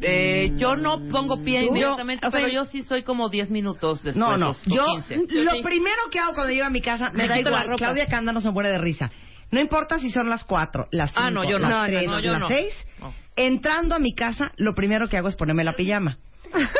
[0.00, 1.66] Eh, yo no pongo pie ¿Tú?
[1.68, 4.16] inmediatamente, Yo, o sea, pero yo sí soy como 10 minutos después.
[4.16, 4.54] No, no.
[4.66, 5.16] Yo, 15.
[5.44, 7.66] lo primero que hago cuando llego a mi casa, me Me da igual.
[7.68, 7.76] ropa.
[7.76, 9.10] Claudia Canda no se muere de risa.
[9.50, 11.68] No importa si son las cuatro, las cinco, Ah, no, yo no.
[11.68, 12.48] las No, no, las no.
[12.48, 12.74] seis.
[12.98, 13.14] No.
[13.36, 16.18] Entrando a mi casa, lo primero que hago es ponerme la pijama.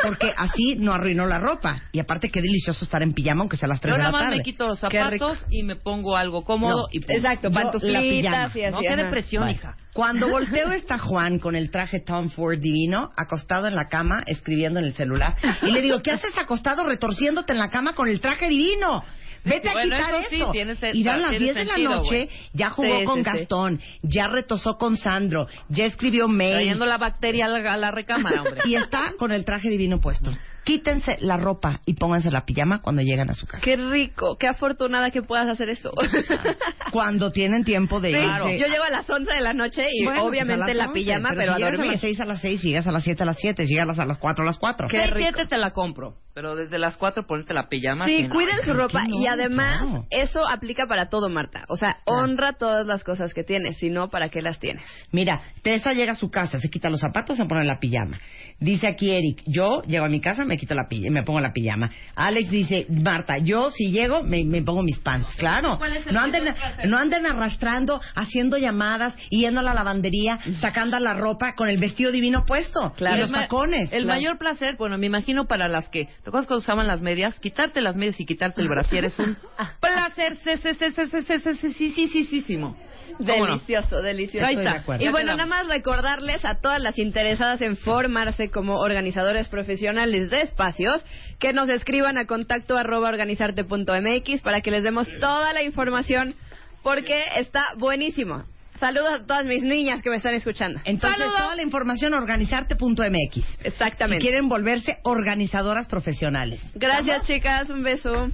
[0.03, 1.83] Porque así no arruino la ropa.
[1.91, 4.09] Y aparte, qué delicioso estar en pijama, aunque sea a las tres Yo de la
[4.09, 4.37] nada más tarde.
[4.37, 7.13] me quito los zapatos y me pongo algo cómodo No, y punto.
[7.13, 8.51] exacto, Yo, pantuflitas la pijama.
[8.55, 9.53] y así, No, qué depresión, Bye.
[9.53, 9.75] hija.
[9.93, 14.79] Cuando volteo está Juan con el traje Tom Ford divino, acostado en la cama, escribiendo
[14.79, 15.35] en el celular.
[15.61, 19.03] Y le digo, ¿qué haces acostado retorciéndote en la cama con el traje divino?
[19.45, 20.51] Vete a quitar eso sí, eso.
[20.51, 23.23] tiene se- y dan las tiene 10 de la noche, ya jugó Sí, con sí.
[23.23, 27.91] Gastón, ya retosó con Sandro, ya escribió mail Trayendo la bacteria a la, a la
[27.91, 28.61] recámara, hombre.
[28.65, 30.31] y está con el traje divino puesto.
[30.65, 33.63] Quítense la ropa y pónganse la pijama cuando llegan a su casa.
[33.63, 35.91] Qué rico, qué afortunada que puedas hacer eso.
[36.91, 38.59] Cuando tienen tiempo de Sí, irse.
[38.59, 41.29] Yo llego a las 11 de la noche y Bueno, pues obviamente la 11, pijama,
[41.35, 41.89] pero, si a llegas dormir.
[41.89, 43.73] a las 6 a las 6, si llegas a las 7 a las 7, si
[43.73, 44.87] llegas a las 4 a las 4.
[44.89, 45.29] Qué Seis, rico.
[45.33, 48.05] siete te la compro, pero desde las 4 ponerte la pijama.
[48.05, 48.33] Sí, no.
[48.33, 49.19] cuiden su ropa no?
[49.19, 50.05] y además Claro.
[50.09, 51.65] eso aplica para todo, Marta.
[51.69, 54.83] O sea, honra todas las cosas que tienes, si no, ¿para qué las tienes?
[55.11, 58.19] Mira, Tessa llega a su casa, se quita los zapatos, se pone la pijama.
[58.57, 61.51] Dice aquí Eric, yo llego a mi casa, me quito la pijama, me pongo la
[61.51, 61.91] pijama.
[62.15, 65.27] Alex dice, Marta, yo si llego, me, me pongo mis pants.
[65.35, 65.77] Claro.
[65.77, 66.55] ¿Cuál es el No anden,
[66.85, 72.11] no anden arrastrando, haciendo llamadas, yendo a la lavandería, sacando la ropa con el vestido
[72.13, 72.93] divino puesto.
[72.95, 73.17] Claro.
[73.17, 73.91] Y los tacones.
[73.91, 74.19] El Claro.
[74.19, 77.37] mayor placer, bueno, me imagino para las que, ¿te acuerdas cuando usaban las medias?
[77.39, 79.35] Quitarte las medias y quitarte el brasier es un
[79.81, 82.55] placer, sí, sí, sí, sí, sí, sí, sí, sí, sí, sí, sí, sí, sí.
[82.55, 82.85] ¿Cómo no?
[83.19, 84.45] Delicioso, delicioso.
[84.45, 84.83] Ahí está.
[84.99, 90.41] Y bueno, nada más recordarles a todas las interesadas en formarse como organizadores profesionales de
[90.41, 91.05] espacios
[91.39, 96.35] que nos escriban a contacto arroba organizarte.mx para que les demos toda la información
[96.83, 98.43] porque está buenísimo.
[98.79, 100.81] Saludos a todas mis niñas que me están escuchando.
[100.83, 101.39] Entonces, Saludos.
[101.39, 103.63] toda la información organizarte.mx.
[103.63, 104.21] Exactamente.
[104.21, 106.61] Si quieren volverse organizadoras profesionales.
[106.75, 107.69] Gracias, chicas.
[107.69, 108.29] Un beso.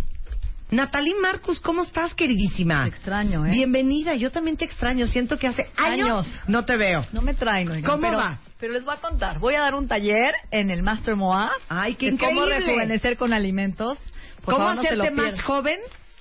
[0.72, 2.88] Natalie Marcus, ¿cómo estás, queridísima?
[2.88, 3.49] extraño, ¿eh?
[3.52, 5.06] Bienvenida, yo también te extraño.
[5.06, 6.27] Siento que hace años, Años.
[6.48, 7.06] no te veo.
[7.11, 8.39] No me traen, oigan, ¿Cómo pero, va?
[8.57, 9.39] Pero les voy a contar.
[9.39, 11.52] Voy a dar un taller en el Master MOA.
[11.68, 12.60] Ay, qué de cómo increíble.
[12.68, 13.98] rejuvenecer con alimentos.
[14.45, 15.77] Por ¿Cómo favor, no hacerte más joven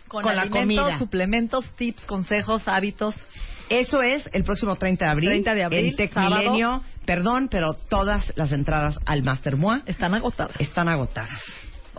[0.09, 0.99] con, con la alimentos, comida?
[0.99, 3.15] suplementos, tips, consejos, hábitos.
[3.69, 5.29] Eso es el próximo 30 de abril.
[5.31, 6.17] 30 de abril, En Tec.
[6.17, 6.83] Milenio.
[7.07, 10.61] Perdón, pero todas las entradas al Master MOA Están agotadas.
[10.61, 11.31] están agotadas.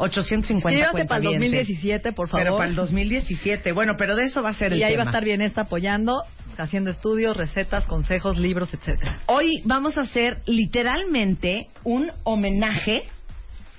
[0.02, 1.68] 850 Inscríbete para el cuentavientes.
[1.68, 2.44] 2017, por favor.
[2.46, 3.72] Pero para el 2017.
[3.72, 5.12] Bueno, pero de eso va a ser el y ahí va a tema.
[5.12, 6.24] estar bien esta apoyando,
[6.58, 9.18] haciendo estudios, recetas, consejos, libros, etcétera.
[9.28, 13.04] Hoy vamos a hacer literalmente un homenaje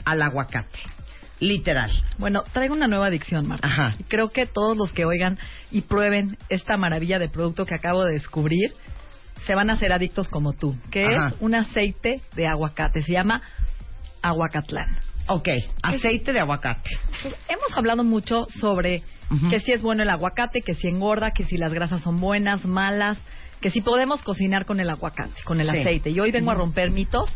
[0.05, 0.79] al aguacate.
[1.41, 1.91] Literal.
[2.19, 3.67] Bueno, traigo una nueva adicción, Marta.
[3.67, 3.95] Ajá.
[3.99, 5.39] Y creo que todos los que oigan
[5.73, 8.73] y prueben esta maravilla de producto que acabo de descubrir
[9.45, 11.29] se van a hacer adictos como tú, que Ajá.
[11.29, 13.03] es un aceite de aguacate.
[13.03, 13.43] Se llama
[14.23, 14.87] Aguacatlán.
[15.29, 15.49] Ok,
[15.83, 16.91] aceite de aguacate.
[17.23, 19.03] Pues, hemos hablado mucho sobre
[19.49, 22.65] que si es bueno el aguacate, que si engorda, que si las grasas son buenas,
[22.67, 23.17] malas,
[23.61, 25.79] que si podemos cocinar con el aguacate, con el Sí.
[25.79, 26.11] aceite.
[26.11, 27.31] Y hoy vengo a romper mitos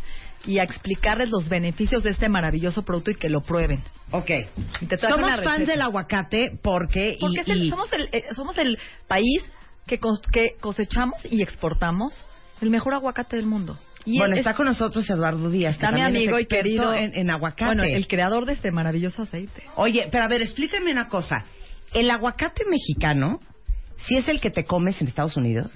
[0.45, 3.83] y a explicarles los beneficios de este maravilloso producto y que lo prueben.
[4.11, 4.31] Ok.
[5.01, 7.17] Somos fans del aguacate porque...
[7.19, 9.43] Porque y- es el- y- somos, el, eh, somos el país
[9.87, 9.99] que
[10.61, 12.13] cosechamos y exportamos
[12.61, 13.79] el mejor aguacate del mundo.
[14.07, 15.75] Y bueno, es- está con nosotros Eduardo Díaz.
[15.75, 17.65] está que mi también es amigo y querido En, en aguacate.
[17.67, 19.65] Bueno, el creador de este maravilloso aceite.
[19.75, 21.45] Oye, pero a ver, explícame una cosa.
[21.93, 23.41] ¿El aguacate mexicano
[23.97, 25.71] sí es el que te comes en Estados Unidos?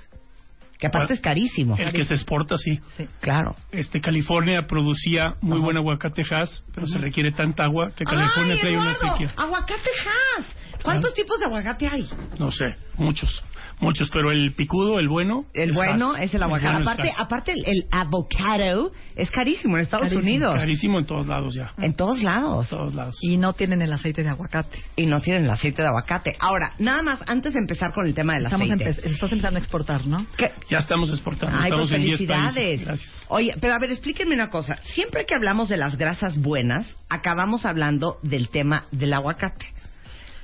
[0.78, 1.76] Que aparte es carísimo.
[1.76, 2.80] El que se exporta, sí.
[3.20, 3.54] Claro.
[3.70, 8.60] Este, California producía muy buen aguacate Hass, pero se requiere tanta agua que California ¡Ay,
[8.60, 9.12] trae una Eduardo!
[9.12, 9.32] sequía.
[9.36, 9.90] ¡Aguacate
[10.38, 10.46] Hass!
[10.82, 12.08] ¿Cuántos tipos de aguacate hay?
[12.38, 12.64] No sé,
[12.96, 13.42] muchos.
[13.80, 15.44] Muchos, pero el picudo, el bueno.
[15.54, 16.72] El es bueno es el aguacate.
[16.72, 20.54] bueno aparte, aparte el, el avocado es carísimo en Estados Carísimo, Unidos.
[20.54, 21.72] Carísimo en todos lados ya.
[21.78, 22.68] En todos lados.
[22.68, 23.18] todos lados.
[23.20, 24.78] Y no tienen el aceite de aguacate.
[24.96, 26.36] Y no tienen el aceite de aguacate.
[26.40, 28.84] Ahora, nada más, antes de empezar con el tema del Estamos aceite.
[29.02, 30.26] empe- estás empezando a exportar, ¿no?
[30.68, 31.56] Ya estamos exportando.
[31.58, 32.54] Ay, estamos pues en 10 felicidades.
[32.54, 32.86] países.
[32.86, 33.24] Gracias.
[33.28, 34.78] Oye, pero a ver, explíquenme una cosa.
[34.82, 39.66] Siempre que hablamos de las grasas buenas, acabamos hablando del tema del aguacate.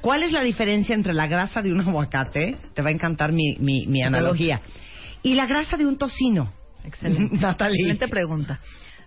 [0.01, 2.57] ¿Cuál es la diferencia entre la grasa de un aguacate?
[2.75, 4.61] Te va a encantar mi, mi, mi analogía.
[5.23, 6.53] Y la grasa de un tocino.
[6.85, 7.37] Excelente.
[7.41, 7.81] Natalie.
[7.81, 8.61] Excelente pregunta.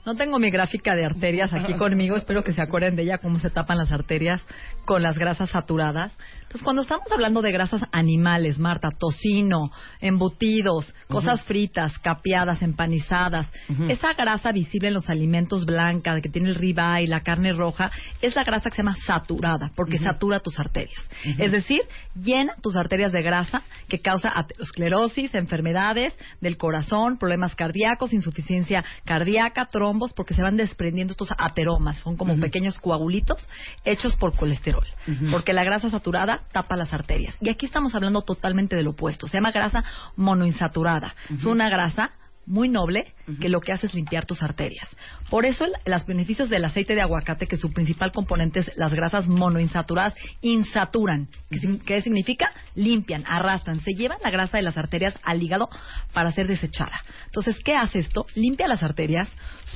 [0.06, 3.38] No tengo mi gráfica de arterias aquí conmigo, espero que se acuerden de ella, cómo
[3.40, 4.42] se tapan las arterias
[4.86, 6.18] con las grasas saturadas.
[6.50, 9.72] Entonces, cuando estamos hablando de grasas animales, Marta, tocino,
[10.02, 13.46] embutidos, cosas fritas, capeadas, empanizadas,
[13.88, 18.36] esa grasa visible en los alimentos blanca, que tiene el ribeye, la carne roja, es
[18.36, 21.00] la grasa que se llama saturada, porque satura tus arterias.
[21.38, 21.82] Es decir,
[22.20, 29.68] llena tus arterias de grasa que causa aterosclerosis, enfermedades del corazón, problemas cardíacos, insuficiencia cardíaca,
[29.68, 33.48] trombos, porque se van desprendiendo estos ateromas, son como pequeños coagulitos
[33.86, 34.88] hechos por colesterol,
[35.30, 37.36] porque la grasa saturada tapa las arterias.
[37.42, 39.84] Y aquí estamos hablando totalmente del opuesto, se llama grasa
[40.16, 41.16] monoinsaturada.
[41.34, 42.12] Es una grasa
[42.46, 44.88] muy noble que lo que hace es limpiar tus arterias.
[45.30, 48.92] Por eso el- los beneficios del aceite de aguacate, que su principal componente es las
[48.92, 51.28] grasas monoinsaturadas, insaturan.
[51.52, 52.52] ¿Qué, sign- qué significa?
[52.74, 55.70] Limpian, arrastran, se llevan la grasa de las arterias al hígado
[56.12, 57.00] para ser desechada.
[57.26, 58.26] Entonces, ¿qué hace esto?
[58.34, 59.30] Limpia las arterias,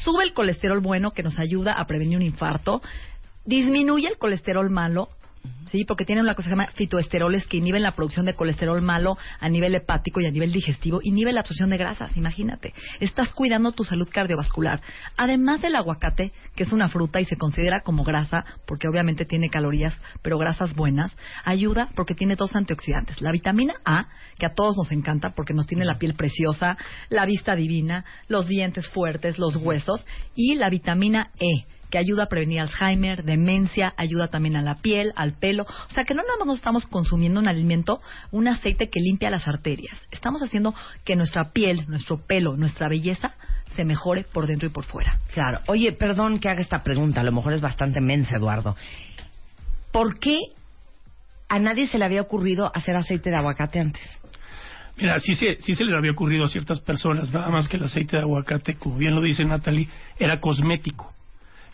[0.03, 2.81] sube el colesterol bueno que nos ayuda a prevenir un infarto,
[3.45, 5.10] disminuye el colesterol malo,
[5.74, 8.80] Sí, porque tienen una cosa que se llama fitoesteroles que inhiben la producción de colesterol
[8.84, 12.76] malo a nivel hepático y a nivel digestivo, inhibe la absorción de grasas, imagínate.
[12.99, 14.82] Estás cuidando tu salud cardiovascular.
[15.18, 19.49] Además del aguacate, que es una fruta y se considera como grasa, porque obviamente tiene
[19.49, 23.20] calorías, pero grasas buenas, ayuda porque tiene dos antioxidantes.
[23.20, 26.78] La vitamina A, que a todos nos encanta porque nos tiene la piel preciosa,
[27.10, 30.06] la vista divina, los dientes fuertes, los huesos,
[30.36, 35.14] y la vitamina E que ayuda a prevenir Alzheimer, demencia, ayuda también a la piel,
[35.15, 35.61] al pelo.
[35.64, 38.02] O sea, que no nada más nos estamos consumiendo un alimento,
[38.32, 39.95] un aceite que limpia las arterias.
[40.10, 40.74] Estamos haciendo
[41.06, 43.36] que nuestra piel, nuestro pelo, nuestra belleza
[43.76, 45.20] se mejore por dentro y por fuera.
[45.36, 45.60] Claro.
[45.68, 48.76] Oye, perdón que haga esta pregunta, a lo mejor es bastante mensa, Eduardo.
[49.91, 50.40] ¿Por qué
[51.48, 54.02] a nadie se le había ocurrido hacer aceite de aguacate antes?
[54.98, 57.84] Mira, sí, se- sí se le había ocurrido a ciertas personas, nada más que el
[57.84, 59.88] aceite de aguacate, como bien lo dice Natalie,
[60.18, 61.14] era cosmético.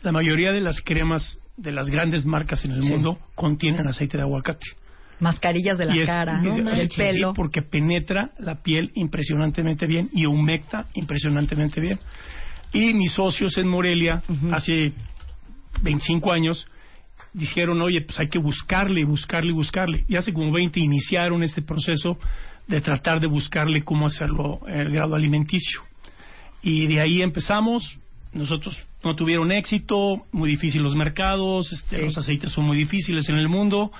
[0.01, 2.89] La mayoría de las cremas de las grandes marcas en el Sí.
[2.89, 4.65] mundo contienen aceite de aguacate.
[5.19, 7.29] Mascarillas de la Y es- cara, es- del sí, pelo.
[7.29, 11.99] sí, porque penetra la piel impresionantemente bien y humecta impresionantemente bien.
[12.71, 14.23] Y mis socios en Morelia,
[14.53, 14.93] hace
[15.81, 16.65] 25 años,
[17.33, 20.05] dijeron, oye, pues hay que buscarle, buscarle, buscarle.
[20.07, 22.17] Y hace como 20 iniciaron este proceso
[22.67, 25.81] de tratar de buscarle cómo hacerlo en el grado alimenticio.
[26.63, 27.99] Y de ahí empezamos.
[28.31, 33.37] Nosotros no tuvieron éxito, muy difícil los mercados, este, los aceites son muy difíciles en
[33.37, 33.91] el mundo.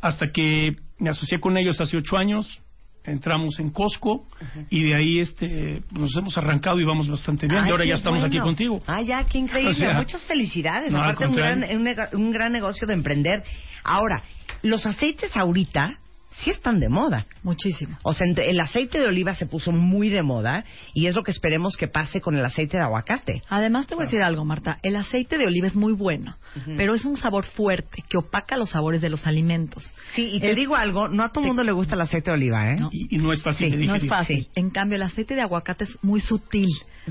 [0.00, 2.60] Hasta que me asocié con ellos hace ocho años,
[3.04, 4.26] entramos en Costco
[4.68, 7.60] y de ahí este, nos hemos arrancado y vamos bastante bien.
[7.60, 8.80] Ay, y ahora ya estamos aquí contigo.
[8.86, 9.70] Ah, ya, qué increíble.
[9.72, 10.92] O sea, Muchas felicidades.
[10.92, 11.64] no, Aparte, un gran,
[12.12, 13.42] un gran negocio de emprender.
[13.84, 14.22] Ahora,
[14.62, 15.98] los aceites ahorita
[16.38, 17.26] sí están de moda.
[17.42, 17.98] Muchísimo.
[18.02, 20.64] O sea, el aceite de oliva se puso muy de moda
[20.94, 23.42] y es lo que esperemos que pase con el aceite de aguacate.
[23.48, 24.78] Además, te voy a decir algo, Marta.
[24.82, 26.36] El aceite de oliva es muy bueno,
[26.76, 29.88] pero es un sabor fuerte que opaca los sabores de los alimentos.
[30.14, 32.34] Sí, y te digo algo, no a todo el mundo le gusta el aceite de
[32.36, 32.76] oliva, ¿eh?
[32.90, 33.88] Y, y no es fácil Sí, de digerir.
[33.88, 34.48] no es fácil.
[34.54, 36.68] En cambio, el aceite de aguacate es muy sutil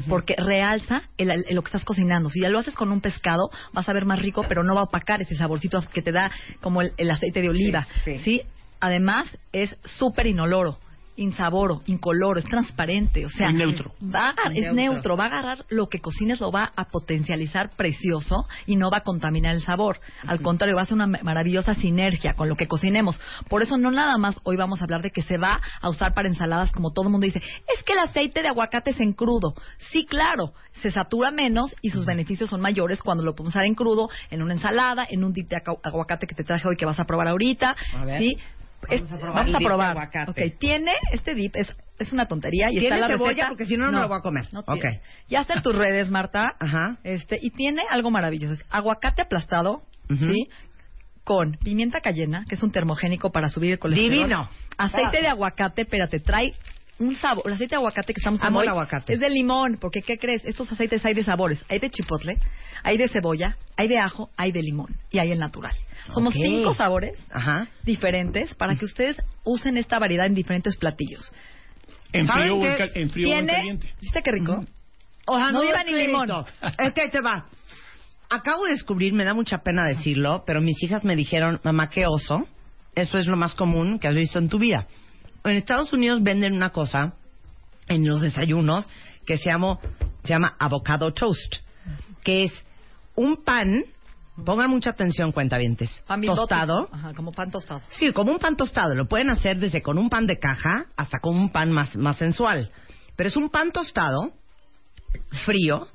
[0.08, 2.30] porque realza el- el- lo que estás cocinando.
[2.30, 4.82] Si ya lo haces con un pescado, vas a ver más rico, pero no va
[4.82, 6.32] a opacar ese saborcito que te da
[6.62, 7.86] como el, el aceite de oliva.
[8.06, 8.42] Sí, sí.
[8.82, 8.88] ¿Sí?
[8.92, 10.78] Además, es súper inoloro.
[11.18, 13.92] insaboro, incoloro, es transparente, o sea, Muy neutro.
[14.04, 14.74] va a es Neutro.
[14.74, 18.98] neutro, va a agarrar lo que cocines, lo va a potencializar precioso y no va
[19.00, 20.00] a contaminar el sabor.
[20.26, 23.20] Al contrario, va a ser una ma- maravillosa sinergia con lo que cocinemos.
[23.50, 26.14] Por eso no nada más hoy vamos a hablar de que se va a usar
[26.14, 27.42] para ensaladas, como todo el mundo dice,
[27.78, 29.54] es que el aceite de aguacate es en crudo.
[29.92, 33.76] Sí, claro, se satura menos y sus beneficios son mayores cuando lo podemos usar en
[33.76, 36.86] crudo, en una ensalada, en un dip de aca- aguacate que te traje hoy que
[36.86, 38.24] vas a probar ahorita, A ver.
[38.90, 39.90] Vamos a probar vamos a probar.
[39.92, 40.32] aguacate.
[40.32, 42.70] Ok, tiene este dip es es una tontería.
[42.72, 43.30] Y ¿Tiene está la cebolla?
[43.32, 43.48] receta.
[43.50, 44.48] Porque si no, no me lo voy a comer.
[44.52, 44.64] No.
[45.30, 46.56] Ya está en tus redes, Marta.
[46.60, 46.98] Ajá.
[47.04, 48.54] Este, y tiene algo maravilloso.
[48.54, 49.84] Es aguacate aplastado.
[50.10, 50.50] ¿sí?
[51.24, 54.12] Con pimienta cayena, que es un termogénico para subir el colesterol.
[54.12, 54.50] Divino.
[54.78, 56.54] Aceite de aguacate, espérate, trae
[57.02, 57.44] un sabor.
[57.48, 59.14] El aceite de aguacate que estamos Amo usando el aguacate.
[59.14, 60.44] es de limón, porque ¿qué crees?
[60.46, 61.64] Estos aceites hay de sabores.
[61.70, 62.38] Hay de chipotle,
[62.84, 65.76] hay de cebolla, hay de ajo, hay de limón y hay el natural.
[66.14, 67.68] Somos cinco sabores Ajá.
[67.84, 71.32] diferentes para que ustedes usen esta variedad en diferentes platillos.
[72.14, 72.78] En ¿Saben frío, o en, qué?
[72.78, 73.94] cal- en frío o en Tiene- caliente.
[74.02, 74.66] ¿Viste qué rico?
[75.28, 76.30] O sea, No lleva ni limón.
[76.78, 77.46] Es que ahí te va.
[78.30, 82.06] Acabo de descubrir, me da mucha pena decirlo, pero mis hijas me dijeron, mamá, qué
[82.08, 82.48] oso.
[82.96, 84.88] Eso es lo más común que has visto en tu vida.
[85.44, 87.14] En Estados Unidos venden una cosa
[87.88, 88.86] en los desayunos
[89.26, 89.80] que se llama,
[90.24, 91.56] se llama avocado toast,
[92.24, 92.54] que es
[93.16, 93.84] un pan,
[94.46, 96.90] pongan mucha atención, cuentavientes, Pan tostado.
[96.92, 97.82] Ajá, como pan tostado.
[97.90, 98.96] Sí, como un pan tostado.
[98.96, 102.18] Lo pueden hacer desde con un pan de caja hasta con un pan más, más
[102.18, 102.72] sensual.
[103.16, 104.34] Pero es un pan tostado,
[105.46, 105.88] frío,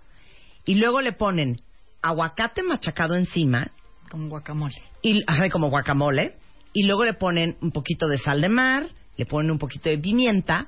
[0.65, 1.57] y luego le ponen
[2.03, 3.71] aguacate machacado encima.
[4.11, 4.81] Como guacamole.
[5.03, 6.37] Y, ajá, como guacamole.
[6.73, 9.99] Y luego le ponen un poquito de sal de mar, le ponen un poquito de
[9.99, 10.67] pimienta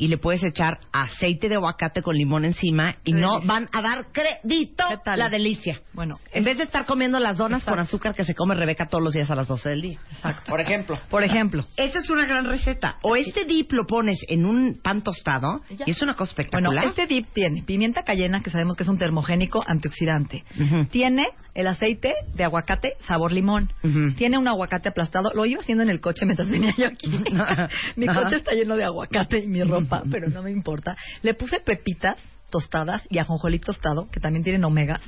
[0.00, 4.06] y le puedes echar aceite de aguacate con limón encima y no van a dar
[4.12, 5.82] crédito la delicia.
[5.92, 7.76] Bueno, En vez de estar comiendo las donas Exacto.
[7.76, 9.98] con azúcar que se come Rebeca todos los días a las 12 del día.
[10.10, 10.50] Exacto.
[10.50, 10.96] Por ejemplo.
[11.10, 11.66] Por ejemplo.
[11.76, 12.96] Esa es una gran receta.
[13.02, 15.84] O este dip lo pones en un pan tostado Ya.
[15.86, 16.72] y es una cosa espectacular.
[16.72, 20.44] Bueno, este dip tiene pimienta cayena, que sabemos que es un termogénico antioxidante.
[20.90, 23.70] Tiene el aceite de aguacate sabor limón.
[24.16, 25.30] Tiene un aguacate aplastado.
[25.34, 27.10] Lo iba haciendo en el coche mientras venía yo aquí.
[27.96, 30.96] mi coche está lleno de aguacate y mi ropa, pero no me importa.
[31.22, 32.16] Le puse pepitas
[32.50, 35.00] tostadas y ajonjolí tostado, que también tienen omegas.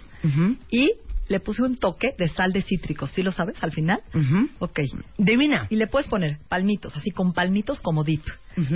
[0.71, 0.93] Y
[1.33, 3.11] le puse un toque de sal de cítricos.
[3.11, 4.01] ¿Sí lo sabes al final?
[4.15, 4.49] ujú.
[4.61, 4.81] Ok.
[5.19, 5.67] Divina.
[5.71, 8.23] Y le puedes poner palmitos, así con palmitos como dip.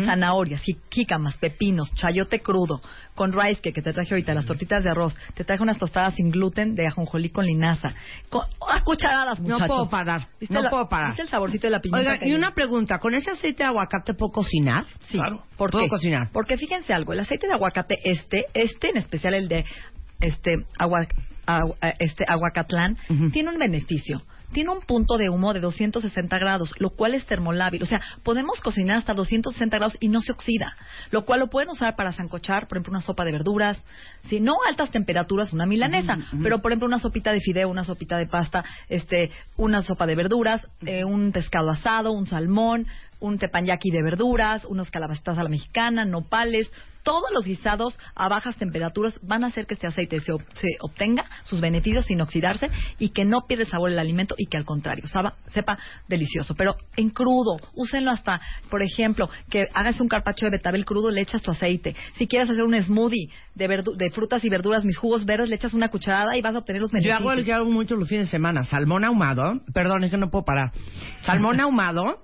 [0.07, 2.81] Zanahorias, jí- jícamas, pepinos, chayote crudo,
[3.15, 5.15] con rice cake que te traje ahorita, las tortitas de arroz.
[5.35, 7.93] Te traje unas tostadas sin gluten de ajonjolí con linaza.
[8.31, 9.69] Con, a cucharadas, No muchachos.
[9.77, 10.28] puedo parar.
[10.41, 11.09] ¿Viste No la- puedo parar.
[11.09, 12.12] ¿Viste el saborcito de la pimienta?
[12.12, 12.99] Oiga, y una pregunta.
[13.01, 14.87] ¿Con ese aceite de aguacate puedo cocinar?
[15.01, 15.19] Sí.
[15.19, 15.45] Claro.
[15.59, 15.91] ¿Por Puedo qué?
[15.91, 16.31] cocinar.
[16.33, 19.66] Porque fíjense algo, el aceite de aguacate este, este en especial el de
[20.20, 21.07] este agua,
[21.47, 22.97] eh, este aguacatlán,
[23.32, 24.23] tiene un beneficio.
[24.52, 27.82] Tiene un punto de humo de 260 grados, lo cual es termolábil.
[27.82, 30.77] O sea, podemos cocinar hasta 260 grados y no se oxida.
[31.10, 33.82] Lo cual lo pueden usar para zancochar, por ejemplo, una sopa de verduras.
[34.28, 36.18] Si no altas temperaturas, una milanesa.
[36.43, 40.14] Pero, por ejemplo, una sopita de fideo, una sopita de pasta, este, una sopa de
[40.14, 42.86] verduras, eh, un pescado asado, un salmón,
[43.18, 46.70] un tepanyaki de verduras, unos calabacitas a la mexicana, nopales.
[47.07, 50.66] Todos los guisados a bajas temperaturas van a hacer que este aceite se, ob- se
[50.81, 52.69] obtenga sus beneficios sin oxidarse
[52.99, 55.78] y que no pierda el sabor el alimento y que al contrario saba- sepa
[56.09, 56.57] delicioso.
[56.57, 61.20] Pero en crudo, úsenlo hasta, por ejemplo, que hagas un carpacho de betabel crudo, le
[61.20, 61.95] echas tu aceite.
[62.19, 65.55] Si quieres hacer un smoothie de, verdu- de frutas y verduras, mis jugos verdes, le
[65.55, 67.20] echas una cucharada y vas a obtener los Yo beneficios.
[67.33, 68.65] hago, yo hago mucho los fines de semana.
[68.65, 69.61] Salmón ahumado.
[69.73, 70.73] Perdón, es que no puedo parar.
[71.23, 72.16] Salmón ahumado,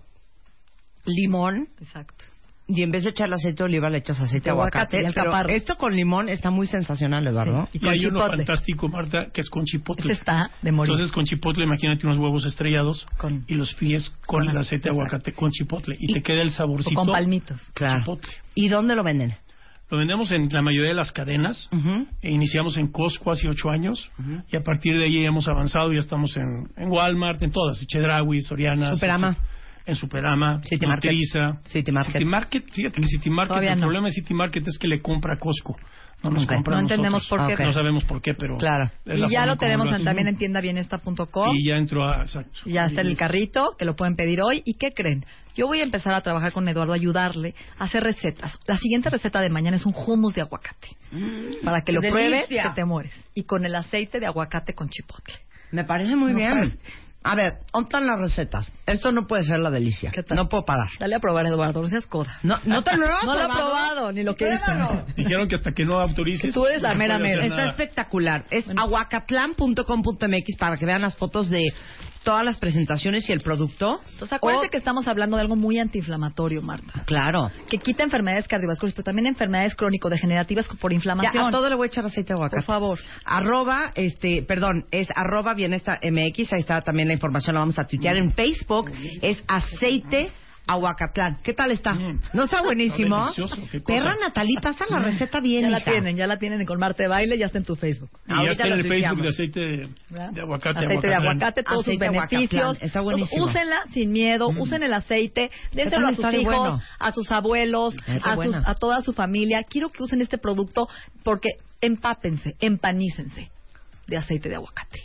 [1.04, 1.68] limón.
[1.80, 2.24] Exacto.
[2.74, 5.42] Y en vez de echarle aceite de oliva, le echas aceite de aguacate aguacate.
[5.46, 7.68] Pero esto con limón está muy sensacional, Eduardo.
[7.72, 8.44] Y hay uno chipotle.
[8.44, 10.04] fantástico, Marta, que es con chipotle.
[10.12, 10.92] Ese está de morir.
[10.92, 14.84] Entonces, con chipotle, imagínate unos huevos estrellados Con- y los fríes con, con el aceite
[14.88, 15.96] de aguacate con chipotle.
[15.98, 16.94] Y, te queda el o saborcito.
[16.94, 17.60] con palmitos.
[17.74, 18.00] Claro.
[18.00, 18.32] Chipotle.
[18.54, 19.34] ¿Y dónde lo venden?
[19.90, 21.68] Lo vendemos en la mayoría de las cadenas.
[22.22, 24.10] E iniciamos en Costco hace ocho años.
[24.50, 25.92] Y a partir de ahí hemos avanzado.
[25.92, 27.86] Ya estamos en, en Walmart, en todas.
[27.86, 28.94] Chedraui, Soriana.
[28.94, 29.36] Superama.
[29.84, 30.60] En Superama.
[30.62, 31.10] City Market.
[31.12, 31.60] Nutriza.
[31.64, 32.12] City Market.
[32.12, 33.86] City Market, fíjate que City Market, Todavía el no.
[33.86, 35.76] problema de City Market es que le compra a Costco.
[36.22, 36.52] No nos Ok.
[36.54, 37.64] compra No entendemos por qué.
[37.64, 38.56] No sabemos por qué, pero.
[38.56, 38.92] Claro.
[39.06, 41.56] Y ya lo tenemos también en tiendabienesta.com.
[41.56, 42.20] Y ya entró a.
[42.22, 42.60] Exacto.
[42.64, 44.62] Ya está en el carrito, que lo pueden pedir hoy.
[44.64, 45.24] ¿Y qué creen?
[45.56, 48.56] Yo voy a empezar a trabajar con Eduardo, a ayudarle a hacer recetas.
[48.68, 50.88] La siguiente receta de mañana es un hummus de aguacate.
[51.64, 53.12] Para que lo ¡Qué pruebes, que te mueres.
[53.34, 55.34] Y con el aceite de aguacate con chipotle.
[55.72, 56.78] Me parece muy No bien.
[57.24, 58.70] A ver, ¿dónde están las recetas?
[58.86, 60.10] Esto no puede ser la delicia.
[60.10, 60.36] ¿Qué tal?
[60.36, 60.88] No puedo parar.
[60.98, 62.38] Dale a probar, Eduardo, no seas coda.
[62.42, 63.54] No, no te lo he No lo he probado.
[63.68, 64.46] probado, ni lo que.
[65.16, 66.52] Dijeron que hasta que no autorices.
[66.52, 67.16] Tú eres la no mera.
[67.44, 67.68] Está nada.
[67.70, 68.44] espectacular.
[68.50, 68.82] Es Bueno.
[68.82, 71.62] aguacatlan.com.mx para que vean las fotos de
[72.24, 74.00] todas las presentaciones y el producto.
[74.12, 77.02] Entonces, acuérdate O- que estamos hablando de algo muy antiinflamatorio, Marta.
[77.04, 77.50] Claro.
[77.68, 81.46] Que quita enfermedades cardiovasculares, pero también enfermedades crónico-degenerativas por Ya, inflamación.
[81.46, 82.56] a todo le voy a echar aceite de aguacate.
[82.56, 82.98] Por favor.
[83.24, 87.86] Arroba, este, perdón, es arroba bienestar MX, ahí está también la información, la vamos a
[87.86, 88.16] tuitear.
[88.16, 88.81] En Facebook
[89.22, 90.30] es aceite
[90.64, 91.38] Aguacatlán.
[91.42, 91.92] ¿Qué tal está?
[92.32, 93.16] ¿No está buenísimo?
[93.36, 93.42] Mm.
[93.72, 93.84] Está.
[93.84, 97.36] Perra Natalie, pasa la receta bien, Ya la tienen, ya la tienen con Marte Baile,
[97.36, 98.08] ya está en tu Facebook.
[98.28, 99.88] Y ya está en el Facebook de aceite de,
[100.32, 100.84] de aguacate.
[100.84, 102.74] aceite de aguacate, todos sus Aceite beneficios.
[102.80, 103.44] está Entonces, buenísimo.
[103.44, 106.82] úsenla sin miedo, usen el aceite, dénselo a sus hijos, bueno?
[107.00, 109.64] a sus abuelos, a, sus- a toda su familia.
[109.64, 110.88] Quiero que usen este producto
[111.24, 111.48] porque
[111.80, 113.50] empápense, empanícense
[114.06, 115.00] de aceite de aguacate.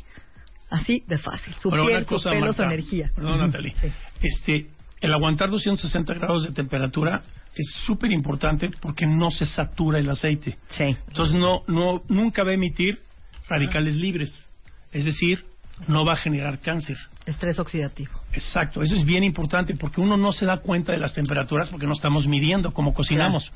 [0.70, 1.54] Así de fácil.
[1.60, 3.12] Su Ahora, piel, una su cosa, pelo, su energía.
[3.16, 3.74] Perdón, Natalie.
[4.22, 4.68] Este,
[5.00, 7.22] el aguantar 260 grados de temperatura
[7.56, 10.58] es súper importante porque no se satura el aceite.
[10.70, 10.96] Sí.
[11.08, 13.00] Entonces no, no, nunca va a emitir
[13.48, 14.46] radicales libres.
[14.92, 15.46] Es decir,
[15.88, 16.98] no va a generar cáncer.
[17.26, 18.12] Estrés oxidativo.
[18.34, 21.86] Exacto, eso es bien importante porque uno no se da cuenta de las temperaturas porque
[21.86, 23.52] no estamos midiendo como cocinamos.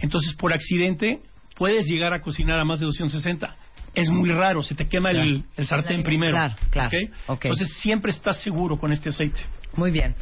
[0.00, 1.20] Entonces, por accidente,
[1.56, 3.56] puedes llegar a cocinar a más de 260.
[3.94, 6.32] Es muy raro, se te quema el, el sartén primero.
[6.32, 6.90] Claro, claro.
[7.28, 9.40] Entonces, siempre estás seguro con este aceite.
[9.76, 10.14] Muy bien.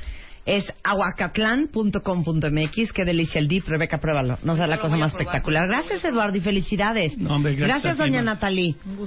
[0.44, 2.92] Es aguacatlán.com.mx.
[2.92, 3.66] Qué delicia el dip.
[3.68, 4.38] Rebeca, pruébalo.
[4.42, 5.68] No sea la cosa más espectacular.
[5.68, 7.16] Gracias, Eduardo, y felicidades.
[7.16, 8.22] No, hombre, gracias ti, doña.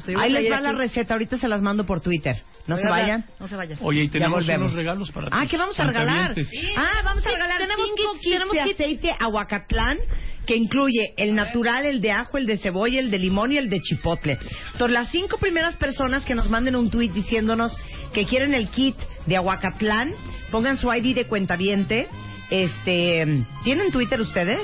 [0.08, 1.14] Yo Ahí les va la receta.
[1.14, 2.42] Ahorita se las mando por Twitter.
[2.68, 3.26] No Voy se vayan.
[3.40, 3.78] No se vayan.
[3.82, 6.34] Oye, y tenemos unos regalos para Ah, tus que vamos a regalar.
[6.78, 9.98] Ah, vamos a Sí, regalar tenemos cinco kits, kits tenemos de aceite aguacatlán
[10.46, 13.70] que incluye el natural, el de ajo, el de cebolla, el de limón y el
[13.70, 14.38] de chipotle.
[14.74, 17.78] Entonces, las cinco primeras personas que nos manden un tweet diciéndonos
[18.14, 18.96] que quieren el kit
[19.26, 20.14] de aguacatlán,
[20.52, 22.08] pongan su ID de cuentaviente.
[22.50, 24.60] Este, ¿tienen Twitter ustedes?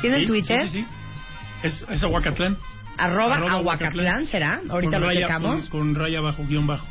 [0.00, 0.68] ¿Tienen Sí, Twitter?
[0.70, 0.86] Sí, sí.
[1.62, 2.56] Es, es aguacatlán.
[2.98, 4.60] Arroba, Arroba aguacatlán, ¿será?
[4.68, 5.68] Ahorita Con lo raya- checamos.
[5.68, 6.86] Con, con raya bajo, guion bajo.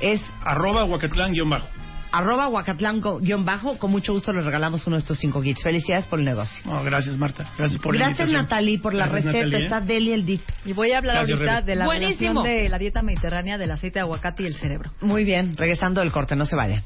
[0.00, 1.68] Es Arroba aguacatlán, guion bajo.
[2.12, 3.78] Arroba aguacatlán co- guion bajo.
[3.78, 5.62] Con mucho gusto les regalamos uno de estos cinco kits.
[5.62, 6.62] Felicidades por el negocio.
[6.84, 7.44] Gracias, Marta.
[7.58, 8.28] Gracias por Gracias.
[8.28, 9.44] Natalie, por la Gracias, receta.
[9.44, 9.64] Natalie, ¿eh?
[9.64, 10.42] Está deli el dip.
[10.64, 11.66] Y voy a hablar Gracias, ahorita Rebe.
[11.66, 12.42] de la Buenísimo.
[12.42, 14.90] relación de la dieta mediterránea del aceite de aguacate y el cerebro.
[15.00, 16.84] Muy bien, regresando del corte, no se vayan.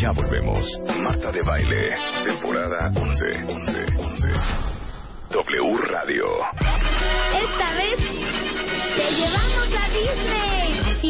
[0.00, 0.66] Ya volvemos.
[1.02, 1.94] Marta de Baile,
[2.24, 3.44] temporada 11.
[3.54, 3.84] 11.
[3.96, 4.28] 11.
[5.30, 6.26] W Radio.
[7.32, 7.96] Esta vez
[8.96, 10.53] te llevamos a Disney.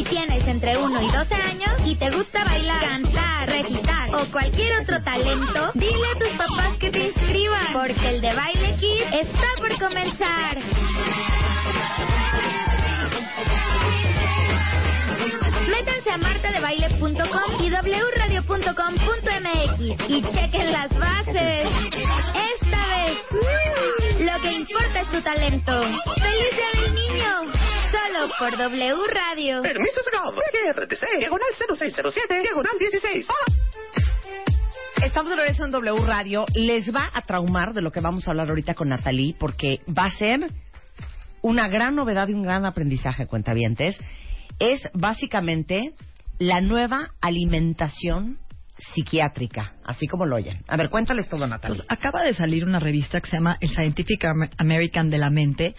[0.09, 5.03] Tienes entre 1 y 12 años y te gusta bailar, cantar, recitar o cualquier otro
[5.03, 9.79] talento, dile a tus papás que te inscriban, porque el de Baile Kids está por
[9.79, 10.59] comenzar.
[15.69, 18.51] Métanse a martadebaile.com y wradio.com.mx
[20.09, 21.69] y chequen las bases.
[22.61, 23.19] Esta vez,
[24.21, 25.83] lo que importa es tu talento.
[26.15, 27.64] ¡Feliz Día del Niño!
[28.07, 29.63] Solo por W Radio.
[29.63, 30.39] Permiso SEGOV,
[30.77, 33.27] RTC, diagonal 0607, diagonal 16.
[35.03, 36.45] Estamos de regreso en W Radio.
[36.55, 40.05] Les va a traumar de lo que vamos a hablar ahorita con Natalie, porque va
[40.05, 40.51] a ser
[41.41, 43.99] una gran novedad y un gran aprendizaje, cuentavientes.
[44.59, 45.95] Es básicamente
[46.39, 48.39] la nueva alimentación
[48.79, 50.63] psiquiátrica, así como lo oyen.
[50.67, 51.77] A ver, cuéntales todo, Natalie.
[51.81, 55.31] Entonces, acaba de salir una revista que se llama el Scientific Am- American de la
[55.31, 55.75] mente.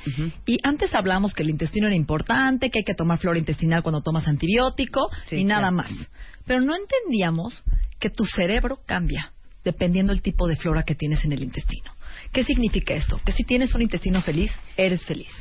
[0.45, 4.01] Y antes hablamos que el intestino era importante, que hay que tomar flora intestinal cuando
[4.01, 5.75] tomas antibiótico Sí, y nada claro.
[5.77, 5.91] más.
[6.45, 7.63] Pero no entendíamos
[7.99, 9.31] que tu cerebro cambia
[9.63, 11.91] dependiendo del tipo de flora que tienes en el intestino.
[12.31, 13.19] ¿Qué significa esto?
[13.25, 15.31] Que si tienes un intestino feliz, eres feliz.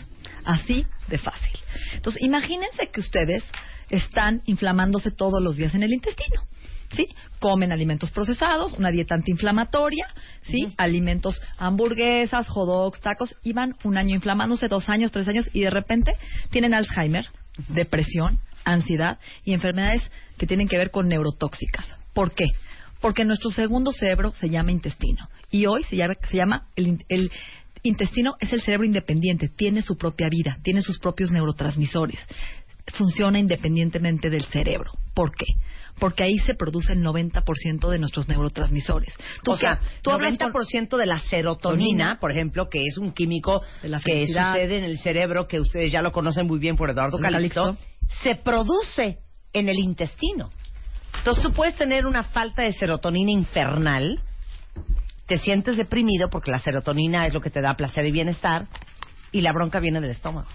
[0.44, 1.58] Así de fácil.
[1.94, 3.44] Entonces, imagínense que ustedes
[3.90, 6.40] están inflamándose todos los días en el intestino.
[6.94, 7.08] ¿Sí?
[7.40, 10.06] Comen alimentos procesados, una dieta antiinflamatoria,
[10.42, 10.72] ¿sí?
[10.76, 15.62] Alimentos, hamburguesas, hot dogs, tacos, y van un año inflamándose, dos años, tres años, y
[15.62, 16.12] de repente
[16.50, 17.26] tienen Alzheimer,
[17.68, 20.02] depresión, ansiedad y enfermedades
[20.38, 21.86] que tienen que ver con neurotóxicas.
[22.12, 22.46] ¿Por qué?
[23.00, 25.28] Porque nuestro segundo cerebro se llama intestino.
[25.50, 27.30] Y hoy se llama, se llama el, el
[27.82, 32.18] intestino es el cerebro independiente, tiene su propia vida, tiene sus propios neurotransmisores,
[32.94, 34.90] funciona independientemente del cerebro.
[35.14, 35.46] ¿Por qué?
[35.98, 39.14] Porque ahí se produce el 90% de nuestros neurotransmisores.
[39.42, 43.12] Tú o sea, tú hablas con- 90% de la serotonina, por ejemplo, que es un
[43.12, 46.90] químico la que sucede en el cerebro, que ustedes ya lo conocen muy bien por
[46.90, 47.76] Eduardo Calixto.
[48.22, 49.18] se produce
[49.52, 50.50] en el intestino.
[51.18, 54.20] Entonces tú puedes tener una falta de serotonina infernal,
[55.26, 58.66] te sientes deprimido porque la serotonina es lo que te da placer y bienestar,
[59.32, 60.48] y la bronca viene del estómago.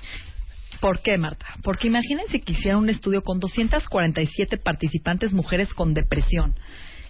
[0.79, 1.45] ¿Por qué, Marta?
[1.63, 6.55] Porque imagínense que hicieron un estudio con 247 participantes mujeres con depresión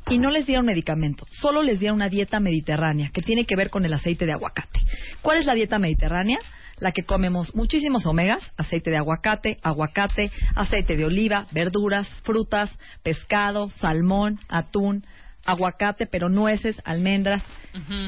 [0.09, 3.69] y no les dieron medicamento, solo les dieron una dieta mediterránea que tiene que ver
[3.69, 4.79] con el aceite de aguacate.
[5.21, 6.39] ¿Cuál es la dieta mediterránea?
[6.79, 12.71] La que comemos muchísimos omegas, aceite de aguacate, aguacate, aceite de oliva, verduras, frutas,
[13.03, 15.05] pescado, salmón, atún,
[15.45, 17.43] aguacate, pero nueces, almendras,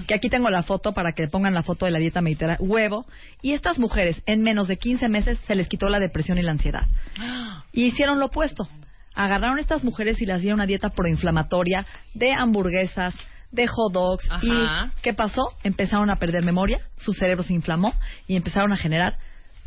[0.07, 3.05] que aquí tengo la foto para que pongan la foto de la dieta mediterránea, huevo,
[3.41, 6.51] y estas mujeres en menos de 15 meses se les quitó la depresión y la
[6.51, 6.87] ansiedad.
[7.73, 8.67] Y hicieron lo opuesto.
[9.13, 13.13] Agarraron a estas mujeres y las dieron una dieta proinflamatoria de hamburguesas,
[13.51, 14.25] de hot dogs.
[14.29, 14.91] Ajá.
[14.97, 15.41] ¿Y qué pasó?
[15.63, 17.93] Empezaron a perder memoria, su cerebro se inflamó
[18.27, 19.17] y empezaron a generar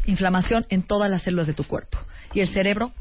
[0.06, 1.98] inflamación en todas las células de tu cuerpo.
[2.34, 2.92] Y el cerebro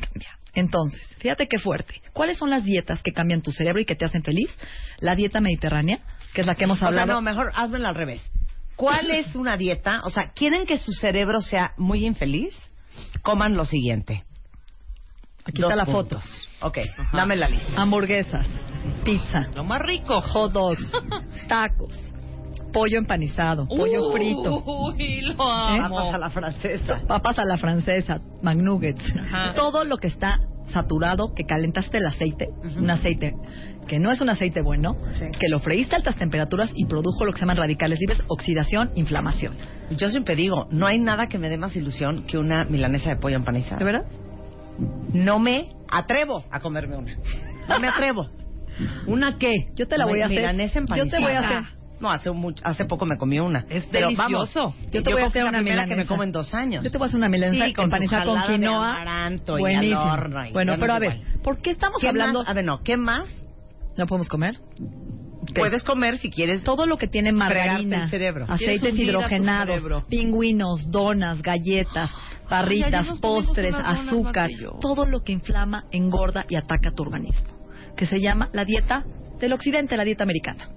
[0.00, 0.39] cambia.
[0.54, 2.00] Entonces, fíjate qué fuerte.
[2.12, 4.50] ¿Cuáles son las dietas que cambian tu cerebro y que te hacen feliz?
[4.98, 6.00] La dieta mediterránea,
[6.34, 7.12] que es la que hemos O sea, hablado.
[7.12, 8.20] no, mejor hazmelo al revés.
[8.76, 10.00] ¿Cuál es una dieta?
[10.04, 12.54] O sea, ¿quieren que su cerebro sea muy infeliz?
[13.22, 14.24] Coman lo siguiente.
[15.44, 16.22] Aquí Dos está la puntos.
[16.22, 16.66] foto.
[16.66, 16.78] Ok,
[17.12, 17.80] dame la lista.
[17.80, 18.46] Hamburguesas,
[19.04, 20.20] pizza, Lo más rico.
[20.20, 20.84] hot dogs,
[21.48, 21.96] tacos,
[22.72, 25.80] pollo empanizado, pollo frito, Uy, lo ¿eh?
[25.80, 25.96] amo.
[25.96, 27.00] Papas a la francesa.
[27.06, 29.54] papas a la francesa, McNuggets, Ajá.
[29.54, 30.40] todo lo que está
[30.72, 33.34] saturado, que calentaste el aceite, un aceite
[33.88, 34.96] que no es un aceite bueno,
[35.40, 38.90] que lo freíste a altas temperaturas y produjo lo que se llaman radicales libres, oxidación,
[38.94, 39.54] inflamación.
[39.90, 43.16] Yo siempre digo, no hay nada que me dé más ilusión que una milanesa de
[43.16, 43.78] pollo empanizada.
[43.78, 44.04] ¿De verdad?
[45.12, 47.16] No me atrevo a comerme una.
[47.68, 48.28] No me atrevo.
[49.08, 49.52] ¿Una qué?
[49.74, 50.38] Yo te la voy a hacer.
[50.38, 51.18] Milanesa Yo empanizada.
[51.18, 51.79] te voy a hacer.
[52.00, 53.66] No, hace, mucho, hace poco me comí una.
[53.68, 54.60] Es Pero delicioso.
[54.70, 56.08] vamos, Yo te voy a hacer una primera que me milanesa.
[56.08, 56.82] como en dos años.
[56.84, 58.00] Yo te voy a hacer una milanesa Sí, con con
[58.46, 58.96] quinoa.
[60.48, 61.20] y bueno, pero a ver.
[61.42, 62.40] ¿por qué estamos ¿Qué hablando?
[62.40, 62.48] más?
[62.48, 63.28] A ver, no, ¿qué más?
[63.98, 64.58] ¿No podemos comer?
[65.54, 66.62] Puedes comer si quieres.
[66.64, 68.46] Todo lo que tiene margarina, cerebro.
[68.48, 72.10] aceites hidrogenados, pingüinos, donas, galletas,
[72.48, 74.50] barritas, Ay, postres, azúcar,
[74.80, 77.50] todo lo que inflama, engorda y ataca tu organismo,
[77.96, 79.04] que se llama la dieta
[79.38, 80.68] del occidente, la dieta americana.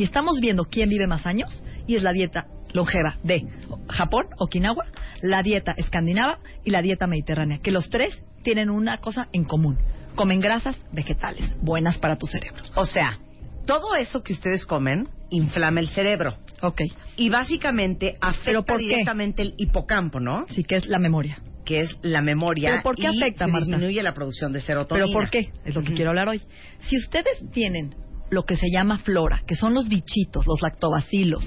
[0.00, 3.46] Y estamos viendo quién vive más años y es la dieta longeva de
[3.86, 4.86] Japón, Okinawa,
[5.20, 9.76] la dieta escandinava y la dieta mediterránea, que los tres tienen una cosa en común.
[10.14, 12.62] Comen grasas vegetales, buenas para tu cerebro.
[12.76, 13.18] O sea,
[13.66, 16.34] todo eso que ustedes comen inflama el cerebro.
[16.62, 16.80] Ok.
[17.16, 20.46] Y básicamente afecta directamente el hipocampo, ¿no?
[20.48, 21.42] Sí, que es la memoria.
[21.66, 22.70] Que es la memoria.
[22.70, 23.66] ¿Pero por qué y afecta, Marta?
[23.66, 25.08] disminuye la producción de serotonina.
[25.08, 25.52] ¿Pero por qué?
[25.66, 26.40] Es lo que quiero hablar hoy.
[26.88, 27.94] Si ustedes tienen
[28.30, 31.44] lo que se llama flora, que son los bichitos, los lactobacilos,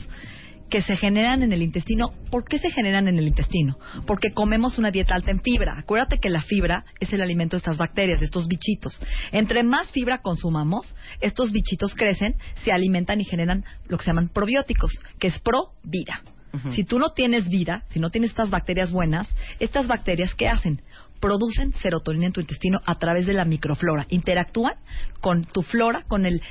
[0.73, 3.77] que se generan en el intestino, ¿por qué se generan en el intestino?
[4.07, 5.77] Porque comemos una dieta alta en fibra.
[5.77, 8.99] Acuérdate que la fibra es el alimento de estas bacterias, de estos bichitos.
[9.31, 10.88] Entre más fibra consumamos,
[11.22, 15.73] estos bichitos crecen, se alimentan y generan lo que se llaman probióticos, que es pro
[15.84, 16.23] vida.
[16.76, 19.27] Si tú no tienes vida, si no tienes estas bacterias buenas,
[19.60, 20.81] estas bacterias ¿qué hacen?
[21.19, 24.05] Producen serotonina en tu intestino a través de la microflora.
[24.10, 24.76] Interactúan
[25.19, 26.41] con tu flora, con el,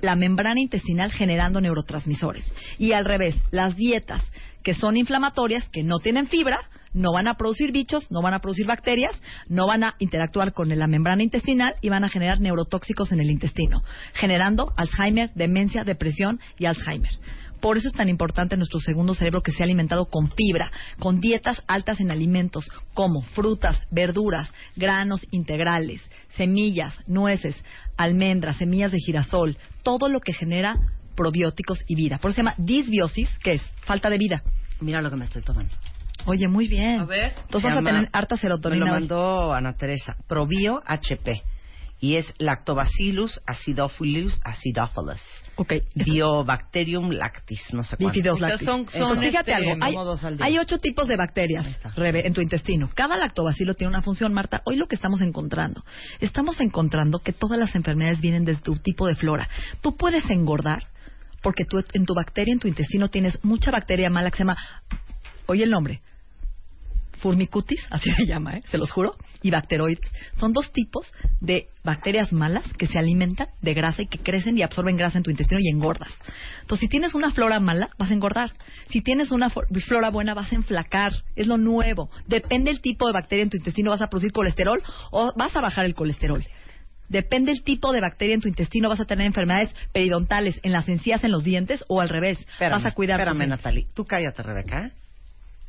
[0.00, 2.44] la membrana intestinal generando neurotransmisores.
[2.78, 4.22] Y al revés, las dietas
[4.62, 6.58] que son inflamatorias, que no tienen fibra,
[6.92, 9.14] no van a producir bichos, no van a producir bacterias,
[9.48, 13.30] no van a interactuar con la membrana intestinal y van a generar neurotóxicos en el
[13.30, 17.12] intestino, generando Alzheimer, demencia, depresión y Alzheimer.
[17.60, 21.62] Por eso es tan importante nuestro segundo cerebro que sea alimentado con fibra, con dietas
[21.66, 26.02] altas en alimentos como frutas, verduras, granos integrales,
[26.36, 27.56] semillas, nueces,
[27.96, 30.76] almendras, semillas de girasol, todo lo que genera
[31.16, 32.18] probióticos y vida.
[32.18, 34.42] Por eso se llama disbiosis, que es falta de vida.
[34.80, 35.72] Mira lo que me estoy tomando.
[36.26, 37.00] Oye, muy bien.
[37.00, 37.34] A ver.
[37.44, 38.84] Entonces a tener harta Me serotonina.
[38.86, 39.00] lo hoy.
[39.00, 40.16] mandó Ana Teresa.
[40.26, 41.42] Probio HP.
[42.00, 45.20] Y es Lactobacillus acidophilus acidophilus.
[45.58, 45.72] Ok.
[45.94, 48.12] Biobacterium lactis, no sé cuánto.
[48.38, 48.66] Sea, lactis.
[48.66, 49.94] son- Entonces, son, fíjate este, algo, hay,
[50.42, 51.66] hay ocho tipos de bacterias,
[51.96, 52.90] Rebe, en tu intestino.
[52.94, 54.62] Cada lactobacilo tiene una función, Marta.
[54.66, 55.82] Hoy lo que estamos encontrando,
[56.20, 59.48] estamos encontrando que todas las enfermedades vienen de tu tipo de flora.
[59.80, 60.82] Tú puedes engordar
[61.42, 64.56] porque tú en tu bacteria, en tu intestino, tienes mucha bacteria mala que se llama,
[65.46, 66.00] oye el nombre,
[67.20, 68.62] Firmicutes, así se llama, ¿eh?
[68.70, 70.10] se los juro, y bacteroides.
[70.38, 71.10] Son dos tipos
[71.40, 75.24] de bacterias malas que se alimentan de grasa y que crecen y absorben grasa en
[75.24, 76.10] tu intestino y engordas.
[76.62, 78.52] Entonces, si tienes una flora mala, vas a engordar.
[78.88, 81.12] Si tienes una flora buena, vas a enflacar.
[81.36, 82.10] Es lo nuevo.
[82.26, 85.60] Depende del tipo de bacteria en tu intestino, vas a producir colesterol o vas a
[85.60, 86.44] bajar el colesterol.
[87.08, 90.88] Depende del tipo de bacteria en tu intestino, vas a tener enfermedades periodontales en las
[90.88, 92.38] encías, en los dientes o al revés.
[92.38, 93.86] Espérame, vas a cuidar Espérame, Natalie.
[93.94, 94.90] Tú cállate, Rebeca.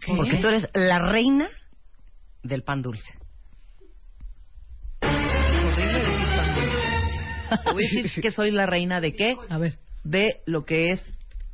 [0.01, 0.13] ¿Qué?
[0.15, 1.47] Porque tú eres la reina
[2.43, 3.13] del pan dulce.
[7.73, 9.35] Voy a decir que soy la reina de qué?
[9.49, 9.75] A ver.
[10.03, 11.01] De lo que es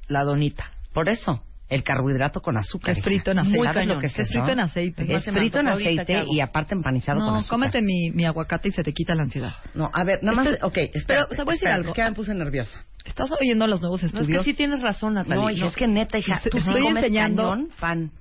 [0.08, 0.72] la donita.
[0.94, 2.92] Por eso, el carbohidrato con azúcar.
[2.98, 3.58] Es frito en aceite.
[3.60, 3.96] ¿Sabes Cañón.
[3.96, 5.04] lo que es Es frito en aceite.
[5.14, 7.50] Es No frito en antoja ahorita, ¿qué aceite y aparte empanizado con No, azúcar.
[7.52, 9.54] cómete mi, mi aguacate y se te quita la ansiedad.
[9.76, 10.48] No, a ver, nada más...
[10.48, 11.04] Este- ok, espera.
[11.08, 11.90] pero te voy a decir algo.
[11.90, 12.86] Es que me puse nerviosa.
[13.06, 14.44] ¿Estás oyendo los nuevos No, es estudios?
[14.46, 15.36] que sí tienes razón, Natalia.
[15.36, 18.12] No, hija, es que neta, hija, Te tú sí estoy comes enseñando- cañón pan.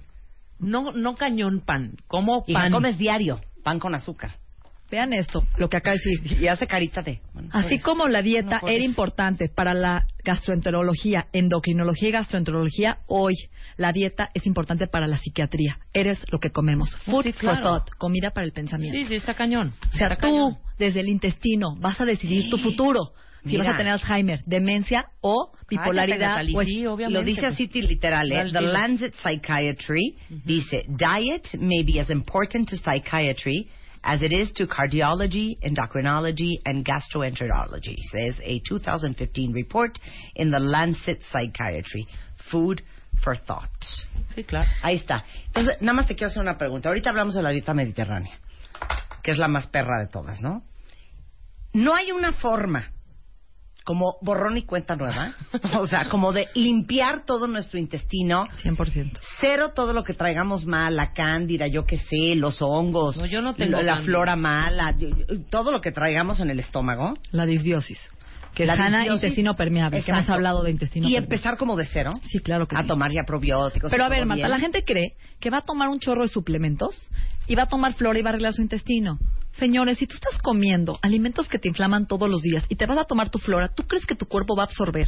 [0.62, 2.72] No, no cañón pan, como pan.
[2.72, 4.30] comes diario pan con azúcar.
[4.90, 6.42] vean esto, lo que acaba de decir.
[6.42, 7.20] Y hace carita de.
[7.32, 12.98] bueno, Así pues, como la dieta no era importante para la gastroenterología, endocrinología y gastroenterología,
[13.06, 13.34] hoy
[13.76, 15.78] la dieta es importante para la psiquiatría.
[15.92, 16.90] Eres lo que comemos.
[17.06, 18.98] Food sí, for thought, comida para el pensamiento.
[18.98, 19.72] Sí, sí, está cañón.
[19.92, 20.58] O sea, Está tú, cañón.
[20.78, 23.12] desde el intestino, vas a decidir tu futuro.
[23.44, 23.64] Si Mira.
[23.64, 26.36] vas a tener Alzheimer, demencia o bipolaridad.
[26.36, 27.20] Cállate, o es- Natalie, sí, obviamente.
[27.20, 28.50] Lo dice así literal, ¿eh?
[28.52, 28.60] The.
[28.60, 33.68] Lancet Psychiatry dice, diet may be as important to psychiatry
[34.04, 39.98] as it is to cardiology, endocrinology, and gastroenterology, says a 2015 report
[40.36, 42.06] in the Lancet Psychiatry.
[42.50, 42.82] Food
[43.22, 43.70] for thought.
[44.34, 44.68] Sí, claro.
[44.82, 45.24] Ahí está.
[45.46, 46.88] Entonces, nada más te quiero hacer una pregunta.
[46.88, 48.34] Ahorita hablamos de la dieta mediterránea,
[49.22, 50.62] que es la más perra de todas, ¿no?
[51.72, 52.84] No hay una forma
[53.84, 55.34] como borrón y cuenta nueva,
[55.78, 58.46] o sea, como de limpiar todo nuestro intestino.
[58.62, 59.18] 100%.
[59.40, 63.40] Cero todo lo que traigamos mal, la cándida, yo qué sé, los hongos, No, yo
[63.42, 67.14] no tengo la flora mala, yo- yo- todo lo que traigamos en el estómago.
[67.30, 67.98] La disbiosis.
[68.54, 69.22] Que La es sana disbiosis.
[69.24, 70.34] intestino permeable, que hemos Exacto.
[70.34, 71.34] hablado de intestino Y permeable.
[71.36, 72.12] empezar como de cero.
[72.28, 72.86] Sí, claro que A sí.
[72.86, 73.90] tomar ya probióticos.
[73.90, 74.50] Pero a ver, Marta, bien.
[74.50, 77.08] la gente cree que va a tomar un chorro de suplementos
[77.46, 79.18] y va a tomar flora y va a arreglar su intestino.
[79.58, 82.98] Señores, si tú estás comiendo alimentos que te inflaman todos los días y te vas
[82.98, 85.06] a tomar tu flora, ¿tú crees que tu cuerpo va a absorber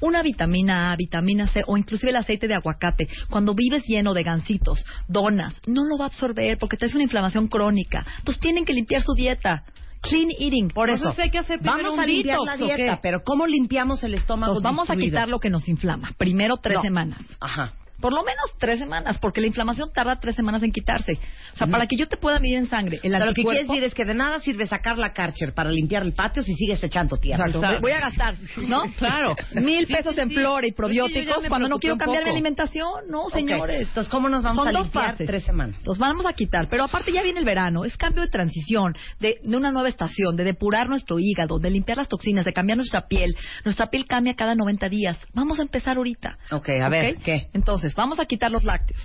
[0.00, 4.22] una vitamina A, vitamina C o inclusive el aceite de aguacate cuando vives lleno de
[4.22, 5.54] gansitos, donas?
[5.66, 8.06] No lo va a absorber porque traes una inflamación crónica.
[8.18, 9.64] Entonces tienen que limpiar su dieta.
[10.02, 10.68] Clean eating.
[10.68, 14.02] Por eso, hay que hacer vamos un a limpiar detox, la dieta, pero ¿cómo limpiamos
[14.02, 16.12] el estómago Entonces vamos a quitar lo que nos inflama.
[16.16, 16.82] Primero tres No.
[16.82, 17.20] semanas.
[17.38, 17.74] Ajá.
[18.00, 21.18] Por lo menos tres semanas, porque la inflamación tarda tres semanas en quitarse.
[21.54, 23.40] O sea, para que yo te pueda medir en sangre el O sea, lo que
[23.42, 23.60] anticuerpo...
[23.60, 26.54] quiere decir es que de nada sirve sacar la Karcher para limpiar el patio si
[26.54, 27.46] sigues echando tierra.
[27.46, 27.80] Exacto.
[27.80, 28.34] Voy a gastar,
[28.66, 28.82] ¿no?
[28.96, 29.36] Claro.
[29.54, 30.34] Mil pesos sí, en sí.
[30.36, 33.08] flora y Pero probióticos cuando no quiero cambiar mi alimentación.
[33.08, 33.88] No, señores.
[33.88, 35.26] Entonces, ¿cómo nos vamos Son a dos limpiar fases.
[35.26, 35.76] tres semanas?
[35.84, 39.38] Los vamos a quitar, pero aparte ya viene el verano, es cambio de transición, de,
[39.42, 43.06] de una nueva estación, de depurar nuestro hígado, de limpiar las toxinas, de cambiar nuestra
[43.08, 43.34] piel.
[43.64, 45.18] Nuestra piel cambia cada 90 días.
[45.34, 46.38] Vamos a empezar ahorita.
[46.52, 47.16] Ok, a ver.
[47.16, 47.48] ¿qué?
[47.52, 49.00] Entonces, vamos a quitar los lácteos.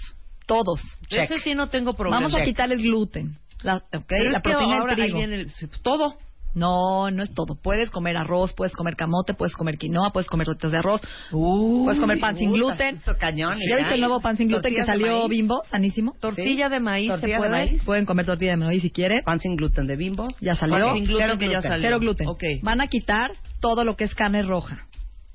[0.45, 0.79] Todos.
[1.09, 2.17] Yo ese sí no tengo problema.
[2.21, 3.37] Vamos a quitar el gluten.
[3.63, 5.17] La, ok, Pero la es que proteína ahora del ahí trigo.
[5.17, 5.51] viene el-
[5.81, 6.15] todo.
[6.53, 7.55] No, no es todo.
[7.61, 11.99] Puedes comer arroz, puedes comer camote, puedes comer quinoa, puedes comer tortillas de arroz, puedes
[11.99, 12.95] comer pan sin gluten.
[12.95, 15.29] esto cañón, ¿Ya viste el nuevo pan sin gluten que Tortillas de salió maíz.
[15.29, 15.63] bimbo?
[15.69, 16.13] Sanísimo.
[16.21, 17.51] Tortilla de maíz Tortilla se de puede.
[17.65, 17.83] maíz.
[17.83, 19.21] Pueden comer tortilla de maíz si quieren.
[19.25, 20.27] Pan sin gluten de bimbo.
[20.39, 20.77] Ya salió.
[20.85, 21.71] Pan sin gluten Cero que ya gluten.
[21.71, 21.81] salió.
[21.87, 22.27] Cero gluten.
[22.29, 22.43] Ok.
[22.61, 24.85] Van a quitar todo lo que es carne roja.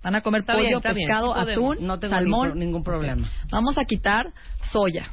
[0.03, 2.59] Van a comer Está pollo, bien, pescado, Sí atún, No tengo salmón.
[2.59, 3.29] ningún- problema.
[3.51, 4.27] Vamos a quitar
[4.73, 5.07] soya.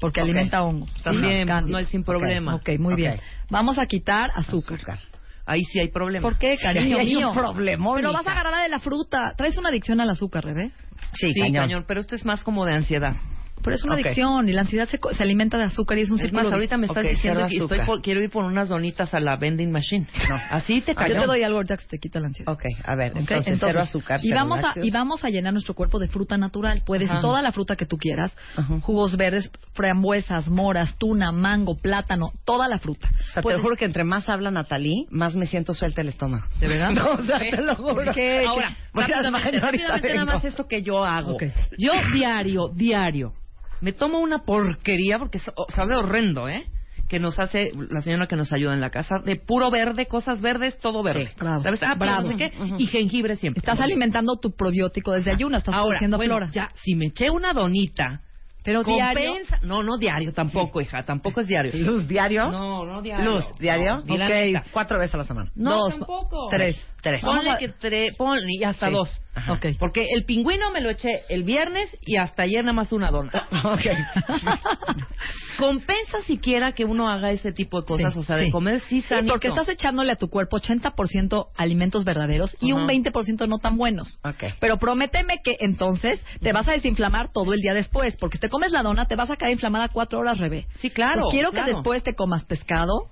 [0.00, 0.86] Porque alimenta hongo.
[1.04, 2.54] También, no hay sin problema.
[2.54, 3.20] Ok, muy bien.
[3.50, 4.76] Vamos a quitar azúcar.
[4.78, 4.98] Azúcar.
[5.44, 6.22] Ahí sí hay problema.
[6.22, 7.32] ¿Por qué, cariño Hay un mío?
[7.34, 9.34] problemón, Pero vas a agarrar la de la fruta.
[9.36, 10.70] Traes una adicción al azúcar, Rebe.
[11.12, 11.62] Sí, Sí, cañón.
[11.64, 11.84] cañón.
[11.88, 13.14] pero esto es más como de ansiedad.
[13.62, 16.10] Pero es una adicción y la ansiedad se, co- se alimenta de azúcar y es
[16.10, 16.44] un Es círculo.
[16.44, 19.36] más, ahorita me estás diciendo que estoy por- quiero ir por unas donitas a la
[19.36, 20.06] vending machine.
[20.28, 20.36] No.
[20.50, 21.20] Así te Yo cayó.
[21.20, 22.52] te doy algo ahorita que te quita la ansiedad.
[22.52, 25.74] Ok, a ver, entonces, cero azúcar, y cero vamos a y vamos a llenar nuestro
[25.74, 26.82] cuerpo de fruta natural.
[26.86, 27.20] Puedes Ajá.
[27.20, 28.80] toda la fruta que tú quieras, Ajá.
[28.80, 33.08] jugos verdes, frambuesas, moras, tuna, mango, plátano, toda la fruta.
[33.10, 36.08] O sea, te lo juro que entre más habla Natalie, más me siento suelta el
[36.08, 36.44] estómago.
[36.60, 36.88] ¿De verdad?
[37.00, 38.12] No, o sea, te lo juro.
[38.14, 38.44] ¿Qué?
[38.46, 41.36] Ahora, rápidamente, rápidamente nada más esto que yo hago.
[41.78, 43.32] Yo diario, diario,
[43.80, 46.66] me tomo una porquería, porque sa- sabe horrendo, ¿eh?
[47.08, 50.40] Que nos hace la señora que nos ayuda en la casa, de puro verde, cosas
[50.40, 51.26] verdes, todo verde.
[51.26, 51.62] Sí, bravo.
[51.62, 51.82] ¿Sabes?
[51.82, 52.30] Ah, Bravo.
[52.30, 53.58] no sé qué, Y jengibre siempre.
[53.58, 56.50] Estás alimentando tu probiótico desde ayuno, estás Ahora, produciendo bueno, flora.
[56.52, 58.20] ya, si me eché una donita,
[58.62, 59.30] Pero diario.
[59.30, 59.58] compensa...
[59.62, 61.72] No, no diario tampoco, hija, tampoco es diario.
[61.74, 62.48] ¿Luz diario?
[62.50, 63.24] No, no diario.
[63.28, 64.04] ¿Luz diario?
[64.06, 65.50] No, ok, cuatro veces a la semana.
[65.56, 66.46] No, Dos, tampoco.
[66.48, 66.76] tres.
[67.02, 67.22] Tres.
[67.22, 68.92] Ponle a- que tre- ponle, y hasta Sí.
[68.92, 69.10] dos.
[69.34, 69.52] Ajá.
[69.54, 69.66] Ok.
[69.78, 73.30] Porque el pingüino me lo eché el viernes y hasta ayer nada más una dona.
[73.64, 73.80] Ok.
[75.58, 78.50] Compensa siquiera que uno haga ese tipo de cosas, Sí, o sea, de sí.
[78.50, 82.88] comer sí Sí, porque estás echándole a tu cuerpo 80% alimentos verdaderos y un Ajá.
[82.92, 84.18] 20% no tan buenos.
[84.24, 84.54] Ok.
[84.58, 88.48] Pero prométeme que entonces te vas a desinflamar todo el día después, porque si te
[88.48, 90.66] comes la dona te vas a quedar inflamada cuatro horas, Rebe.
[90.80, 91.66] Sí, claro, Pues quiero claro.
[91.66, 93.10] que después te comas pescado,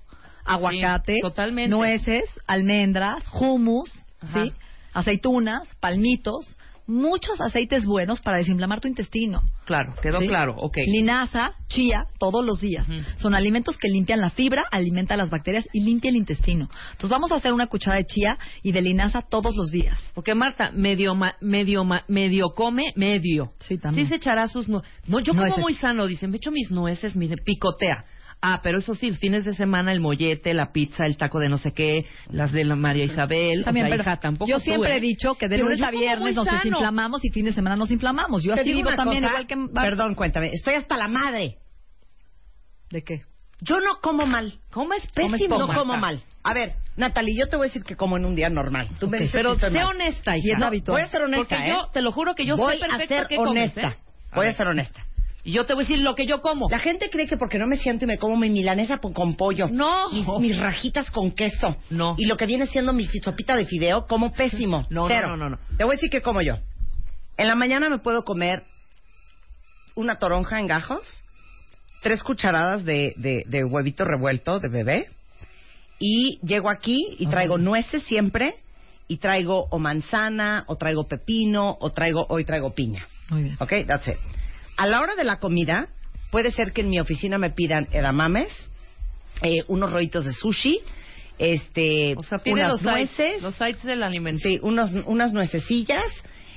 [0.49, 1.71] aguacate, Sí, totalmente.
[1.71, 4.45] nueces, almendras, hummus, Ajá.
[4.45, 4.53] ¿sí?
[4.93, 6.57] aceitunas, palmitos,
[6.87, 9.43] muchos aceites buenos para desinflamar tu intestino.
[9.67, 10.27] Claro, quedó ¿sí?
[10.27, 10.79] claro, ok.
[10.87, 12.87] Linaza, chía, todos los días.
[13.19, 16.71] Son alimentos que limpian la fibra, alimentan las bacterias y limpia el intestino.
[16.93, 19.99] Entonces vamos a hacer una cucharada de chía y de linaza todos los días.
[20.15, 23.53] Porque Marta, medio, ma- medio, ma- medio come, medio.
[23.61, 24.07] Sí, también.
[24.07, 24.91] Sí se echará sus nueces.
[25.07, 28.01] No, yo como muy sano, dicen, me echo mis nueces, mi picotea.
[28.41, 31.59] Ah, pero eso sí, fines de semana el mollete, la pizza, el taco de no
[31.59, 33.65] sé qué, las de la María Isabel.
[33.65, 34.99] También, o sea, pero hija, tampoco yo tú, siempre ¿eh?
[34.99, 38.45] he dicho que de lunes a viernes nos desinflamamos y fin de semana nos inflamamos.
[38.45, 39.57] Yo Te así digo también, cosa, igual que...
[39.75, 40.51] Perdón, cuéntame.
[40.53, 41.57] Estoy hasta la madre
[42.91, 43.23] ¿De qué?
[43.61, 44.55] Yo no como mal.
[44.71, 46.23] ¿Cómo es Pésimo, no como mal.
[46.45, 48.89] A ver, Natalie, yo te voy a decir que como en un día normal.
[49.01, 49.85] Tú me Ok, dices pero sé mal.
[49.95, 50.59] honesta, Y hija.
[50.59, 50.71] No.
[50.71, 51.71] Voy a ser honesta, Porque ¿eh?
[51.71, 53.89] yo, te lo juro que yo voy sé perfecto a ser qué comes, honesta.
[53.89, 53.97] ¿eh?
[54.33, 54.55] Voy a ver.
[54.57, 55.05] ser honesta.
[55.49, 56.69] Y yo te voy a decir lo que yo como.
[56.69, 59.67] La gente cree que porque no me siento y me como mi milanesa con pollo.
[59.71, 60.11] No.
[60.11, 61.75] Mis, mis rajitas con queso.
[61.89, 62.17] No.
[62.19, 64.87] Y lo que viene siendo mi sopita de fideo, como pésimo.
[64.91, 65.29] No, no, Cero.
[65.29, 65.59] no, no, no.
[65.79, 66.57] Te voy a decir que como yo.
[67.39, 68.63] En la mañana me puedo comer
[69.95, 71.25] una toronja en gajos,
[72.03, 75.09] tres cucharadas de, de, de huevito revuelto de bebé,
[75.99, 78.55] y llego aquí y traigo nueces siempre,
[79.07, 83.07] y traigo o manzana, o traigo pepino, o traigo, hoy traigo piña.
[83.31, 83.57] Muy bien.
[83.61, 84.17] Ok, that's it.
[84.79, 85.89] A la hora de la comida,
[86.31, 88.49] puede ser que en mi oficina me pidan edamames,
[89.43, 90.81] eh, unos rollitos de sushi,
[91.39, 94.43] este, O sea, pide unas los sites, nueces, los sites del alimento.
[94.43, 96.07] sí, unos, unas nuececillas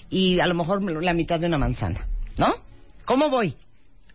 [0.10, 2.08] y a lo mejor la mitad de una manzana,
[2.38, 2.56] ¿no?
[3.06, 3.56] ¿Cómo voy?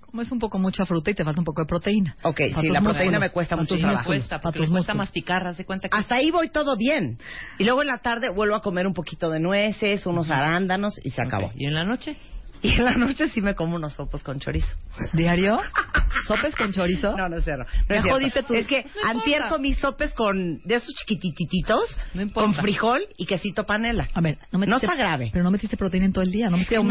[0.01, 2.17] Comes un poco mucha fruta y te falta un poco de proteína.
[2.23, 4.07] Ok, sí, la proteína músculos, me cuesta mucho trabajo.
[4.07, 5.97] cuesta, pa' porque tus cuesta masticar, haz de cuenta que...
[5.97, 7.19] Hasta ahí voy todo bien.
[7.59, 11.11] Y luego en la tarde vuelvo a comer un poquito de nueces, unos arándanos y
[11.11, 11.51] se acabó.
[11.57, 12.17] ¿Y en la noche?
[12.63, 14.69] Y en la noche sí me como unos sopos con chorizo.
[15.13, 15.61] ¿Diario?
[16.27, 17.17] ¿Sopes con chorizo?
[17.17, 17.65] No, no es cierto.
[17.65, 18.09] No es, cierto.
[18.11, 19.49] jodiste tu- es que No antier importa.
[19.57, 21.97] comí sopes con de esos chiquitititos
[22.33, 24.09] con frijol y quesito panela.
[24.15, 25.31] A ver, no, No metiste, está grave.
[25.33, 26.85] Pero no metiste proteína en todo el día, no metiste que no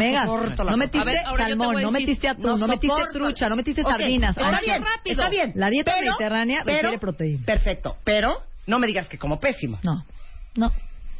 [0.70, 4.36] no metiste ver, salmón, no metiste atún, no no, metiste trucha, no metiste Ok, sardinas.
[4.36, 5.12] Está bien, rápido.
[5.20, 5.52] está bien.
[5.56, 7.44] La dieta Pero- mediterránea pero- requiere proteína.
[7.44, 9.78] Perfecto, pero no me digas que como pésimo.
[9.82, 10.04] No,
[10.54, 10.72] no.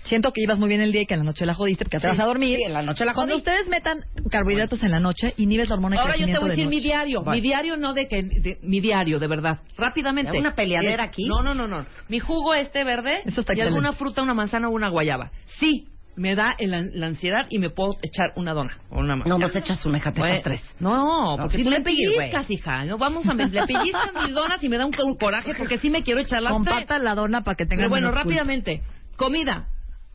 [0.07, 1.99] Siento que ibas muy bien el día y que en la noche la jodiste porque
[1.99, 2.57] te Sí, vas a dormir.
[2.59, 3.41] sí, en la noche la Cuando jodí.
[3.43, 6.43] ustedes metan carbohidratos en la noche, inhibes la hormona de Ahora yo te voy a
[6.45, 6.87] de decir mi noche.
[6.89, 7.23] diario.
[7.23, 8.23] Mi diario no de que...
[8.23, 9.59] de- mi diario, de verdad.
[9.77, 10.33] Rápidamente.
[10.33, 11.25] ¿Ya una peleadera aquí?
[11.27, 11.85] No, no, no, no.
[12.09, 13.67] Mi jugo este verde Eso está y excelente.
[13.69, 15.31] alguna fruta, una manzana o una guayaba.
[15.59, 19.39] Sí, me da el- la, ansiedad y me puedo echar una dona o una No,
[19.39, 20.63] no te echas una, hija, te echas tres.
[20.81, 22.85] No, porque sí tú te le pellizcas, hija.
[22.85, 25.91] No vamos a le pellizcas mis donas y me da un, un coraje porque sí
[25.91, 26.57] me quiero echar las tres.
[26.65, 28.83] Compartan la dona para que tengan Pero bueno, rápidamente.
[29.17, 29.67] Comida.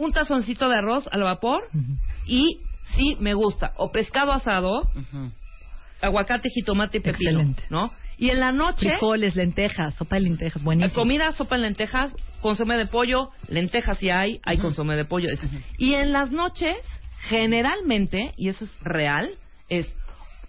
[0.02, 1.64] Un tazoncito de arroz al vapor
[2.26, 2.60] y
[2.96, 4.90] sí me gusta o pescado asado,
[6.02, 7.64] aguacate, jitomate y pepino, Excelente.
[7.70, 7.92] ¿no?
[8.18, 10.94] Y en la noche Frijoles, lentejas, sopa de lentejas, buenísimo.
[11.02, 12.12] comida, sopa en lentejas,
[12.42, 15.28] consomé de pollo, lentejas si hay, hay consomé de pollo.
[15.78, 16.78] Y en las noches,
[17.30, 19.30] generalmente, y eso es real,
[19.70, 19.96] es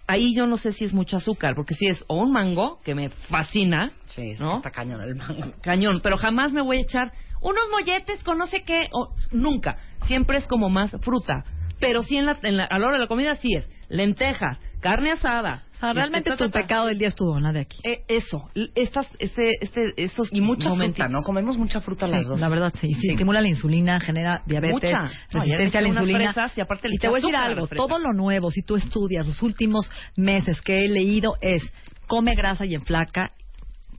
[0.07, 2.93] ahí yo no sé si es mucho azúcar, porque si es o un mango, que
[2.95, 5.53] me fascina, Sí, está cañón el mango.
[5.61, 7.11] cañón, pero jamás me voy a echar
[7.43, 9.77] unos molletes con no sé qué, o, nunca.
[10.07, 11.43] Siempre es como más fruta.
[11.79, 14.57] Pero sí en la, en la- a la hora de la comida sí es lentejas,
[14.79, 15.63] carne asada.
[15.73, 17.77] O sea, realmente tu pecado del día es tu dona de aquí.
[17.83, 21.05] Eh, eso, estas, este, este, esos Y mucha momentitos.
[21.05, 21.23] fruta, ¿no?
[21.23, 22.39] Comemos mucha fruta Sí, las dos.
[22.39, 22.93] la verdad, sí.
[22.93, 25.13] Sí, Estimula la insulina, genera diabetes, Mucha.
[25.33, 26.33] No, resistencia a la insulina.
[26.33, 29.27] fresas y aparte y te voy a decir algo, todo lo nuevo, si tú estudias
[29.27, 31.61] los últimos meses que he leído es
[32.07, 33.31] come grasa y enflaca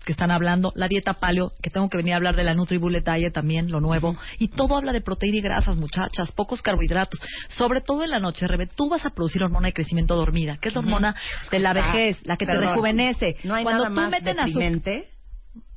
[0.05, 3.05] que están hablando, la dieta paleo, que tengo que venir a hablar de la NutriBullet
[3.05, 7.81] Diet también, lo nuevo, y todo habla de proteína y grasas, muchachas, pocos carbohidratos, sobre
[7.81, 10.75] todo en la noche, Rebe, tú vas a producir hormona de crecimiento dormida, que es
[10.75, 11.15] la hormona
[11.51, 12.69] de la Está- vejez, la que te Perdón.
[12.69, 13.37] rejuvenece.
[13.45, 15.09] No hay Cuando nada tú más meten azúcar, deprimente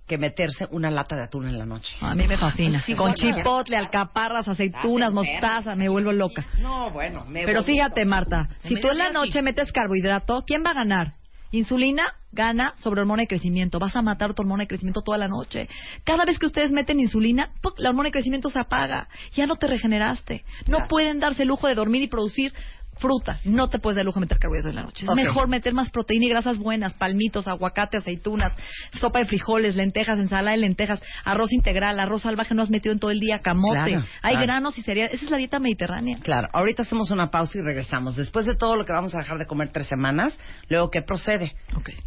[0.08, 1.94] que meterse una lata de atún en la noche.
[2.00, 2.82] a mí me fascina.
[2.82, 3.16] Sí, Con bueno.
[3.38, 6.46] chipotle, alcaparras, aceitunas, mostaza, me vuelvo loca.
[6.62, 10.70] No, bueno, me Pero fíjate, Marta, si tú en la noche metes carbohidrato, ¿quién va
[10.72, 11.12] a ganar?
[11.52, 13.80] Insulina gana sobre hormona de crecimiento.
[13.80, 15.68] Vas a matar tu hormona de crecimiento toda la noche.
[16.04, 17.80] Cada vez que ustedes meten insulina, ¡puc!
[17.80, 19.08] la hormona de crecimiento se apaga.
[19.34, 20.44] Ya no te regeneraste.
[20.68, 20.88] No Claro.
[20.90, 22.54] pueden darse el lujo de dormir y producir
[22.98, 23.40] fruta.
[23.46, 25.06] No te puedes dar el lujo de meter carbohidratos en la noche.
[25.06, 28.54] Es mejor meter más proteína y grasas buenas, palmitos, aguacate, aceitunas,
[29.00, 33.00] sopa de frijoles, lentejas, ensalada de lentejas, arroz integral, arroz salvaje no has metido en
[33.00, 33.92] todo el día, camote.
[33.92, 34.48] Claro, Hay claro.
[34.48, 35.16] granos y cereales.
[35.16, 36.18] Esa es la dieta mediterránea.
[36.22, 38.16] Claro, ahorita hacemos una pausa y regresamos.
[38.16, 40.38] Después de todo lo que vamos a dejar de comer tres semanas,
[40.70, 41.56] luego ¿qué procede?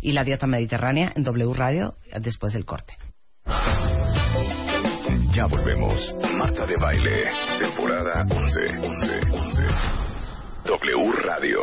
[0.00, 2.96] Y la dieta mediterránea en W Radio después del corte.
[5.32, 6.14] Ya volvemos.
[6.34, 7.30] Marta de Baile,
[7.60, 8.60] temporada 11.
[8.78, 9.39] 11, 11.
[10.64, 11.58] W Radio.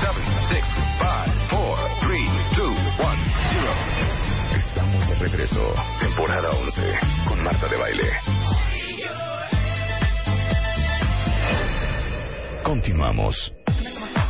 [0.00, 0.14] 7,
[0.48, 0.64] 6,
[0.98, 3.16] 5, 4, 3, 2, 1,
[3.52, 3.74] 0.
[4.58, 5.74] Estamos de regreso.
[6.00, 8.41] Temporada 11 con Marta de Baile.
[12.64, 13.52] Continuamos.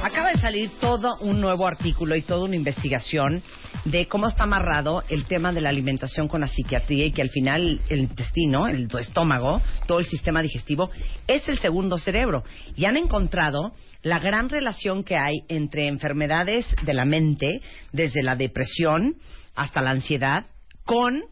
[0.03, 3.43] Acaba de salir todo un nuevo artículo y toda una investigación
[3.85, 7.31] de cómo está amarrado el tema de la alimentación con la psiquiatría y que al
[7.31, 10.91] final el intestino, el estómago, todo el sistema digestivo
[11.27, 12.43] es el segundo cerebro.
[12.75, 13.73] Y han encontrado
[14.03, 17.61] la gran relación que hay entre enfermedades de la mente,
[17.93, 19.17] desde la depresión
[19.55, 20.47] hasta la ansiedad,
[20.85, 21.23] con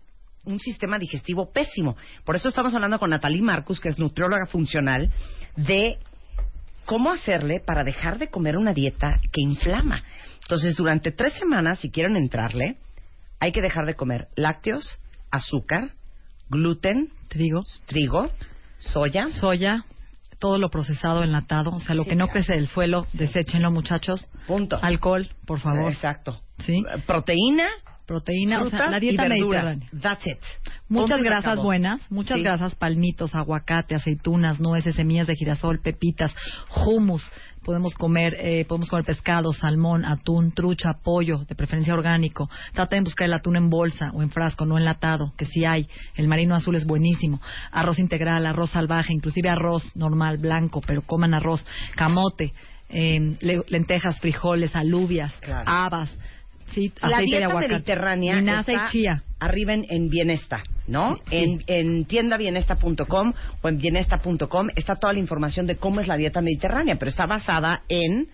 [0.45, 1.97] un sistema digestivo pésimo.
[2.25, 5.11] Por eso estamos hablando con Natalie Marcus, que es nutrióloga funcional,
[5.57, 5.99] de
[6.91, 10.03] cómo hacerle para dejar de comer una dieta que inflama.
[10.43, 12.79] Entonces, durante tres semanas, si quieren entrarle,
[13.39, 14.99] hay que dejar de comer lácteos,
[15.31, 15.91] azúcar,
[16.49, 18.29] gluten, trigo, trigo,
[18.79, 19.85] soya, soya,
[20.41, 24.29] todo lo procesado, enlatado, o sea, lo Sí, que no crece del suelo, deséchenlo, muchachos.
[24.49, 24.77] Punto.
[24.83, 25.93] Alcohol, por favor.
[25.93, 26.41] Exacto.
[26.67, 26.83] ¿Sí?
[27.07, 27.69] Proteína,
[28.11, 29.89] proteína, o sea, la dieta mediterránea.
[30.03, 30.39] That's it.
[30.89, 32.43] Muchas grasas buenas, muchas Sí.
[32.43, 36.35] grasas, palmitos, aguacate, aceitunas, nueces, semillas de girasol, pepitas,
[36.85, 37.23] hummus.
[37.65, 42.51] Podemos comer, eh, podemos comer pescado, salmón, atún, trucha, pollo, de preferencia orgánico.
[42.73, 45.87] Traten de buscar el atún en bolsa o en frasco, no enlatado, que sí hay.
[46.17, 47.41] El marino azul es buenísimo.
[47.71, 51.65] Arroz integral, arroz salvaje, inclusive arroz normal, blanco, pero coman arroz,
[51.95, 52.53] camote,
[52.89, 55.33] eh, le- lentejas, frijoles, alubias,
[55.65, 56.11] habas.
[56.75, 57.73] Sí, La aceite de dieta aguacate.
[57.75, 59.23] mediterránea linaza está y chía.
[59.39, 61.19] arriba en, en Bienesta, ¿no?
[61.31, 63.33] En, en tiendabienesta.com
[63.63, 67.27] o en bienesta.com está toda la información de cómo es la dieta mediterránea, pero está
[67.27, 68.29] basada en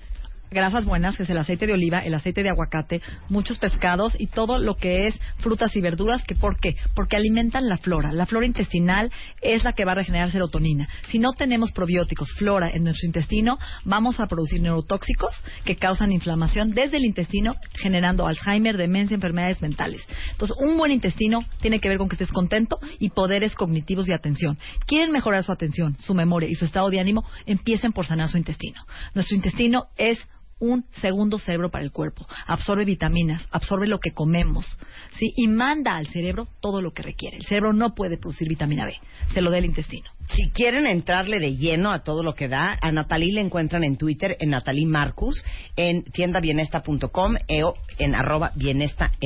[0.51, 4.27] grasas buenas, que es el aceite de oliva, el aceite de aguacate, muchos pescados y
[4.27, 6.77] todo lo que es frutas y verduras, que ¿por qué?
[6.95, 8.13] Porque alimentan la flora.
[8.13, 9.11] La flora intestinal
[9.41, 10.89] es la que va a regenerar serotonina.
[11.09, 16.73] Si no tenemos probióticos, flora en nuestro intestino, vamos a producir neurotóxicos que causan inflamación
[16.73, 20.03] desde el intestino, generando Alzheimer, demencia, enfermedades mentales.
[20.33, 24.15] Entonces, un buen intestino tiene que ver con que estés contento y poderes cognitivos de
[24.15, 24.59] atención.
[24.87, 27.25] ¿Quieren mejorar su atención, su memoria y su estado de ánimo?
[27.47, 28.85] Empiecen por sanar su intestino.
[29.15, 30.19] Nuestro intestino es
[30.59, 32.27] un segundo cerebro para el cuerpo.
[32.47, 34.79] Absorbe vitaminas, absorbe lo que comemos,
[35.19, 35.33] ¿sí?
[35.37, 37.37] Y manda al cerebro todo lo que requiere.
[37.37, 38.95] El cerebro no puede producir vitamina B,
[39.35, 40.11] se lo da el intestino.
[40.29, 43.97] Si quieren entrarle de lleno a todo lo que da, a Natalie le encuentran en
[43.97, 45.45] Twitter, en Natalie Marcus,
[45.77, 49.17] en tiendabienesta.com e o en arroba bienestamx.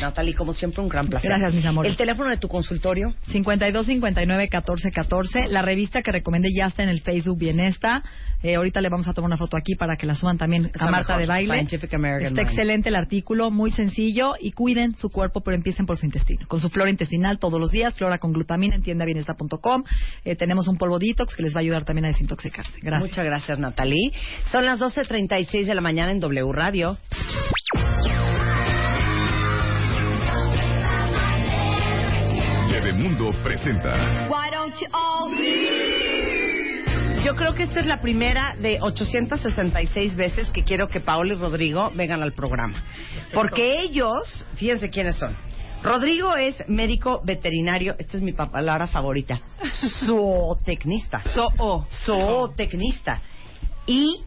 [0.00, 1.30] Natalie, como siempre, un gran placer.
[1.30, 1.90] Gracias, mis amores.
[1.90, 3.14] El teléfono de tu consultorio.
[3.28, 5.48] 52 59 14 14.
[5.48, 8.02] La revista que recomendé ya está en el Facebook Bienesta.
[8.42, 10.86] Eh, ahorita le vamos a tomar una foto aquí para que la suban también Está
[10.86, 11.60] a Marta mejor, de Baile.
[11.60, 12.38] Está Mind.
[12.38, 16.46] excelente el artículo, muy sencillo y cuiden su cuerpo, pero empiecen por su intestino.
[16.46, 19.82] Con su flora intestinal todos los días, flora con glutamina en tiendabienesta.com.
[20.24, 22.72] Eh, tenemos un polvo detox que les va a ayudar también a desintoxicarse.
[22.80, 23.00] Gracias.
[23.00, 24.12] Muchas gracias, Natalie.
[24.50, 26.98] Son las 12.36 de la mañana en W Radio.
[32.70, 35.30] Bebemundo presenta Why don't you all
[37.22, 41.36] Yo creo que esta es la primera de 866 veces que quiero que Paola y
[41.36, 42.82] Rodrigo vengan al programa.
[43.34, 45.47] Porque ellos, fíjense quiénes son.
[45.82, 49.40] Rodrigo es médico veterinario, esta es mi pa- palabra favorita,
[50.04, 51.20] zootecnista.
[51.34, 51.86] Zoo.
[52.04, 53.22] Zootecnista.
[53.86, 54.22] Y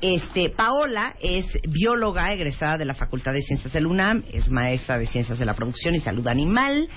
[0.00, 5.06] este Paola es bióloga egresada de la Facultad de Ciencias del UNAM, es maestra de
[5.06, 6.88] Ciencias de la Producción y Salud Animal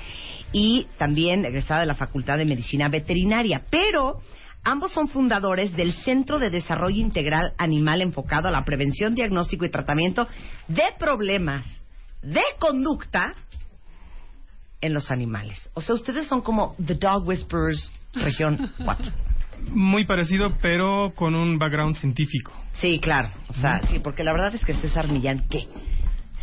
[0.53, 3.63] y también egresada de la Facultad de Medicina Veterinaria.
[3.69, 4.19] Pero
[4.63, 9.69] ambos son fundadores del Centro de Desarrollo Integral Animal enfocado a la prevención, diagnóstico y
[9.69, 10.27] tratamiento
[10.69, 11.65] de problemas
[12.23, 13.33] de conducta
[14.81, 15.69] en los animales.
[15.73, 19.11] O sea, ustedes son como The Dog Whisperers región 4.
[19.71, 22.53] Muy parecido, pero con un background científico.
[22.73, 23.29] Sí, claro.
[23.49, 25.67] O sea, sí, porque la verdad es que César Millán, ¿qué?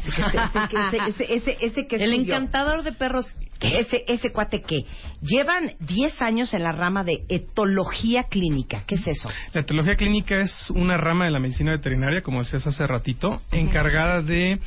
[0.05, 3.27] Ese, que- ese, que El encantador de perros.
[3.59, 4.85] Que Ese, ese cuate que
[5.23, 8.83] llevan 10 años en la rama de etología clínica.
[8.87, 9.31] ¿Qué es eso?
[9.55, 14.21] La etología clínica es una rama de la medicina veterinaria, como decías hace ratito, encargada
[14.23, 14.59] de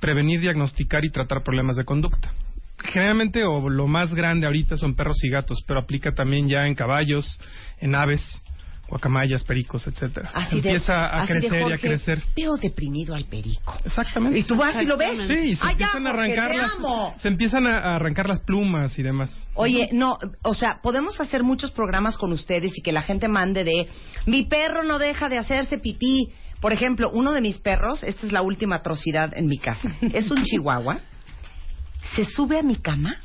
[0.00, 2.32] prevenir, diagnosticar y tratar problemas de conducta.
[2.78, 6.74] Generalmente, o lo más grande ahorita son perros y gatos, pero aplica también ya en
[6.74, 7.38] caballos,
[7.80, 8.42] en aves,
[8.88, 10.30] guacamayas, pericos, etcétera.
[10.34, 12.22] Así de- Empieza a así crecer y a crecer.
[12.36, 13.74] Veo deprimido al perico.
[13.84, 14.38] Exactamente.
[14.38, 15.26] ¿Y tú vas y lo ves?
[15.26, 17.14] Sí, se ¡Ay, ya, empiezan a arrancar las, amo!
[17.18, 19.48] se empiezan a arrancar las plumas y demás.
[19.54, 23.64] Oye, no, o sea, podemos hacer muchos programas con ustedes y que la gente mande
[23.64, 23.88] de
[24.26, 26.28] mi perro no deja de hacerse pipí.
[26.60, 30.30] Por ejemplo, uno de mis perros, esta es la última atrocidad en mi casa, es
[30.30, 31.00] un chihuahua,
[32.14, 33.16] se sube a mi cama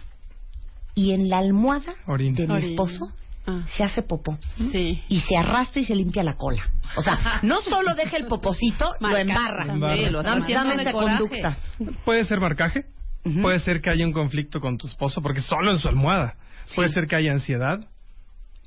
[0.95, 2.35] y en la almohada Orina.
[2.37, 2.69] de mi Orina.
[2.69, 3.13] esposo
[3.47, 3.65] Ah.
[3.75, 4.37] se hace popó.
[4.59, 6.61] Y se arrastra y se limpia la cola.
[6.95, 9.65] O sea, no solo deja el popocito, lo embarra.
[9.95, 11.57] Sí, lo esa conducta.
[12.05, 12.85] Puede ser marcaje,
[13.41, 16.35] puede ser que haya un conflicto con tu esposo, porque solo en su almohada.
[16.75, 17.79] Puede ser que haya ansiedad.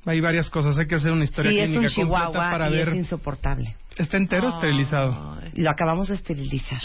[0.07, 2.69] Hay varias cosas, hay que hacer una historia Sí, es un clínica completa chihuahua para
[2.69, 2.89] y ver.
[2.89, 3.77] es insoportable.
[3.97, 5.39] Está entero o esterilizado.
[5.55, 6.83] Lo acabamos de esterilizar.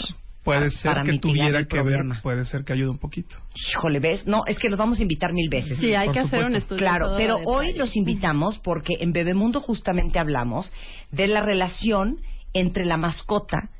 [0.58, 2.14] Puede para- ser para que tuviera que problema.
[2.14, 3.36] ver, puede ser que ayude un poquito.
[3.72, 4.26] Híjole, ¿ves?
[4.26, 5.78] No, es que los vamos a invitar mil veces.
[5.78, 6.78] Sí, hay Por que hacer un estudio.
[6.78, 10.72] Claro, pero hoy los invitamos porque en Bebemundo justamente hablamos
[11.10, 12.18] de la relación
[12.52, 13.70] entre la mascota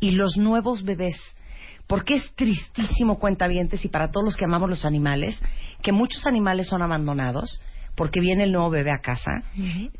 [0.00, 1.16] y los nuevos bebés.
[1.86, 5.40] Porque es tristísimo, cuentavientes, y para todos los que amamos los animales,
[5.82, 7.60] que muchos animales son abandonados
[7.96, 9.42] porque viene el nuevo bebé a casa.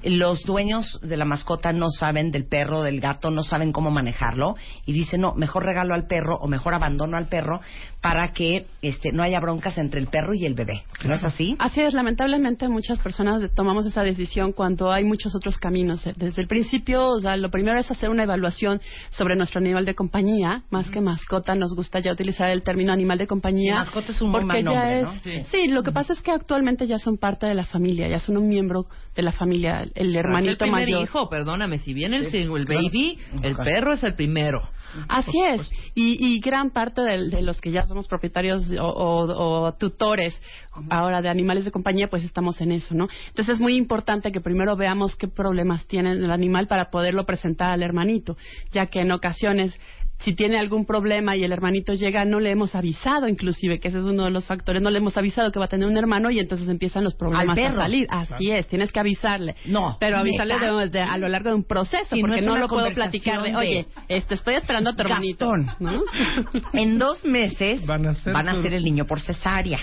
[0.02, 4.56] Los dueños de la mascota no saben del perro, del gato, no saben cómo manejarlo
[4.84, 7.60] y dicen, no, mejor regalo al perro o mejor abandono al perro
[8.00, 10.84] para que este, no haya broncas entre el perro y el bebé.
[11.04, 11.56] ¿No es así?
[11.58, 16.08] Así es, lamentablemente muchas personas tomamos esa decisión cuando hay muchos otros caminos.
[16.16, 19.94] Desde el principio, o sea, lo primero es hacer una evaluación sobre nuestro nivel de
[19.94, 23.74] compañía, más que mascota, nos gusta ya utilizar el término animal de compañía.
[23.74, 25.12] Sí, mascota es un muy porque mal ya nombre, es, ¿no?
[25.22, 25.44] Sí.
[25.50, 25.68] sí.
[25.68, 28.48] lo que pasa es que actualmente ya son parte de la familia, ya son un
[28.48, 31.02] miembro de la familia, el hermanito el primer mayor.
[31.02, 32.82] hijo, perdóname, si viene el, Sí, el claro.
[32.82, 34.62] baby, el perro es el primero.
[35.08, 39.72] Así es, y, y gran parte de, los que ya somos propietarios o, o- o
[39.74, 40.40] tutores
[40.88, 43.06] ahora de animales de compañía, pues estamos en eso, ¿no?
[43.28, 47.74] Entonces es muy importante que primero veamos qué problemas tiene el animal para poderlo presentar
[47.74, 48.36] al hermanito,
[48.72, 49.78] ya que en ocasiones
[50.18, 53.98] si tiene algún problema y el hermanito llega, no le hemos avisado, inclusive, que ese
[53.98, 56.30] es uno de los factores, no le hemos avisado que va a tener un hermano
[56.30, 58.06] y entonces empiezan los problemas Al a salir.
[58.10, 58.54] Así Claro.
[58.60, 59.56] es, tienes que avisarle.
[59.66, 60.74] No, Pero avisarle ¿neta?
[60.76, 63.54] de- de- a lo largo de un proceso, Sí, porque no, lo puedo platicar de,
[63.54, 65.52] oye, este, estoy esperando a tu hermanito.
[65.80, 66.02] ¿no?
[66.72, 68.14] En dos meses van a
[68.62, 69.80] ser el niño por cesárea.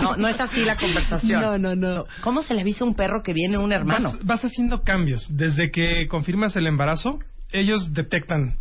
[0.00, 1.40] No, no es así la conversación.
[1.42, 2.04] No, no, no.
[2.22, 4.12] ¿Cómo se le avisa a un perro que viene un hermano?
[4.12, 5.28] Vas, vas haciendo cambios.
[5.36, 7.18] Desde que confirmas el embarazo,
[7.52, 8.54] ellos detectan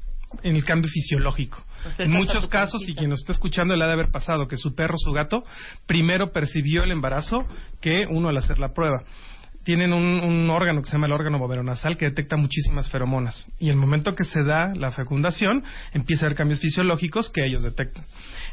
[0.44, 1.64] el cambio fisiológico.
[1.80, 4.58] Acercas En muchos casos, y quien nos está escuchando le ha de haber pasado que
[4.58, 5.44] su perro, su gato,
[5.86, 7.46] primero percibió el embarazo
[7.82, 9.04] que uno al hacer la prueba.
[9.64, 13.50] Tienen un, un órgano que se llama el órgano boveronasal que detecta muchísimas feromonas.
[13.60, 15.64] Y el momento que se da la fecundación,
[15.94, 18.06] empieza a haber cambios fisiológicos que ellos detectan.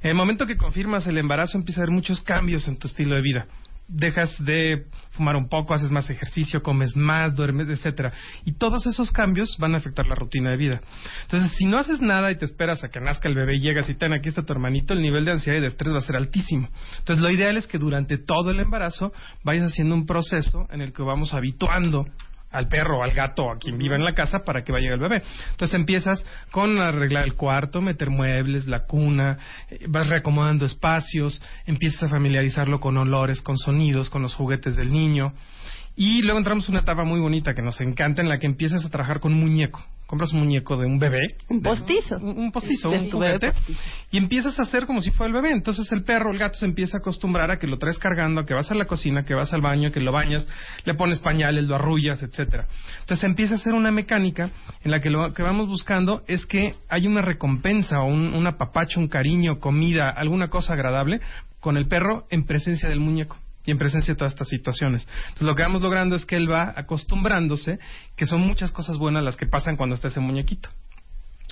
[0.02, 3.14] En el momento que confirmas el embarazo, empieza a haber muchos cambios en tu estilo
[3.14, 3.46] de vida
[3.88, 8.12] dejas de fumar un poco, haces más ejercicio, comes más, duermes, etcétera.
[8.44, 10.80] Y todos esos cambios van a afectar la rutina de vida.
[11.22, 13.88] Entonces, si no haces nada y te esperas a que nazca el bebé y llegas
[13.88, 16.02] y ten aquí está tu hermanito, el nivel de ansiedad y de estrés va a
[16.02, 16.68] ser altísimo.
[16.98, 19.12] Entonces, lo ideal es que durante todo el embarazo
[19.42, 22.06] vayas haciendo un proceso en el que vamos habituando
[22.54, 25.22] al perro, al gato, a quien viva en la casa para que vaya el bebé.
[25.50, 29.38] Entonces empiezas con arreglar el cuarto, meter muebles, la cuna,
[29.70, 34.92] eh, vas reacomodando espacios, empiezas a familiarizarlo con olores, con sonidos, con los juguetes del
[34.92, 35.32] niño.
[35.96, 38.84] Y luego entramos en una etapa muy bonita que nos encanta en la que empiezas
[38.84, 39.84] a trabajar con un muñeco.
[40.06, 41.26] Compras un muñeco de un bebé.
[41.48, 42.18] Un postizo.
[42.18, 43.52] Un, un postizo, De un juguete.
[44.10, 45.52] Y empiezas a hacer como si fuera el bebé.
[45.52, 48.46] Entonces el perro, el gato se empieza a acostumbrar a que lo traes cargando, a
[48.46, 50.46] que vas a la cocina, que vas al baño, que lo bañas,
[50.84, 52.66] le pones pañales, lo arrullas, etcétera.
[53.00, 54.50] Entonces empieza a ser una mecánica
[54.82, 58.46] en la que lo que vamos buscando es que hay una recompensa o un, un
[58.46, 61.20] apapacho, un cariño, comida, alguna cosa agradable
[61.60, 65.08] con el perro en presencia del muñeco y en presencia de todas estas situaciones.
[65.28, 67.78] Entonces lo que vamos logrando es que él va acostumbrándose
[68.16, 70.68] que son muchas cosas buenas las que pasan cuando está ese muñequito.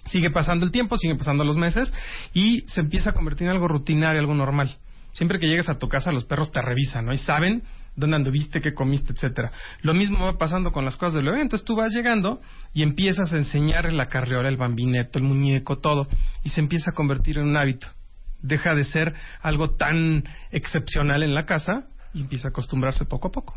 [0.07, 1.93] Sigue pasando el tiempo, siguen pasando los meses
[2.35, 4.77] y se empieza a convertir en algo rutinario, algo normal.
[5.13, 7.13] Siempre que llegues a tu casa los perros te revisan, ¿no?
[7.13, 7.63] Y saben
[7.95, 9.53] dónde anduviste, qué comiste, etcétera.
[9.83, 11.43] Lo mismo va pasando con las cosas del bebé.
[11.43, 12.41] Entonces tú vas llegando
[12.73, 16.09] y empiezas a enseñar la carriola, el bambineto, el muñeco, todo,
[16.43, 17.87] y se empieza a convertir en un hábito.
[18.41, 23.31] Deja de ser algo tan excepcional en la casa y empieza a acostumbrarse poco a
[23.31, 23.55] poco.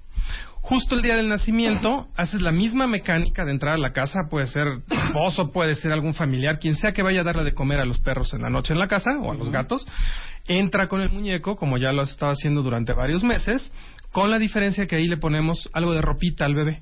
[0.61, 4.45] Justo el día del nacimiento, haces la misma mecánica de entrar a la casa, puede
[4.48, 7.80] ser tu esposo, puede ser algún familiar, quien sea que vaya a darle de comer
[7.80, 9.88] a los perros en la noche en la casa o a los gatos,
[10.48, 13.73] entra con el muñeco, como ya lo has estado haciendo durante varios meses,
[14.11, 16.82] con la diferencia que ahí le ponemos algo de ropita al bebé.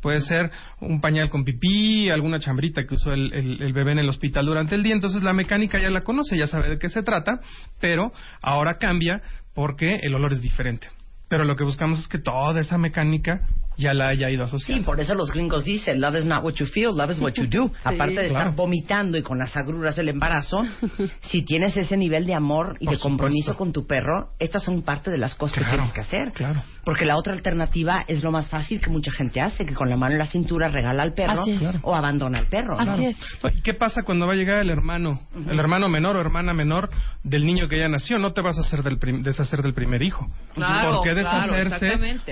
[0.00, 0.50] Puede ser
[0.80, 4.44] un pañal con pipí, alguna chambrita que usó el, el- el bebé en el hospital
[4.46, 4.94] durante el día.
[4.94, 7.38] Entonces la mecánica ya la conoce, ya sabe de qué se trata,
[7.80, 8.10] pero
[8.42, 9.22] ahora cambia
[9.54, 10.88] porque el olor es diferente.
[11.32, 13.40] Pero lo que buscamos es que toda esa mecánica
[13.76, 14.82] ya la haya ido asociando.
[14.82, 17.32] Sí, por eso los gringos dicen, love is not what you feel, love is what
[17.34, 17.70] you do.
[17.84, 18.38] Aparte de Claro.
[18.50, 20.64] estar vomitando y con las agruras del embarazo,
[21.20, 23.58] si tienes ese nivel de amor y Por de compromiso supuesto.
[23.58, 26.32] con tu perro, estas son parte de las cosas Claro, que tienes que hacer.
[26.32, 26.62] claro.
[26.84, 29.96] Porque la otra alternativa es lo más fácil que mucha gente hace, que con la
[29.96, 31.62] mano en la cintura regala al perro Así es.
[31.82, 32.76] O abandona al perro.
[32.82, 32.96] ¿no?
[33.00, 36.90] ¿Y qué pasa cuando va a llegar el hermano, el hermano menor o hermana menor
[37.22, 38.18] del niño que ya nació?
[38.18, 40.28] No te vas a hacer del deshacer del primer hijo.
[40.54, 41.86] Claro, ¿Por qué deshacerse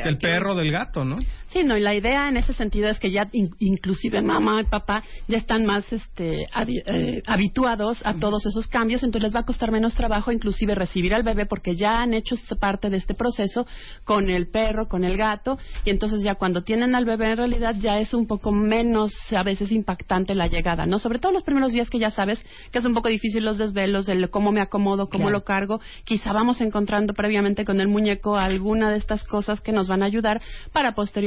[0.04, 1.16] del perro, del gato, no?
[1.52, 4.64] Sí, no, y la idea en ese sentido es que ya in- inclusive mamá y
[4.66, 9.40] papá ya están más este, adi- eh, habituados a todos esos cambios, entonces les va
[9.40, 13.14] a costar menos trabajo inclusive recibir al bebé porque ya han hecho parte de este
[13.14, 13.66] proceso
[14.04, 17.74] con el perro, con el gato, y entonces ya cuando tienen al bebé en realidad
[17.80, 21.00] ya es un poco menos a veces impactante la llegada, ¿no?
[21.00, 22.38] Sobre todo los primeros días que ya sabes
[22.70, 25.38] que es un poco difícil los desvelos, el cómo me acomodo, cómo Claro.
[25.38, 29.88] lo cargo, quizá vamos encontrando previamente con el muñeco alguna de estas cosas que nos
[29.88, 30.40] van a ayudar
[30.72, 31.19] para posteriormente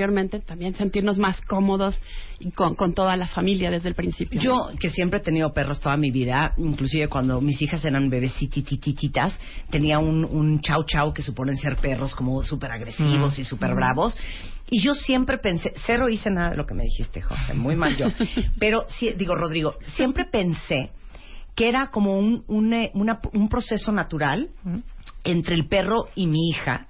[0.46, 2.00] también sentirnos más cómodos
[2.40, 4.40] y con, con toda la familia desde el principio.
[4.42, 9.40] Yo, que siempre he tenido perros toda mi vida, inclusive cuando mis hijas eran bebecititititas,
[9.70, 13.42] tenía un, un chau chau que suponen ser perros como súper agresivos Mm.
[13.42, 13.76] y súper Mm.
[13.76, 14.18] bravos.
[14.70, 17.96] Y yo siempre pensé, cero hice nada de lo que me dijiste, Jorge, muy mal
[17.98, 18.08] yo.
[18.60, 20.92] Pero, sí, digo, Rodrigo, siempre pensé
[21.56, 24.50] que era como un, un, eh, una- un proceso natural
[25.24, 26.88] entre el perro y mi hija,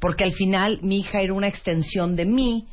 [0.00, 2.66] porque al final mi hija era una extensión de mí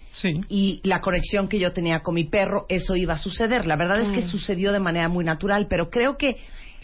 [0.49, 3.65] y la conexión que yo tenía con mi perro, eso iba a suceder.
[3.65, 4.29] La verdad es que Claro.
[4.31, 6.37] sucedió de manera muy natural, pero creo que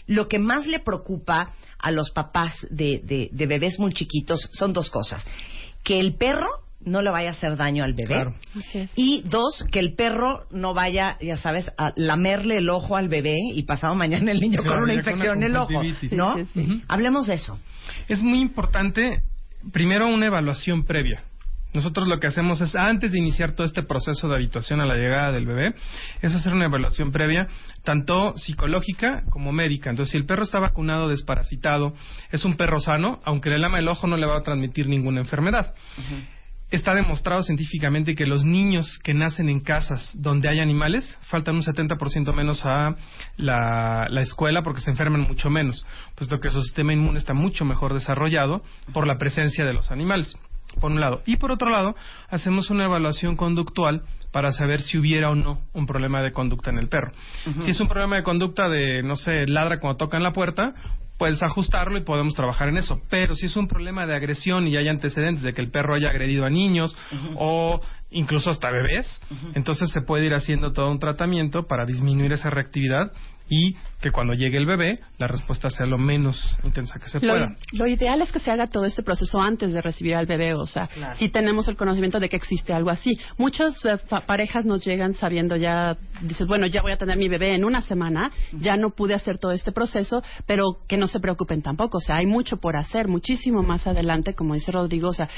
[0.06, 4.72] lo que más le preocupa a los papás de, de- de bebés muy chiquitos son
[4.72, 5.26] dos cosas.
[5.82, 6.46] Que el perro
[6.84, 8.06] no le vaya a hacer daño al bebé.
[8.14, 8.34] Claro.
[8.94, 13.36] Y dos, que el perro no vaya, ya sabes, a lamerle el ojo al bebé
[13.54, 15.72] y pasado mañana el niño con una infección en el ojo.
[16.12, 16.36] ¿No?
[16.36, 16.82] Sí, sí, sí.
[16.86, 17.58] Hablemos de eso.
[18.08, 19.22] Es muy importante,
[19.72, 21.22] primero, una evaluación previa.
[21.76, 24.94] Nosotros lo que hacemos es, antes de iniciar todo este proceso de habituación a la
[24.94, 25.74] llegada del bebé,
[26.22, 27.48] es hacer una evaluación previa,
[27.84, 29.90] tanto psicológica como médica.
[29.90, 31.92] Entonces, si el perro está vacunado, desparasitado,
[32.30, 35.20] es un perro sano, aunque le lama el ojo no le va a transmitir ninguna
[35.20, 35.74] enfermedad.
[36.70, 41.62] Está demostrado científicamente que los niños que nacen en casas donde hay animales faltan un
[41.62, 42.96] 70% menos a
[43.36, 45.86] la, la escuela porque se enferman mucho menos,
[46.16, 48.62] puesto que su sistema inmune está mucho mejor desarrollado
[48.92, 50.36] por la presencia de los animales,
[50.80, 51.22] por un lado.
[51.24, 51.94] Y por otro lado,
[52.30, 54.02] hacemos una evaluación conductual
[54.32, 57.12] para saber si hubiera o no un problema de conducta en el perro.
[57.60, 60.74] Si es un problema de conducta de, no sé, ladra cuando tocan la puerta,
[61.18, 63.00] puedes ajustarlo y podemos trabajar en eso.
[63.10, 66.10] Pero si es un problema de agresión y hay antecedentes de que el perro haya
[66.10, 66.96] agredido a niños
[67.36, 67.80] o
[68.10, 69.20] incluso hasta bebés,
[69.54, 73.12] entonces se puede ir haciendo todo un tratamiento para disminuir esa reactividad
[73.48, 77.32] y que cuando llegue el bebé la respuesta sea lo menos intensa que se Lo,
[77.32, 77.56] pueda.
[77.72, 80.66] lo ideal es que se haga todo este proceso antes de recibir al bebé, o
[80.66, 83.18] sea, si tenemos el conocimiento de que existe algo así.
[83.38, 83.96] Muchas eh,
[84.26, 87.80] parejas nos llegan sabiendo ya, dices, bueno, ya voy a tener mi bebé en una
[87.80, 92.00] semana, ya no pude hacer todo este proceso, pero que no se preocupen tampoco, o
[92.00, 95.28] sea, hay mucho por hacer, muchísimo más adelante, como dice Rodrigo, o sea,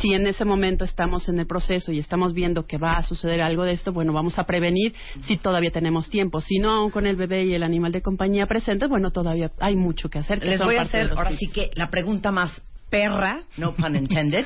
[0.00, 3.42] si en ese momento estamos en el proceso y estamos viendo que va a suceder
[3.42, 4.94] algo de esto, bueno, vamos a prevenir
[5.26, 6.40] si todavía tenemos tiempo.
[6.40, 9.76] Si no, aún con el bebé y el animal de compañía presente, bueno, todavía hay
[9.76, 10.40] mucho que hacer.
[10.40, 11.38] que Les voy a hacer ahora tips.
[11.40, 14.44] sí que la pregunta más perra, no pun intended,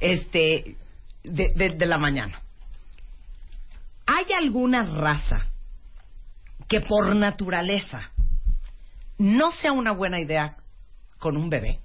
[0.00, 0.76] este,
[1.24, 2.40] de, de- de la mañana.
[4.06, 5.46] ¿Hay alguna raza
[6.68, 8.10] que por naturaleza
[9.18, 10.56] no sea una buena idea
[11.18, 11.80] con un bebé?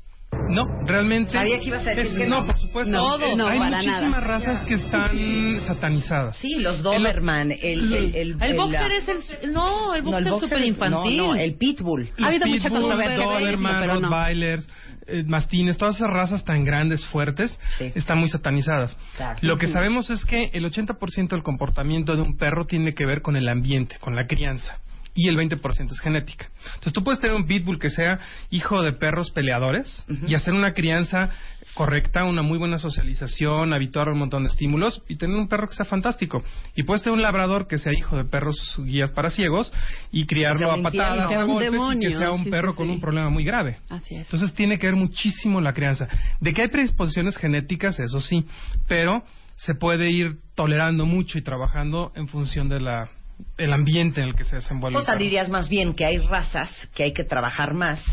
[0.54, 1.32] No, realmente.
[1.32, 2.46] Sabía que ibas a decir es- que no, no.
[2.48, 2.92] por supuesto.
[2.92, 4.20] No, Es- no, hay para muchísimas nada.
[4.22, 6.38] razas que están satanizadas.
[6.38, 7.94] Sí, los Doberman, el...
[7.94, 9.08] El, el, El boxer es
[9.44, 9.54] el...
[9.54, 11.18] No, el No, boxer el es súper infantil.
[11.18, 12.10] no, no, el pitbull.
[12.22, 13.18] Ha habido mucha controversia.
[13.18, 13.94] Doberman, no.
[14.10, 14.70] Rottweilers,
[15.08, 17.60] eh, mastines, todas esas razas tan grandes, fuertes,
[17.96, 18.98] están muy satanizadas.
[19.18, 19.40] Claro.
[19.42, 23.22] Lo que sabemos es que el 80% del comportamiento de un perro tiene que ver
[23.22, 24.78] con el ambiente, con la crianza.
[25.15, 26.49] Y el 20% es genética.
[26.65, 28.19] Entonces tú puedes tener un pitbull que sea
[28.49, 31.31] hijo de perros peleadores y hacer una crianza
[31.73, 35.68] correcta, una muy buena socialización, habituar a un montón de estímulos y tener un perro
[35.68, 36.44] que sea fantástico.
[36.76, 39.72] Y puedes tener un labrador que sea hijo de perros guías para ciegos
[40.11, 42.94] y criarlo a patadas, a golpes y que sea un sí, perro sí, con sí.
[42.94, 43.77] un problema muy grave.
[43.90, 44.26] Así es.
[44.26, 46.07] Entonces tiene que ver muchísimo la crianza.
[46.40, 48.45] De que hay predisposiciones genéticas, eso sí,
[48.88, 49.23] pero
[49.56, 53.10] se puede ir tolerando mucho y trabajando en función de la
[53.57, 54.99] el ambiente en el que se desenvuelve.
[54.99, 58.03] O sea, dirías más bien que hay razas que hay que trabajar más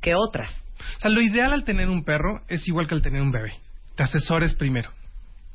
[0.00, 0.50] que otras.
[0.98, 3.54] O sea, lo ideal al tener un perro es igual que al tener un bebé.
[3.94, 4.90] Te asesores primero.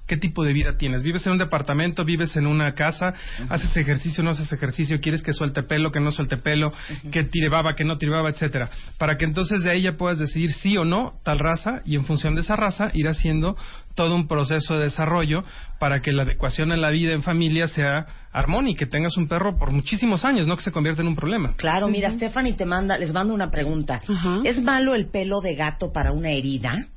[0.08, 1.02] ¿Qué tipo de vida tienes?
[1.02, 2.04] ¿Vives en un departamento?
[2.04, 3.14] ¿Vives en una casa?
[3.48, 4.24] ¿Haces ejercicio?
[4.24, 5.00] ¿No haces ejercicio?
[5.00, 5.92] ¿Quieres que suelte pelo?
[5.92, 6.74] ¿Que no suelte pelo?
[7.12, 7.74] ¿Que tire baba?
[7.76, 8.30] ¿Que no tire baba?
[8.30, 8.70] Etcétera.
[8.98, 12.06] Para que entonces de ahí ya puedas decidir sí o no tal raza y en
[12.06, 13.56] función de esa raza ir haciendo
[13.96, 15.44] todo un proceso de desarrollo
[15.80, 19.28] para que la adecuación en la vida en familia sea armónica y que tengas un
[19.28, 21.54] perro por muchísimos años, no que se convierta en un problema.
[21.58, 24.00] Claro, mira, Stephanie te manda, les mando una pregunta.
[24.44, 26.88] ¿Es malo el pelo de gato para una herida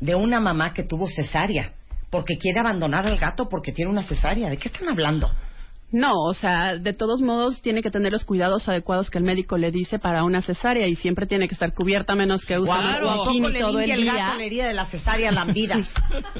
[0.00, 1.72] de una mamá que tuvo cesárea?
[2.12, 4.48] Porque quiere abandonar al gato porque tiene una cesárea.
[4.50, 5.28] ¿De qué están hablando?
[5.94, 9.58] No, o sea, de todos modos tiene que tener los cuidados adecuados que el médico
[9.58, 12.72] le dice para una cesárea y siempre tiene que estar cubierta a menos que use
[12.72, 14.14] Claro, ¿a un poco bikini le todo el el día.
[14.14, 15.76] gato la herida de la cesárea lambida?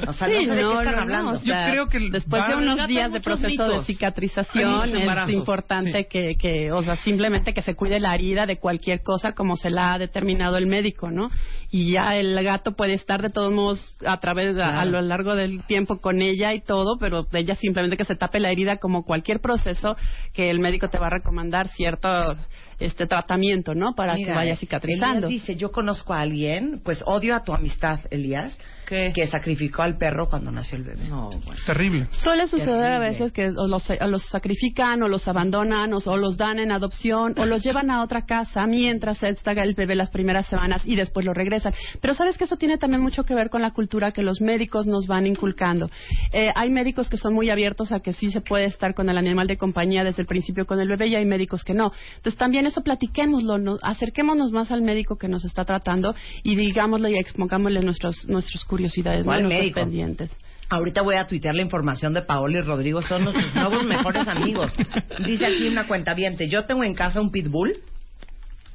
[0.09, 1.31] O sea, no Sí, sé de qué no, están no, no, hablando.
[1.32, 1.66] o sea,
[2.12, 6.97] después de unos días de proceso de Hay cicatrización es importante que, que, o sea,
[6.97, 10.66] simplemente que se cuide la herida de cualquier cosa como se la ha determinado el
[10.66, 11.28] médico, ¿no?
[11.74, 14.90] Y ya el gato puede estar de todos modos a través de- a Claro.
[14.90, 18.51] lo largo del tiempo con ella y todo, pero ella simplemente que se tape la
[18.51, 19.97] herida como cualquier proceso
[20.35, 22.36] que el médico te va a recomendar cierto
[22.78, 23.94] este tratamiento, ¿no?
[23.94, 25.27] Para Mira, que vaya cicatrizando.
[25.27, 29.97] Elías dice, yo conozco a alguien, pues odio a tu amistad, Elías, que sacrificó al
[29.97, 31.05] perro cuando nació el bebé.
[31.09, 31.31] No,
[31.67, 32.07] Terrible.
[32.11, 36.17] Suele suceder a veces que o los, o los sacrifican o los abandonan o, o
[36.17, 40.11] los dan en adopción o los llevan a otra casa mientras está el bebé las
[40.11, 41.73] primeras semanas y después lo regresan.
[42.01, 44.87] Pero sabes que eso tiene también mucho que ver con la cultura que los médicos
[44.87, 45.89] nos van inculcando.
[46.33, 49.19] Eh, hay médicos que son muy abiertos a que sí se puede estar con el
[49.19, 51.93] animal de compañía desde el principio con el bebé y hay médicos que no.
[52.17, 57.11] Entonces también eso platiquémoslo, no- acerquémonos más al médico que nos está tratando y digámosle
[57.13, 59.49] y expongámosle nuestros, nuestras curiosidades, ¿Cuál ¿no?
[59.49, 59.81] nuestros médico?
[59.81, 60.31] pendientes.
[60.70, 64.73] Ahorita voy a tuitear la información de Paola y Rodrigo, son nuestros nuevos mejores amigos.
[65.27, 66.15] Dice aquí una cuenta
[66.49, 67.77] yo tengo en casa un pitbull,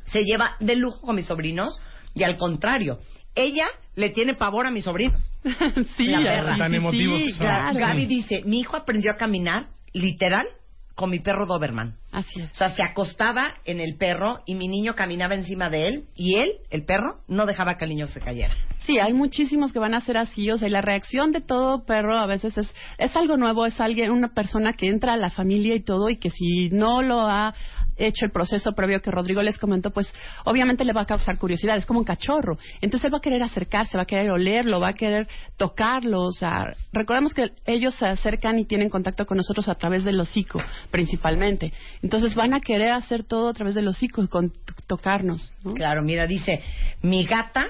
[0.05, 1.79] se lleva de lujo con mis sobrinos
[2.13, 2.99] y al contrario,
[3.33, 3.65] ella
[3.95, 5.33] le tiene pavor a mis sobrinos.
[5.97, 6.57] Sí, la perra.
[6.57, 7.47] Tan emotivos que son.
[7.47, 7.79] Ga- Sí.
[7.79, 10.45] Gaby dice, mi hijo aprendió a caminar, literal,
[10.97, 11.93] con mi perro Doberman.
[12.11, 12.49] Así es.
[12.49, 16.39] O sea, se acostaba en el perro y mi niño caminaba encima de él y
[16.39, 18.55] él, el perro, no dejaba que el niño se cayera.
[18.87, 21.85] Sí, hay muchísimos que van a ser así, o sea, y la reacción de todo
[21.85, 25.29] perro a veces es, es algo nuevo, es alguien, una persona que entra a la
[25.29, 27.53] familia y todo, y que si no lo ha
[27.97, 30.11] hecho el proceso previo que Rodrigo les comentó, pues
[30.45, 32.57] obviamente le va a causar curiosidad, es como un cachorro.
[32.81, 36.31] Entonces él va a querer acercarse, va a querer olerlo, va a querer tocarlo, o
[36.31, 40.61] sea, recordemos que ellos se acercan y tienen contacto con nosotros a través del hocico,
[40.91, 41.73] principalmente.
[42.01, 44.51] Entonces van a querer hacer todo a través del hocico y con
[44.87, 45.51] tocarnos.
[45.63, 45.73] ¿no?
[45.73, 46.61] Claro, mira, dice,
[47.01, 47.65] mi gata,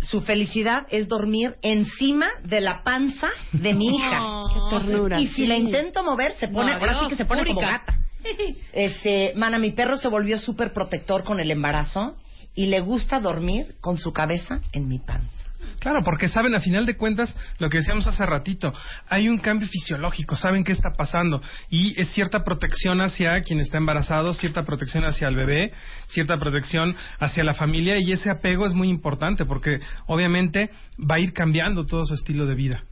[0.00, 4.42] su felicidad es dormir encima de la panza de mi hija.
[4.52, 5.20] Qué ternura.
[5.20, 5.46] Y si Sí.
[5.46, 7.78] la intento mover, se pone, No, ahora sí Dios, que se pone como fúrica.
[7.78, 7.98] gata.
[8.72, 12.16] Este, mana, mi perro se volvió súper protector con el embarazo
[12.54, 15.30] y le gusta dormir con su cabeza en mi panza.
[15.78, 18.72] Claro, porque saben, a final de cuentas, lo que decíamos hace ratito,
[19.08, 23.78] hay un cambio fisiológico, saben qué está pasando y es cierta protección hacia quien está
[23.78, 25.72] embarazado, cierta protección hacia el bebé,
[26.06, 31.20] cierta protección hacia la familia y ese apego es muy importante porque obviamente va a
[31.20, 32.82] ir cambiando todo su estilo de vida.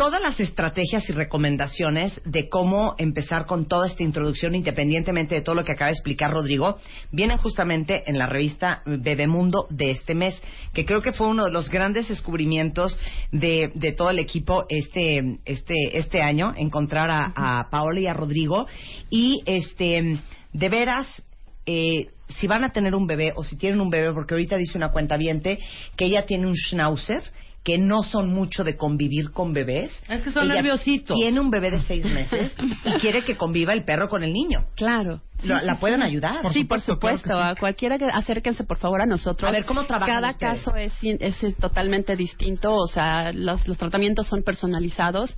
[0.00, 5.54] Todas las estrategias y recomendaciones de cómo empezar con toda esta introducción, independientemente de todo
[5.54, 6.78] lo que acaba de explicar Rodrigo,
[7.12, 11.52] vienen justamente en la revista Bebemundo de este mes, que creo que fue uno de
[11.52, 12.98] los grandes descubrimientos
[13.30, 18.14] de, de todo el equipo este, este, este año, encontrar a, a Paola y a
[18.14, 18.66] Rodrigo.
[19.10, 20.18] Y este,
[20.54, 21.26] de veras,
[21.66, 24.78] eh, si van a tener un bebé o si tienen un bebé, porque ahorita dice
[24.78, 25.58] una cuenta que
[26.06, 27.22] ella tiene un schnauzer
[27.62, 29.92] que no son mucho de convivir con bebés.
[30.08, 31.16] Es que son nerviositos.
[31.16, 32.54] Tiene un bebé de seis meses
[32.84, 34.66] y quiere que conviva el perro con el niño.
[34.76, 35.20] Claro.
[35.44, 36.50] ¿La pueden ayudar?
[36.52, 37.32] sí, por supuesto.
[37.38, 39.48] A cualquiera que acérquense, por favor, a nosotros.
[39.48, 40.64] A ver, ¿cómo trabajan Cada ustedes?
[40.64, 42.74] caso es, es totalmente distinto.
[42.74, 45.36] O sea, los, los tratamientos son personalizados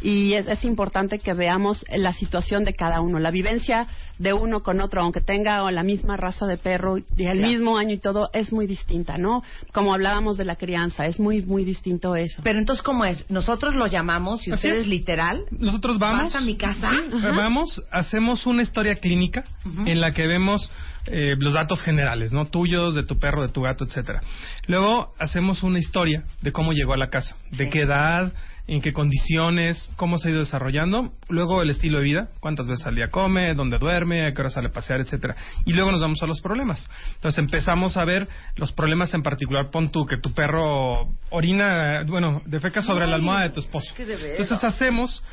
[0.00, 3.18] y es, es importante que veamos la situación de cada uno.
[3.18, 3.86] La vivencia
[4.18, 7.48] de uno con otro, aunque tenga la misma raza de perro y el Claro.
[7.48, 9.42] mismo año y todo, es muy distinta, ¿no?
[9.72, 12.40] Como hablábamos de la crianza, es muy, muy distinto eso.
[12.44, 13.24] Pero entonces, ¿cómo es?
[13.30, 14.86] Nosotros lo llamamos y ustedes es.
[14.86, 15.40] literal.
[15.50, 16.24] Nosotros vamos.
[16.24, 16.90] ¿Vas a mi casa?
[17.34, 19.41] Vamos, hacemos una historia clínica
[19.86, 20.70] en la que vemos
[21.06, 22.46] eh, los datos generales, ¿no?
[22.46, 24.20] Tuyos, de tu perro, de tu gato, etcétera.
[24.66, 28.32] Luego hacemos una historia de cómo llegó a la casa, de qué edad,
[28.68, 31.12] en qué condiciones, cómo se ha ido desarrollando.
[31.28, 34.50] Luego el estilo de vida, cuántas veces al día come, dónde duerme, a qué hora
[34.50, 35.34] sale a pasear, etcétera.
[35.64, 36.88] Y luego nos vamos a los problemas.
[37.16, 39.70] Entonces empezamos a ver los problemas en particular.
[39.72, 43.92] Pon tú que tu perro orina, bueno, defeca sobre la almohada de tu esposo.
[44.30, 45.24] Entonces hacemos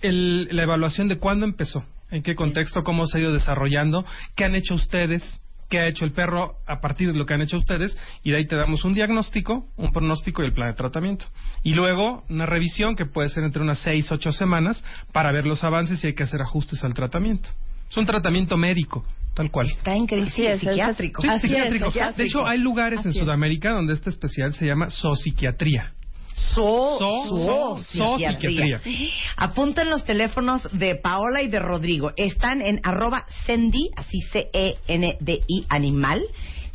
[0.00, 4.04] el- la evaluación de cuándo empezó, en qué contexto, cómo se ha ido desarrollando,
[4.34, 7.42] qué han hecho ustedes, qué ha hecho el perro a partir de lo que han
[7.42, 10.76] hecho ustedes, y de ahí te damos un diagnóstico, un pronóstico y el plan de
[10.76, 11.26] tratamiento.
[11.62, 15.64] Y luego una revisión que puede ser entre unas seis, ocho semanas para ver los
[15.64, 17.48] avances y hay que hacer ajustes al tratamiento.
[17.88, 19.04] Es un tratamiento médico,
[19.34, 19.68] tal cual.
[19.68, 20.30] Está increíble.
[20.30, 21.22] Así es, psiquiátrico.
[21.22, 21.90] Sí, es, psiquiátrico.
[22.16, 23.16] De hecho, hay lugares en es.
[23.16, 25.92] Sudamérica donde este especial se llama zoopsiquiatría.
[26.32, 28.78] So, So- so- so- psiquiatría.
[28.78, 29.10] psiquiatría.
[29.36, 32.12] Apunten los teléfonos de Paola y de Rodrigo.
[32.16, 36.22] Están en arroba Sendy, así E C-E-N-D-I animal.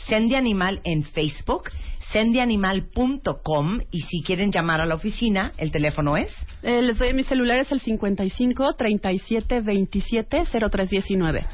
[0.07, 1.71] Sendy Animal en Facebook.
[2.11, 7.23] sendyanimal.com y si quieren llamar a la oficina, el teléfono es Eh, les doy mi
[7.23, 11.45] celular, es el 55 37 27 0319.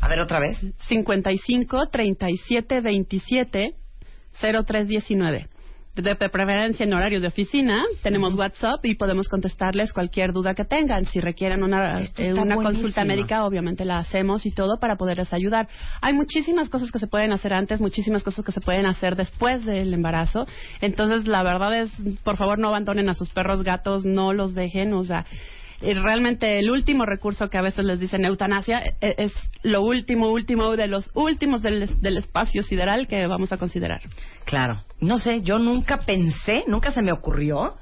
[0.00, 0.58] A ver otra vez.
[0.88, 3.74] 55 37 27
[4.40, 5.48] 0319.
[5.94, 7.84] De, preferencia en horarios de oficina.
[8.02, 11.04] Tenemos WhatsApp y podemos contestarles cualquier duda que tengan.
[11.06, 15.68] Si requieren una, eh, una consulta médica, obviamente la hacemos y todo para poderles ayudar.
[16.00, 19.64] Hay muchísimas cosas que se pueden hacer antes, muchísimas cosas que se pueden hacer después
[19.64, 20.46] del embarazo.
[20.80, 21.90] Entonces, la verdad es,
[22.24, 25.26] por favor, no abandonen a sus perros, gatos, no los dejen, o sea,
[25.92, 29.32] realmente el último recurso que a veces les dicen eutanasia eh, es
[29.62, 34.00] lo último, último de los últimos del, del espacio sideral que vamos a considerar.
[34.44, 34.82] Claro.
[35.00, 37.76] No sé, yo nunca pensé, nunca se me ocurrió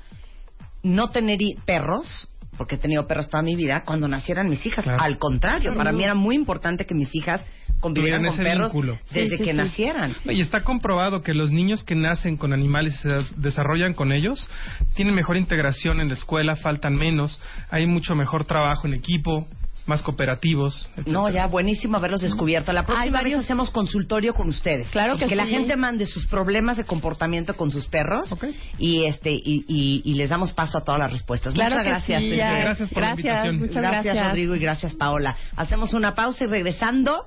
[0.82, 4.84] no tener perros, porque he tenido perros toda mi vida, cuando nacieran mis hijas.
[4.84, 5.02] Claro.
[5.02, 7.44] Al contrario, para mí era muy importante que mis hijas
[7.82, 8.98] convivieran Tuvieran con ese perros vínculo.
[9.10, 10.14] desde que nacieran.
[10.24, 14.10] Y está comprobado que los niños que nacen con animales y se des- desarrollan con
[14.12, 14.48] ellos
[14.94, 17.38] tienen mejor integración en la escuela, faltan menos,
[17.70, 19.46] hay mucho mejor trabajo en equipo,
[19.84, 20.88] más cooperativos.
[21.06, 22.72] No, ya buenísimo haberlos descubierto.
[22.72, 24.88] La próxima vez hacemos consultorio con ustedes.
[24.90, 25.50] Claro que la sí.
[25.50, 28.32] gente mande sus problemas de comportamiento con sus perros
[28.78, 31.52] y este y, y- y les damos paso a todas las respuestas.
[31.52, 32.22] Claro Muchas que gracias.
[32.22, 32.58] sí, ya.
[32.60, 33.58] Gracias por la Gracias, invitación.
[33.58, 34.26] muchas gracias.
[34.28, 35.36] Rodrigo y gracias Paola.
[35.56, 37.26] Hacemos una pausa y regresando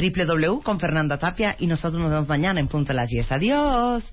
[0.00, 3.32] www con Fernanda Tapia y nosotros nos vemos mañana en punto de las 10.
[3.32, 4.12] Adiós.